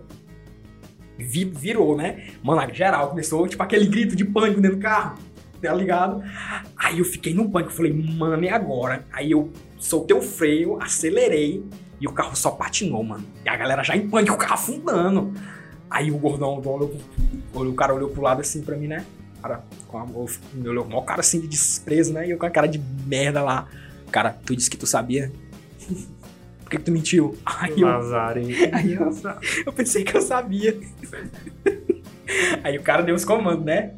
Vi- 1.17 1.45
virou, 1.45 1.95
né? 1.95 2.27
Mano, 2.43 2.73
geral 2.73 3.09
começou, 3.09 3.47
tipo, 3.47 3.61
aquele 3.63 3.85
grito 3.85 4.15
de 4.15 4.25
pânico 4.25 4.59
dentro 4.59 4.77
do 4.77 4.81
carro, 4.81 5.17
tá 5.61 5.73
ligado? 5.73 6.21
Aí 6.75 6.99
eu 6.99 7.05
fiquei 7.05 7.33
no 7.33 7.49
pânico, 7.49 7.71
falei, 7.71 7.93
mano, 7.93 8.43
e 8.43 8.49
agora? 8.49 9.05
Aí 9.11 9.31
eu 9.31 9.49
soltei 9.77 10.15
o 10.15 10.21
freio, 10.21 10.77
acelerei 10.81 11.63
e 12.01 12.07
o 12.07 12.11
carro 12.11 12.35
só 12.35 12.51
patinou, 12.51 13.01
mano. 13.03 13.25
E 13.45 13.49
a 13.49 13.55
galera 13.55 13.81
já 13.83 13.95
em 13.95 14.09
pânico, 14.09 14.35
o 14.35 14.37
carro 14.37 14.55
afundando. 14.55 15.33
Aí 15.89 16.11
o 16.11 16.17
gordão 16.17 16.61
olhou, 16.65 16.91
o 17.53 17.73
cara 17.73 17.93
olhou 17.93 18.09
pro 18.09 18.21
lado 18.21 18.41
assim 18.41 18.61
pra 18.61 18.75
mim, 18.75 18.87
né? 18.87 19.05
Cara, 19.41 19.63
com 19.87 19.97
a, 19.99 20.05
me 20.53 20.67
olhou 20.67 20.83
com 20.83 20.95
o 20.97 21.03
cara 21.03 21.21
assim 21.21 21.39
de 21.39 21.47
desprezo, 21.47 22.11
né? 22.11 22.27
E 22.27 22.31
eu 22.31 22.37
com 22.37 22.45
a 22.45 22.49
cara 22.49 22.67
de 22.67 22.79
merda 23.05 23.41
lá. 23.41 23.67
Cara, 24.11 24.37
tu 24.45 24.55
disse 24.55 24.69
que 24.69 24.77
tu 24.77 24.87
sabia? 24.87 25.31
Por 26.63 26.71
que, 26.71 26.77
que 26.77 26.83
tu 26.83 26.91
mentiu? 26.91 27.37
Aí 27.45 27.79
eu, 27.79 27.87
Azar, 27.87 28.37
hein? 28.39 28.49
aí 28.73 28.93
eu, 28.93 29.09
eu 29.67 29.71
pensei 29.71 30.03
que 30.03 30.17
eu 30.17 30.21
sabia. 30.21 30.77
Aí 32.63 32.75
o 32.75 32.81
cara 32.81 33.03
deu 33.03 33.13
os 33.13 33.23
comandos, 33.23 33.63
né? 33.63 33.93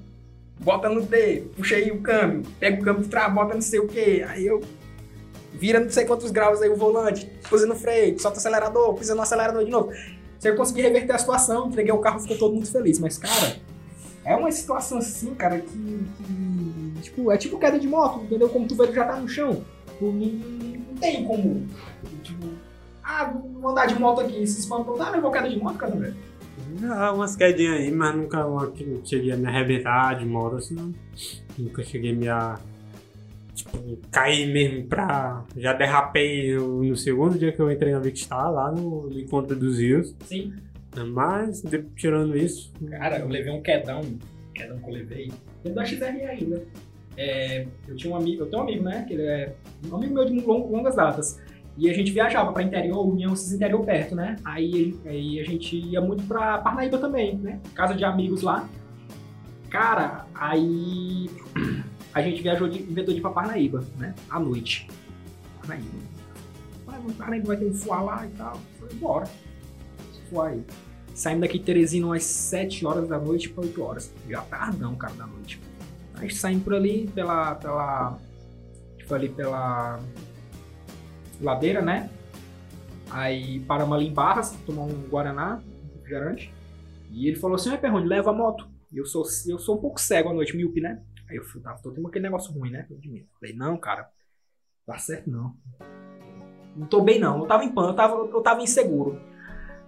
Bota 0.59 0.89
no 0.89 1.01
D, 1.01 1.43
puxa 1.55 1.75
aí 1.75 1.91
o 1.91 2.01
câmbio, 2.01 2.43
pega 2.59 2.81
o 2.81 2.83
câmbio 2.83 3.03
de 3.03 3.09
trás, 3.09 3.33
bota 3.33 3.53
não 3.53 3.61
sei 3.61 3.79
o 3.79 3.87
que. 3.87 4.21
Aí 4.23 4.45
eu 4.45 4.61
vira 5.53 5.79
não 5.79 5.89
sei 5.89 6.03
quantos 6.03 6.29
graus 6.29 6.61
aí 6.61 6.69
o 6.69 6.75
volante, 6.75 7.25
pisa 7.49 7.65
no 7.65 7.75
freio, 7.75 8.19
solta 8.19 8.37
o 8.37 8.39
acelerador, 8.39 8.93
pisa 8.95 9.15
no 9.15 9.21
acelerador 9.21 9.63
de 9.63 9.71
novo. 9.71 9.93
Se 10.39 10.49
eu 10.49 10.55
conseguir 10.55 10.81
reverter 10.81 11.13
a 11.13 11.17
situação, 11.17 11.67
entreguei 11.67 11.93
o 11.93 11.99
carro, 11.99 12.19
ficou 12.19 12.37
todo 12.37 12.53
mundo 12.53 12.67
feliz. 12.67 12.99
Mas, 12.99 13.17
cara, 13.17 13.57
é 14.25 14.35
uma 14.35 14.51
situação 14.51 14.97
assim, 14.97 15.33
cara, 15.33 15.59
que. 15.59 15.67
que, 15.67 17.01
tipo, 17.01 17.31
é 17.31 17.37
tipo 17.37 17.57
queda 17.57 17.79
de 17.79 17.87
moto, 17.87 18.23
entendeu? 18.23 18.49
Como 18.49 18.67
tu 18.67 18.75
vê, 18.75 18.91
já 18.91 19.05
tá 19.05 19.15
no 19.15 19.27
chão. 19.29 19.63
Tu 19.99 20.05
não, 20.05 20.11
não 20.13 20.95
tem 20.99 21.23
como. 21.25 21.67
Tipo, 22.23 22.47
ah, 23.03 23.25
vou 23.59 23.71
andar 23.71 23.85
de 23.87 23.99
moto 23.99 24.21
aqui, 24.21 24.45
se 24.45 24.59
espantou, 24.59 25.01
ah, 25.01 25.09
levou 25.11 25.31
queda 25.31 25.49
de 25.49 25.57
moto, 25.57 25.77
cara, 25.77 25.95
velho. 25.95 26.15
Ah, 26.83 27.13
umas 27.13 27.35
quedinhas 27.35 27.75
aí, 27.79 27.91
mas 27.91 28.15
nunca 28.15 28.45
uma 28.45 28.71
cheguei 29.03 29.31
a 29.31 29.37
me 29.37 29.47
arrebentar 29.47 30.17
de 30.17 30.25
moto, 30.25 30.57
assim, 30.57 30.75
não. 30.75 30.93
Nunca 31.57 31.83
cheguei 31.83 32.11
a 32.11 32.15
me 32.15 32.27
a, 32.27 32.59
tipo, 33.55 33.97
cair 34.11 34.51
mesmo 34.51 34.85
pra... 34.87 35.43
Já 35.55 35.73
derrapei 35.73 36.55
no, 36.55 36.83
no 36.83 36.95
segundo 36.95 37.37
dia 37.39 37.51
que 37.51 37.59
eu 37.59 37.71
entrei 37.71 37.93
na 37.93 37.99
Vicstar, 37.99 38.51
lá 38.51 38.71
no, 38.71 39.07
no 39.09 39.19
Encontro 39.19 39.55
dos 39.55 39.79
Rios. 39.79 40.13
Sim. 40.25 40.53
Mas, 41.13 41.61
de- 41.61 41.83
tirando 41.95 42.35
isso... 42.37 42.71
Cara, 42.89 43.19
eu 43.19 43.27
levei 43.27 43.53
um 43.53 43.61
quedão, 43.61 44.01
quedão 44.53 44.77
que 44.79 44.89
eu 44.89 44.93
levei, 44.93 45.31
dentro 45.63 45.75
da 45.75 45.85
XR 45.85 46.03
ainda. 46.27 46.63
É, 47.17 47.65
eu 47.87 47.95
tinha 47.95 48.13
um 48.13 48.15
amigo, 48.17 48.43
eu 48.43 48.45
tenho 48.47 48.61
um 48.61 48.65
amigo, 48.65 48.83
né, 48.83 49.03
que 49.07 49.13
ele 49.15 49.23
é 49.23 49.55
um 49.91 49.95
amigo 49.95 50.13
meu 50.13 50.23
de 50.25 50.39
long- 50.41 50.69
longas 50.69 50.95
datas. 50.95 51.41
E 51.75 51.89
a 51.89 51.93
gente 51.93 52.11
viajava 52.11 52.51
pra 52.53 52.63
interior, 52.63 53.05
União, 53.07 53.33
esses 53.33 53.51
interior 53.53 53.83
perto, 53.83 54.15
né? 54.15 54.35
Aí, 54.45 54.95
aí 55.05 55.39
a 55.39 55.43
gente 55.43 55.75
ia 55.77 56.01
muito 56.01 56.23
pra 56.23 56.57
Parnaíba 56.59 56.97
também, 56.97 57.35
né? 57.37 57.59
Casa 57.75 57.93
de 57.93 58.03
amigos 58.03 58.41
lá. 58.41 58.67
Cara, 59.69 60.25
aí 60.33 61.29
a 62.13 62.21
gente 62.21 62.41
viajou 62.41 62.67
de, 62.67 62.81
inventou 62.81 63.13
de 63.13 63.19
ir 63.19 63.21
pra 63.21 63.29
Parnaíba, 63.31 63.83
né? 63.97 64.15
À 64.29 64.39
noite. 64.39 64.87
Parnaíba. 65.59 65.87
Parnaíba 67.17 67.47
vai 67.47 67.57
ter 67.57 67.65
um 67.65 67.73
fuá 67.73 68.01
lá 68.01 68.25
e 68.25 68.29
tal. 68.37 68.57
Falei, 68.79 68.95
bora. 68.95 69.27
Fuá 70.29 70.47
aí. 70.47 70.63
Daqui 71.39 71.59
de 71.59 71.63
Teresina 71.65 72.07
umas 72.07 72.23
7 72.23 72.85
horas 72.85 73.07
da 73.07 73.19
noite 73.19 73.49
pra 73.49 73.63
8 73.63 73.83
horas. 73.83 74.13
Já 74.29 74.41
tardão, 74.41 74.95
cara, 74.95 75.13
da 75.13 75.27
noite. 75.27 75.59
Aí 76.17 76.29
saímos 76.29 76.63
por 76.63 76.73
ali, 76.73 77.07
pela. 77.13 77.55
pela. 77.55 78.17
Tipo 78.97 79.15
ali 79.15 79.29
pela. 79.29 79.99
ladeira, 81.41 81.81
né? 81.81 82.09
Aí 83.09 83.59
paramos 83.61 83.95
ali 83.95 84.07
em 84.07 84.13
Barras, 84.13 84.51
tomar 84.65 84.83
um 84.83 85.07
Guaraná, 85.07 85.61
um 85.63 85.95
refrigerante. 85.95 86.53
E 87.11 87.27
ele 87.27 87.37
falou 87.37 87.55
assim: 87.55 87.69
Ai, 87.69 87.77
Perrone, 87.77 88.07
leva 88.07 88.31
a 88.31 88.33
moto. 88.33 88.67
E 88.91 88.97
eu 88.97 89.05
sou, 89.05 89.23
eu 89.47 89.59
sou 89.59 89.77
um 89.77 89.81
pouco 89.81 89.99
cego 89.99 90.29
à 90.29 90.33
noite, 90.33 90.55
míope, 90.55 90.81
né? 90.81 91.01
Aí 91.29 91.35
eu 91.35 91.43
fui, 91.43 91.61
tava 91.61 91.79
todo 91.81 92.05
aquele 92.07 92.23
negócio 92.23 92.53
ruim, 92.53 92.71
né? 92.71 92.87
Falei, 93.39 93.55
não, 93.55 93.77
cara, 93.77 94.09
tá 94.85 94.97
certo 94.97 95.29
não. 95.29 95.55
Não 96.75 96.87
tô 96.87 97.01
bem 97.01 97.19
não, 97.19 97.39
eu 97.39 97.45
tava 97.45 97.65
em 97.65 97.73
pano, 97.73 97.89
eu 97.89 97.95
tava, 97.95 98.15
eu 98.15 98.41
tava 98.41 98.61
inseguro. 98.61 99.19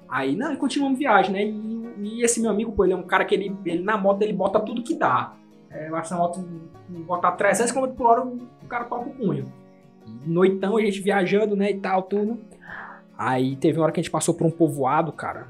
Aí, 0.10 0.36
não, 0.36 0.52
e 0.52 0.58
continuamos 0.58 0.98
viagem, 0.98 1.32
né? 1.32 1.46
E, 1.46 2.18
e 2.18 2.24
esse 2.24 2.42
meu 2.42 2.50
amigo, 2.50 2.74
pô, 2.74 2.84
ele 2.84 2.94
é 2.94 2.96
um 2.96 3.04
cara 3.04 3.24
que 3.24 3.36
ele, 3.36 3.56
ele 3.64 3.84
na 3.84 3.96
moto 3.96 4.22
ele 4.22 4.34
bota 4.34 4.60
tudo 4.60 4.84
que 4.84 4.96
dá. 4.96 5.34
É, 5.72 5.90
na 5.90 6.18
moto, 6.18 6.40
botar 7.06 7.34
300 7.34 7.72
km 7.72 7.88
por 7.90 8.08
hora, 8.08 8.26
o 8.26 8.68
cara 8.68 8.86
toca 8.86 9.10
o 9.10 9.14
punho. 9.14 9.52
Noitão, 10.26 10.78
a 10.78 10.82
gente 10.82 11.00
viajando, 11.00 11.56
né, 11.56 11.72
e 11.72 11.80
tal, 11.80 12.04
tudo. 12.04 12.40
Aí 13.18 13.56
teve 13.56 13.78
uma 13.78 13.84
hora 13.84 13.92
que 13.92 14.00
a 14.00 14.04
gente 14.04 14.12
passou 14.12 14.34
por 14.34 14.48
um 14.48 14.52
povoado, 14.52 15.12
cara. 15.12 15.48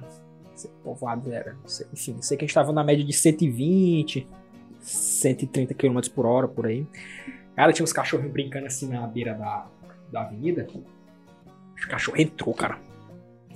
Povoado 0.83 1.31
era, 1.31 1.55
enfim, 1.93 2.17
sei 2.21 2.35
que 2.35 2.43
a 2.43 2.47
gente 2.47 2.53
tava 2.53 2.73
na 2.73 2.83
média 2.83 3.05
de 3.05 3.13
120, 3.13 4.27
130 4.81 5.73
km 5.73 5.99
por 6.13 6.25
hora, 6.25 6.47
por 6.47 6.65
aí. 6.65 6.85
Cara, 7.55 7.71
tinha 7.71 7.83
uns 7.83 7.93
cachorrinhos 7.93 8.33
brincando 8.33 8.65
assim 8.65 8.89
na 8.89 9.05
beira 9.07 9.33
da, 9.33 9.67
da 10.11 10.21
avenida. 10.21 10.67
O 10.73 11.87
cachorro 11.89 12.19
entrou, 12.19 12.53
cara. 12.53 12.77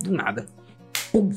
Do 0.02 0.12
nada. 0.12 0.46
Pum, 1.14 1.30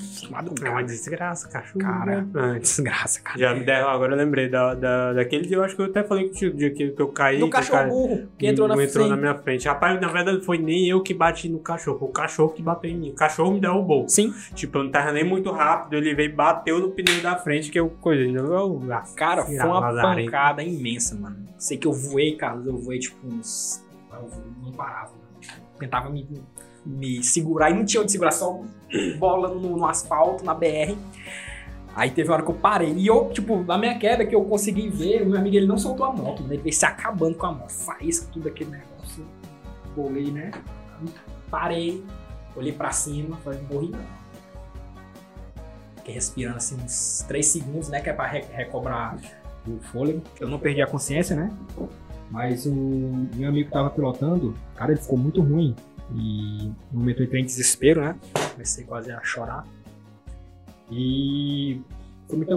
É 0.66 0.70
uma 0.72 0.84
desgraça, 0.84 1.48
cachorro. 1.50 1.80
Cara, 1.86 2.22
né? 2.34 2.58
desgraça, 2.60 3.22
cara. 3.22 3.38
Já 3.38 3.54
me 3.54 3.64
deram, 3.64 3.90
agora 3.90 4.14
eu 4.14 4.18
lembrei 4.18 4.50
da, 4.50 4.74
da, 4.74 5.14
daquele 5.14 5.46
dia, 5.46 5.58
eu 5.58 5.64
acho 5.64 5.76
que 5.76 5.82
eu 5.84 5.86
até 5.86 6.04
falei 6.04 6.28
contigo, 6.30 6.58
dia 6.58 6.72
que, 6.72 6.90
que 6.90 7.00
eu 7.00 7.10
caí. 7.10 7.40
Do 7.40 7.48
cachorro 7.48 7.78
cara- 7.78 7.90
burro 7.90 8.28
que 8.40 8.48
entrou 8.48 8.68
na 8.68 8.74
entrou 8.74 8.90
frente. 8.90 9.10
na 9.10 9.16
minha 9.16 9.36
frente. 9.36 9.68
Rapaz, 9.68 10.02
na 10.02 10.08
verdade, 10.08 10.42
foi 10.44 10.58
nem 10.58 10.88
eu 10.90 11.04
que 11.04 11.14
bati 11.14 11.48
no 11.48 11.60
cachorro, 11.60 12.00
foi 12.00 12.08
o 12.08 12.12
cachorro 12.12 12.50
que 12.54 12.62
bateu 12.64 12.90
em 12.90 12.98
mim. 12.98 13.10
O 13.12 13.14
cachorro 13.14 13.52
me 13.54 13.60
derrubou. 13.60 14.10
Sim. 14.10 14.34
Tipo, 14.56 14.80
eu 14.80 14.86
não 14.86 14.90
tava 14.92 15.12
nem 15.12 15.24
muito 15.24 15.52
rápido, 15.52 15.94
ele 15.98 16.16
veio 16.16 16.32
e 16.32 16.34
bateu 16.34 16.80
no 16.80 16.90
pneu 16.90 17.22
da 17.22 17.36
frente, 17.36 17.70
que 17.70 17.80
eu 17.80 17.88
coisa. 18.02 18.24
Eu, 18.24 18.82
ah, 18.92 19.04
Cara, 19.16 19.46
foi 19.46 19.56
uma 19.60 19.80
lazarento. 19.80 20.26
pancada 20.32 20.64
imensa, 20.64 21.14
mano. 21.16 21.38
Sei 21.56 21.78
que 21.78 21.86
eu 21.86 21.94
voei, 21.94 22.36
Carlos, 22.36 22.66
eu 22.66 22.76
voei 22.80 22.98
tipo 22.98 23.16
uns. 23.28 23.86
Eu 24.12 24.28
não 24.64 24.72
parava, 24.72 25.12
mano. 25.12 25.28
Tentava 25.80 26.10
me, 26.10 26.28
me 26.88 27.24
segurar 27.24 27.70
e 27.72 27.74
não 27.74 27.86
tinha 27.86 28.02
onde 28.02 28.12
segurar, 28.12 28.32
só 28.32 28.62
bola 29.20 29.50
no, 29.50 29.78
no 29.78 29.86
asfalto, 29.86 30.44
na 30.46 30.54
BR. 30.54 30.96
Aí 31.96 32.12
teve 32.12 32.30
uma 32.30 32.36
hora 32.36 32.44
que 32.44 32.52
eu 32.52 32.56
parei. 32.56 32.94
E 32.94 33.08
eu, 33.08 33.30
tipo, 33.34 33.64
na 33.64 33.78
minha 33.78 33.98
queda 33.98 34.26
que 34.26 34.36
eu 34.36 34.44
consegui 34.46 34.88
ver, 34.90 35.24
o 35.24 35.30
meu 35.30 35.40
amigo 35.40 35.56
ele 35.56 35.66
não 35.66 35.78
soltou 35.78 36.06
a 36.06 36.14
moto, 36.14 36.44
né? 36.44 36.54
Ele 36.54 36.64
veio 36.64 36.74
se 36.76 36.86
acabando 36.86 37.36
com 37.36 37.48
a 37.48 37.52
moto. 37.52 37.72
Faísca, 37.72 38.28
tudo 38.32 38.48
aquele 38.48 38.70
negócio. 38.70 39.26
Bolei, 39.96 40.30
né? 40.32 40.52
Parei, 41.50 42.04
olhei 42.56 42.72
pra 42.72 42.92
cima, 42.92 43.36
falei, 43.38 43.60
morri 43.72 43.90
não. 43.90 44.00
Fiquei 45.98 46.14
respirando 46.14 46.58
assim 46.58 46.76
uns 46.84 47.26
3 47.28 47.46
segundos, 47.46 47.90
né? 47.90 48.00
Que 48.00 48.10
é 48.10 48.14
pra 48.14 48.28
re- 48.28 48.46
recobrar 48.52 49.18
o 49.68 49.80
fôlego. 49.92 50.22
Eu 50.40 50.48
não 50.48 50.60
perdi 50.60 50.82
a 50.82 50.88
consciência, 50.88 51.36
né? 51.36 51.52
Mas 52.30 52.66
o 52.66 52.72
meu 53.36 53.50
amigo 53.50 53.68
que 53.70 53.74
tava 53.74 53.90
pilotando, 53.90 54.54
cara, 54.76 54.92
ele 54.92 55.02
ficou 55.02 55.18
muito 55.18 55.42
ruim. 55.42 55.76
E 56.16 56.72
no 56.91 56.99
momento 56.99 57.22
eu 57.22 57.26
entrei 57.26 57.41
em 57.41 57.45
desespero, 57.45 58.01
né? 58.01 58.16
Comecei 58.53 58.86
quase 58.86 59.12
a 59.12 59.22
chorar. 59.24 59.66
E 60.89 61.82
foi 62.28 62.38
muito 62.38 62.51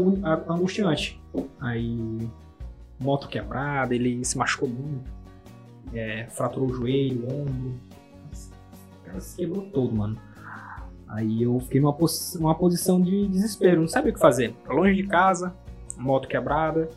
angustiante. 0.48 1.20
Aí, 1.61 2.28
moto 2.98 3.28
quebrada, 3.28 3.94
ele 3.94 4.24
se 4.24 4.38
machucou 4.38 4.68
muito. 4.68 5.11
É, 5.92 6.26
fraturou 6.30 6.68
o 6.68 6.74
joelho, 6.74 7.26
o 7.26 7.42
ombro. 7.42 7.80
O 9.01 9.07
cara 9.07 9.20
se 9.20 9.36
quebrou 9.36 9.62
todo, 9.66 9.94
mano. 9.94 10.16
Aí 11.09 11.42
eu 11.42 11.59
fiquei 11.61 11.80
numa, 11.80 11.96
numa 12.38 12.55
posição 12.55 13.01
de 13.01 13.26
desespero, 13.26 13.80
não 13.80 13.88
sabia 13.88 14.12
o 14.12 14.14
que 14.14 14.20
fazer. 14.20 14.55
Longe 14.68 14.94
de 14.94 15.09
casa, 15.09 15.53
moto 15.96 16.28
quebrada. 16.28 16.88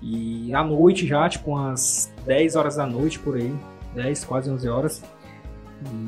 E 0.00 0.52
à 0.54 0.64
noite 0.64 1.06
já, 1.06 1.28
tipo 1.28 1.50
umas 1.50 2.12
10 2.24 2.56
horas 2.56 2.76
da 2.76 2.86
noite 2.86 3.18
por 3.18 3.36
aí. 3.36 3.54
10, 3.94 4.24
quase 4.24 4.50
11 4.50 4.68
horas. 4.68 5.02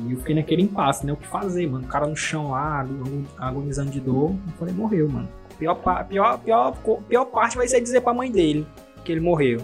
E 0.07 0.11
eu 0.11 0.17
fiquei 0.19 0.35
naquele 0.35 0.61
impasse, 0.63 1.05
né? 1.05 1.13
O 1.13 1.17
que 1.17 1.27
fazer, 1.27 1.67
mano? 1.69 1.85
O 1.85 1.87
cara 1.87 2.07
no 2.07 2.15
chão 2.15 2.51
lá, 2.51 2.79
agon- 2.81 3.23
agonizando 3.37 3.91
de 3.91 3.99
dor. 3.99 4.31
Eu 4.31 4.53
falei, 4.57 4.73
morreu, 4.73 5.09
mano. 5.09 5.27
Pior, 5.57 5.75
pior, 6.07 6.37
pior, 6.39 6.75
pior 7.07 7.25
parte 7.25 7.55
vai 7.57 7.67
ser 7.67 7.79
dizer 7.81 8.01
pra 8.01 8.13
mãe 8.13 8.31
dele 8.31 8.67
que 9.03 9.11
ele 9.11 9.21
morreu. 9.21 9.61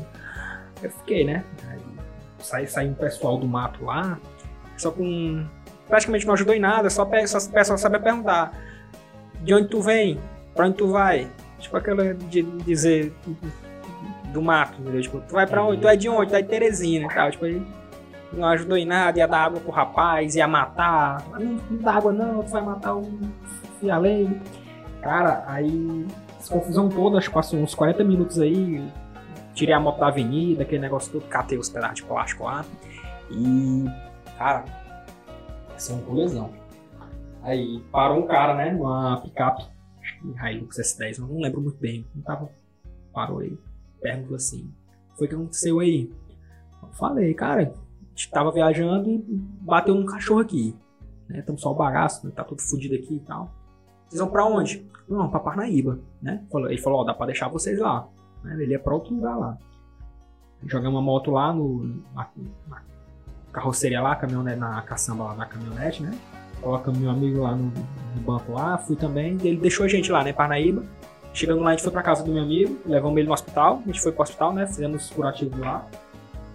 Eu 0.82 0.90
fiquei, 0.90 1.24
né? 1.26 1.44
Aí 2.54 2.66
sai, 2.66 2.88
um 2.88 2.94
pessoal 2.94 3.38
do 3.38 3.48
mato 3.48 3.86
lá, 3.86 4.18
só 4.78 4.90
com. 4.92 5.46
Praticamente 5.88 6.26
não 6.26 6.34
ajudou 6.34 6.56
em 6.56 6.60
nada, 6.60 6.90
só, 6.90 7.04
o 7.04 7.06
pessoal 7.08 7.78
sabe 7.78 8.00
perguntar: 8.00 8.52
de 9.42 9.54
onde 9.54 9.68
tu 9.68 9.82
vem? 9.82 10.20
Pra 10.56 10.66
onde 10.66 10.78
tu 10.78 10.88
vai? 10.88 11.28
Tipo 11.60 11.78
aquela 11.78 12.14
de 12.16 12.42
dizer 12.42 13.14
do 14.34 14.42
mato, 14.42 14.82
entendeu? 14.82 15.02
Tipo, 15.02 15.22
tu 15.22 15.34
vai 15.34 15.46
pra 15.46 15.64
onde? 15.64 15.82
Tu 15.82 15.88
é 15.88 15.96
de 15.96 16.10
onde? 16.10 16.32
Tu 16.32 16.36
é 16.36 16.42
de 16.42 16.48
Teresina 16.48 17.06
e 17.06 17.14
tal. 17.14 17.30
Tipo, 17.32 17.46
aí 17.46 17.62
não 18.34 18.48
ajudou 18.50 18.78
em 18.78 18.86
nada, 18.86 19.20
ia 19.20 19.28
dar 19.28 19.46
água 19.46 19.60
pro 19.60 19.72
rapaz, 19.72 20.36
ia 20.36 20.48
matar. 20.48 21.24
Não, 21.32 21.40
não 21.40 21.78
dá 21.78 21.94
água 21.94 22.12
não, 22.12 22.44
tu 22.44 22.52
vai 22.52 22.64
matar 22.64 22.96
o 22.96 23.20
fialeiro. 23.80 24.40
Cara, 25.02 25.44
aí 25.48 26.06
essa 26.40 26.54
confusão 26.54 26.90
toda, 26.90 27.18
acho 27.18 27.28
que 27.28 27.34
passou 27.34 27.60
uns 27.60 27.76
40 27.76 28.04
minutos 28.04 28.40
aí. 28.40 28.82
Tirei 29.54 29.74
a 29.74 29.80
moto 29.80 30.00
da 30.00 30.08
avenida, 30.08 30.64
aquele 30.64 30.82
negócio 30.82 31.12
todo, 31.12 31.28
catei 31.28 31.58
os 31.58 31.70
pedaços 31.70 31.98
de 31.98 32.04
plástico 32.04 32.46
lá. 32.46 32.66
E, 33.30 33.86
cara, 34.38 34.64
essa 35.76 35.92
é 35.92 35.96
uma 35.96 36.04
colisão. 36.04 36.52
Aí 37.44 37.84
parou 37.92 38.20
um 38.20 38.28
cara, 38.28 38.54
né, 38.54 38.72
numa 38.72 39.20
picape, 39.22 39.64
acho 40.00 40.20
que 40.20 40.28
Hilux 40.28 40.78
S10, 40.78 41.20
eu 41.20 41.28
não 41.28 41.40
lembro 41.40 41.60
muito 41.60 41.78
bem. 41.78 42.08
Não 42.16 42.24
tava. 42.24 42.50
Parou 43.12 43.40
aí. 43.40 43.58
Perguntou 44.00 44.36
assim: 44.36 44.72
Foi 45.18 45.28
o 45.28 45.30
que 45.30 45.36
aconteceu 45.36 45.80
aí? 45.80 46.10
Eu 46.82 46.90
falei, 46.94 47.34
cara, 47.34 47.74
a 48.14 48.18
gente 48.18 48.32
tava 48.32 48.52
viajando 48.52 49.10
e 49.10 49.24
bateu 49.62 49.96
num 49.96 50.06
cachorro 50.06 50.42
aqui. 50.42 50.76
Né? 51.28 51.40
Estamos 51.40 51.62
só 51.62 51.72
o 51.72 51.76
bagaço, 51.76 52.26
né? 52.26 52.34
tá 52.36 52.44
tudo 52.44 52.62
fodido 52.62 52.96
aqui 52.96 53.16
e 53.16 53.20
tal. 53.20 53.52
Vocês 54.08 54.20
vão 54.20 54.30
pra 54.30 54.46
onde? 54.46 54.86
Não, 55.08 55.30
pra 55.30 55.40
Parnaíba, 55.40 56.00
né? 56.22 56.44
Ele 56.54 56.78
falou, 56.78 57.02
ó, 57.02 57.04
dá 57.04 57.14
pra 57.14 57.26
deixar 57.26 57.48
vocês 57.48 57.80
lá. 57.80 58.08
Né? 58.44 58.56
Ele 58.62 58.74
ia 58.74 58.80
pra 58.80 58.94
outro 58.94 59.14
lugar 59.14 59.38
lá. 59.38 59.58
Jogamos 60.66 60.96
uma 60.96 61.02
moto 61.02 61.32
lá 61.32 61.54
no, 61.54 62.04
na, 62.14 62.28
na 62.68 62.82
carroceria 63.52 64.02
lá, 64.02 64.16
caminhonete, 64.16 64.60
na 64.60 64.82
caçamba 64.82 65.24
lá 65.26 65.36
na 65.36 65.46
caminhonete, 65.46 66.04
né? 66.04 66.18
Colocamos 66.62 67.00
meu 67.00 67.10
amigo 67.10 67.42
lá 67.42 67.56
no, 67.56 67.72
no 68.16 68.22
banco 68.22 68.52
lá, 68.52 68.78
fui 68.78 68.96
também. 68.96 69.38
Ele 69.42 69.58
deixou 69.58 69.86
a 69.86 69.90
gente 69.90 70.12
lá, 70.12 70.24
né, 70.24 70.32
Parnaíba. 70.32 70.84
Chegando 71.34 71.62
lá, 71.62 71.70
a 71.70 71.72
gente 71.72 71.84
foi 71.84 71.92
pra 71.92 72.04
casa 72.04 72.24
do 72.24 72.32
meu 72.32 72.44
amigo, 72.44 72.78
levamos 72.86 73.18
ele 73.18 73.28
no 73.28 73.34
hospital. 73.34 73.80
A 73.84 73.88
gente 73.88 74.02
foi 74.02 74.12
pro 74.12 74.22
hospital, 74.22 74.54
né? 74.54 74.68
Fizemos 74.68 75.10
curativo 75.10 75.60
lá. 75.60 75.88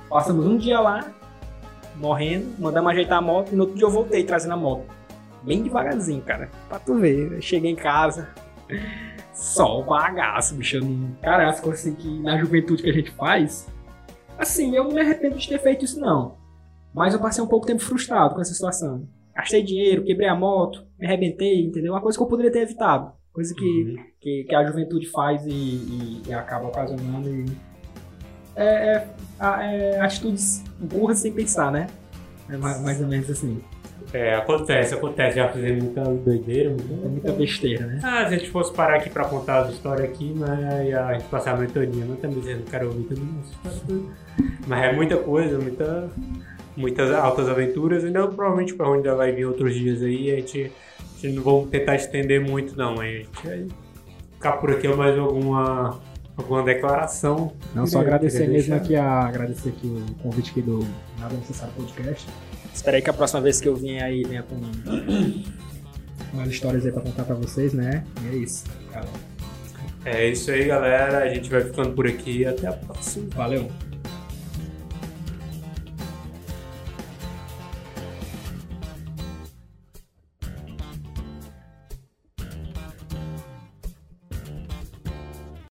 Passamos 0.09 0.47
um 0.47 0.57
dia 0.57 0.79
lá, 0.79 1.11
morrendo, 1.99 2.47
mandamos 2.59 2.91
ajeitar 2.93 3.19
a 3.19 3.23
moto. 3.23 3.53
E 3.53 3.57
no 3.57 3.63
outro 3.63 3.77
dia 3.77 3.87
eu 3.87 3.91
voltei 3.91 4.25
trazendo 4.25 4.53
a 4.55 4.57
moto. 4.57 4.85
Bem 5.43 5.63
devagarzinho, 5.63 6.23
cara. 6.23 6.51
Pra 6.69 6.79
tu 6.79 6.97
ver. 6.97 7.33
Eu 7.33 7.41
cheguei 7.43 7.71
em 7.71 7.77
casa. 7.77 8.29
Só 9.33 9.81
o 9.81 9.85
bagaço, 9.85 10.55
bicho. 10.55 10.81
Não- 10.81 11.15
Cara, 11.23 11.49
as 11.49 11.61
coisas 11.61 11.81
assim 11.81 11.95
que 11.95 12.19
na 12.21 12.37
juventude 12.39 12.83
que 12.83 12.91
a 12.91 12.93
gente 12.93 13.11
faz. 13.13 13.67
Assim, 14.39 14.75
eu 14.75 14.85
não 14.85 14.93
me 14.93 15.01
arrependo 15.01 15.37
de 15.39 15.49
ter 15.49 15.59
feito 15.61 15.85
isso, 15.85 16.01
não. 16.01 16.37
Mas 16.95 17.15
eu 17.15 17.21
passei 17.21 17.43
um 17.43 17.47
pouco 17.47 17.67
tempo 17.67 17.83
frustrado 17.83 18.35
com 18.35 18.41
essa 18.41 18.53
situação. 18.55 19.07
Gastei 19.35 19.63
dinheiro, 19.63 20.03
quebrei 20.05 20.29
a 20.29 20.35
moto, 20.35 20.87
me 20.99 21.07
arrebentei, 21.07 21.63
entendeu? 21.67 21.93
Uma 21.93 22.01
coisa 22.01 22.17
que 22.17 22.25
eu 22.25 22.29
poderia 22.29 22.51
ter 22.51 22.61
evitado. 22.61 23.13
Coisa 23.33 23.55
que, 23.55 23.65
Uhum. 23.65 24.05
que, 24.19 24.45
que 24.49 24.55
a 24.55 24.65
juventude 24.65 25.07
faz 25.11 25.45
e, 25.47 25.51
e- 25.51 26.23
e 26.27 26.33
acaba 26.33 26.69
ocasionando. 26.69 27.29
E... 27.29 27.45
É, 28.57 28.65
é- 28.97 29.09
é 29.41 30.01
atitudes 30.01 30.63
burras 30.79 31.19
sem 31.19 31.33
pensar, 31.33 31.71
né? 31.71 31.87
É 32.49 32.57
mais, 32.57 32.81
mais 32.81 33.01
ou 33.01 33.07
menos 33.07 33.31
assim. 33.31 33.61
É, 34.13 34.35
acontece, 34.37 34.95
acontece. 34.95 35.37
Já 35.37 35.49
fizemos 35.49 35.85
muita 35.85 36.05
doideira, 36.05 36.71
É 36.71 36.73
muita... 36.73 37.09
muita 37.09 37.33
besteira, 37.33 37.87
né? 37.87 38.01
Ah, 38.03 38.27
se 38.29 38.35
a 38.35 38.39
gente 38.39 38.51
fosse 38.51 38.73
parar 38.73 38.97
aqui 38.97 39.11
pra 39.11 39.25
contar 39.25 39.63
as 39.63 39.75
histórias 39.75 40.09
aqui, 40.09 40.33
mas 40.37 40.87
ia 40.87 41.05
a 41.05 41.13
gente 41.15 41.25
passar 41.29 41.55
a 41.55 41.57
metonia, 41.57 42.05
mas 42.09 42.19
também 42.21 42.43
eu 42.47 42.59
não 42.59 42.65
quero 42.65 42.87
ouvir 42.87 43.03
tudo 43.05 43.23
isso. 43.43 44.05
Mas 44.67 44.85
é 44.85 44.93
muita 44.93 45.17
coisa, 45.17 45.59
muita, 45.59 46.09
muitas 46.77 47.11
altas 47.11 47.49
aventuras, 47.49 48.05
ainda 48.05 48.27
provavelmente 48.29 48.75
para 48.75 48.89
onde 48.89 49.09
ainda 49.09 49.17
vai 49.17 49.33
vir 49.33 49.45
outros 49.45 49.75
dias 49.75 50.03
aí, 50.03 50.31
a 50.31 50.37
gente, 50.37 50.73
a 51.01 51.27
gente 51.27 51.37
não 51.37 51.43
vamos 51.43 51.71
tentar 51.71 51.97
estender 51.97 52.41
muito 52.41 52.77
não, 52.77 53.01
a 53.01 53.07
gente 53.07 53.29
vai 53.45 53.67
ficar 54.35 54.53
por 54.53 54.71
aqui 54.71 54.87
mais 54.89 55.19
alguma, 55.19 55.99
alguma 56.37 56.63
declaração. 56.63 57.53
Não, 57.75 57.87
só 57.87 58.01
agradecer 58.01 58.47
mesmo 58.49 58.71
deixar. 58.71 58.77
aqui, 58.77 58.97
a, 58.97 59.21
agradecer 59.27 59.71
aqui 59.71 59.87
o 59.87 60.15
convite 60.23 60.51
aqui 60.51 60.63
do 60.63 60.87
Nada 61.19 61.35
Necessário 61.35 61.73
Podcast. 61.75 62.27
Espero 62.73 62.97
aí 62.97 63.03
que 63.03 63.11
a 63.11 63.13
próxima 63.13 63.41
vez 63.41 63.61
que 63.61 63.69
eu 63.69 63.75
vim 63.75 63.99
aí 63.99 64.23
venha 64.23 64.43
com 64.43 64.57
umas 66.33 66.49
histórias 66.49 66.85
aí 66.85 66.93
pra 66.93 67.03
contar 67.03 67.25
pra 67.25 67.35
vocês, 67.35 67.73
né? 67.73 68.05
E 68.23 68.29
é 68.29 68.35
isso. 68.37 68.65
É 70.05 70.29
isso 70.29 70.51
aí, 70.51 70.67
galera. 70.67 71.25
A 71.25 71.35
gente 71.35 71.49
vai 71.51 71.63
ficando 71.63 71.93
por 71.93 72.07
aqui. 72.07 72.45
Até 72.45 72.69
a 72.69 72.73
próxima. 72.73 73.27
Valeu. 73.35 73.69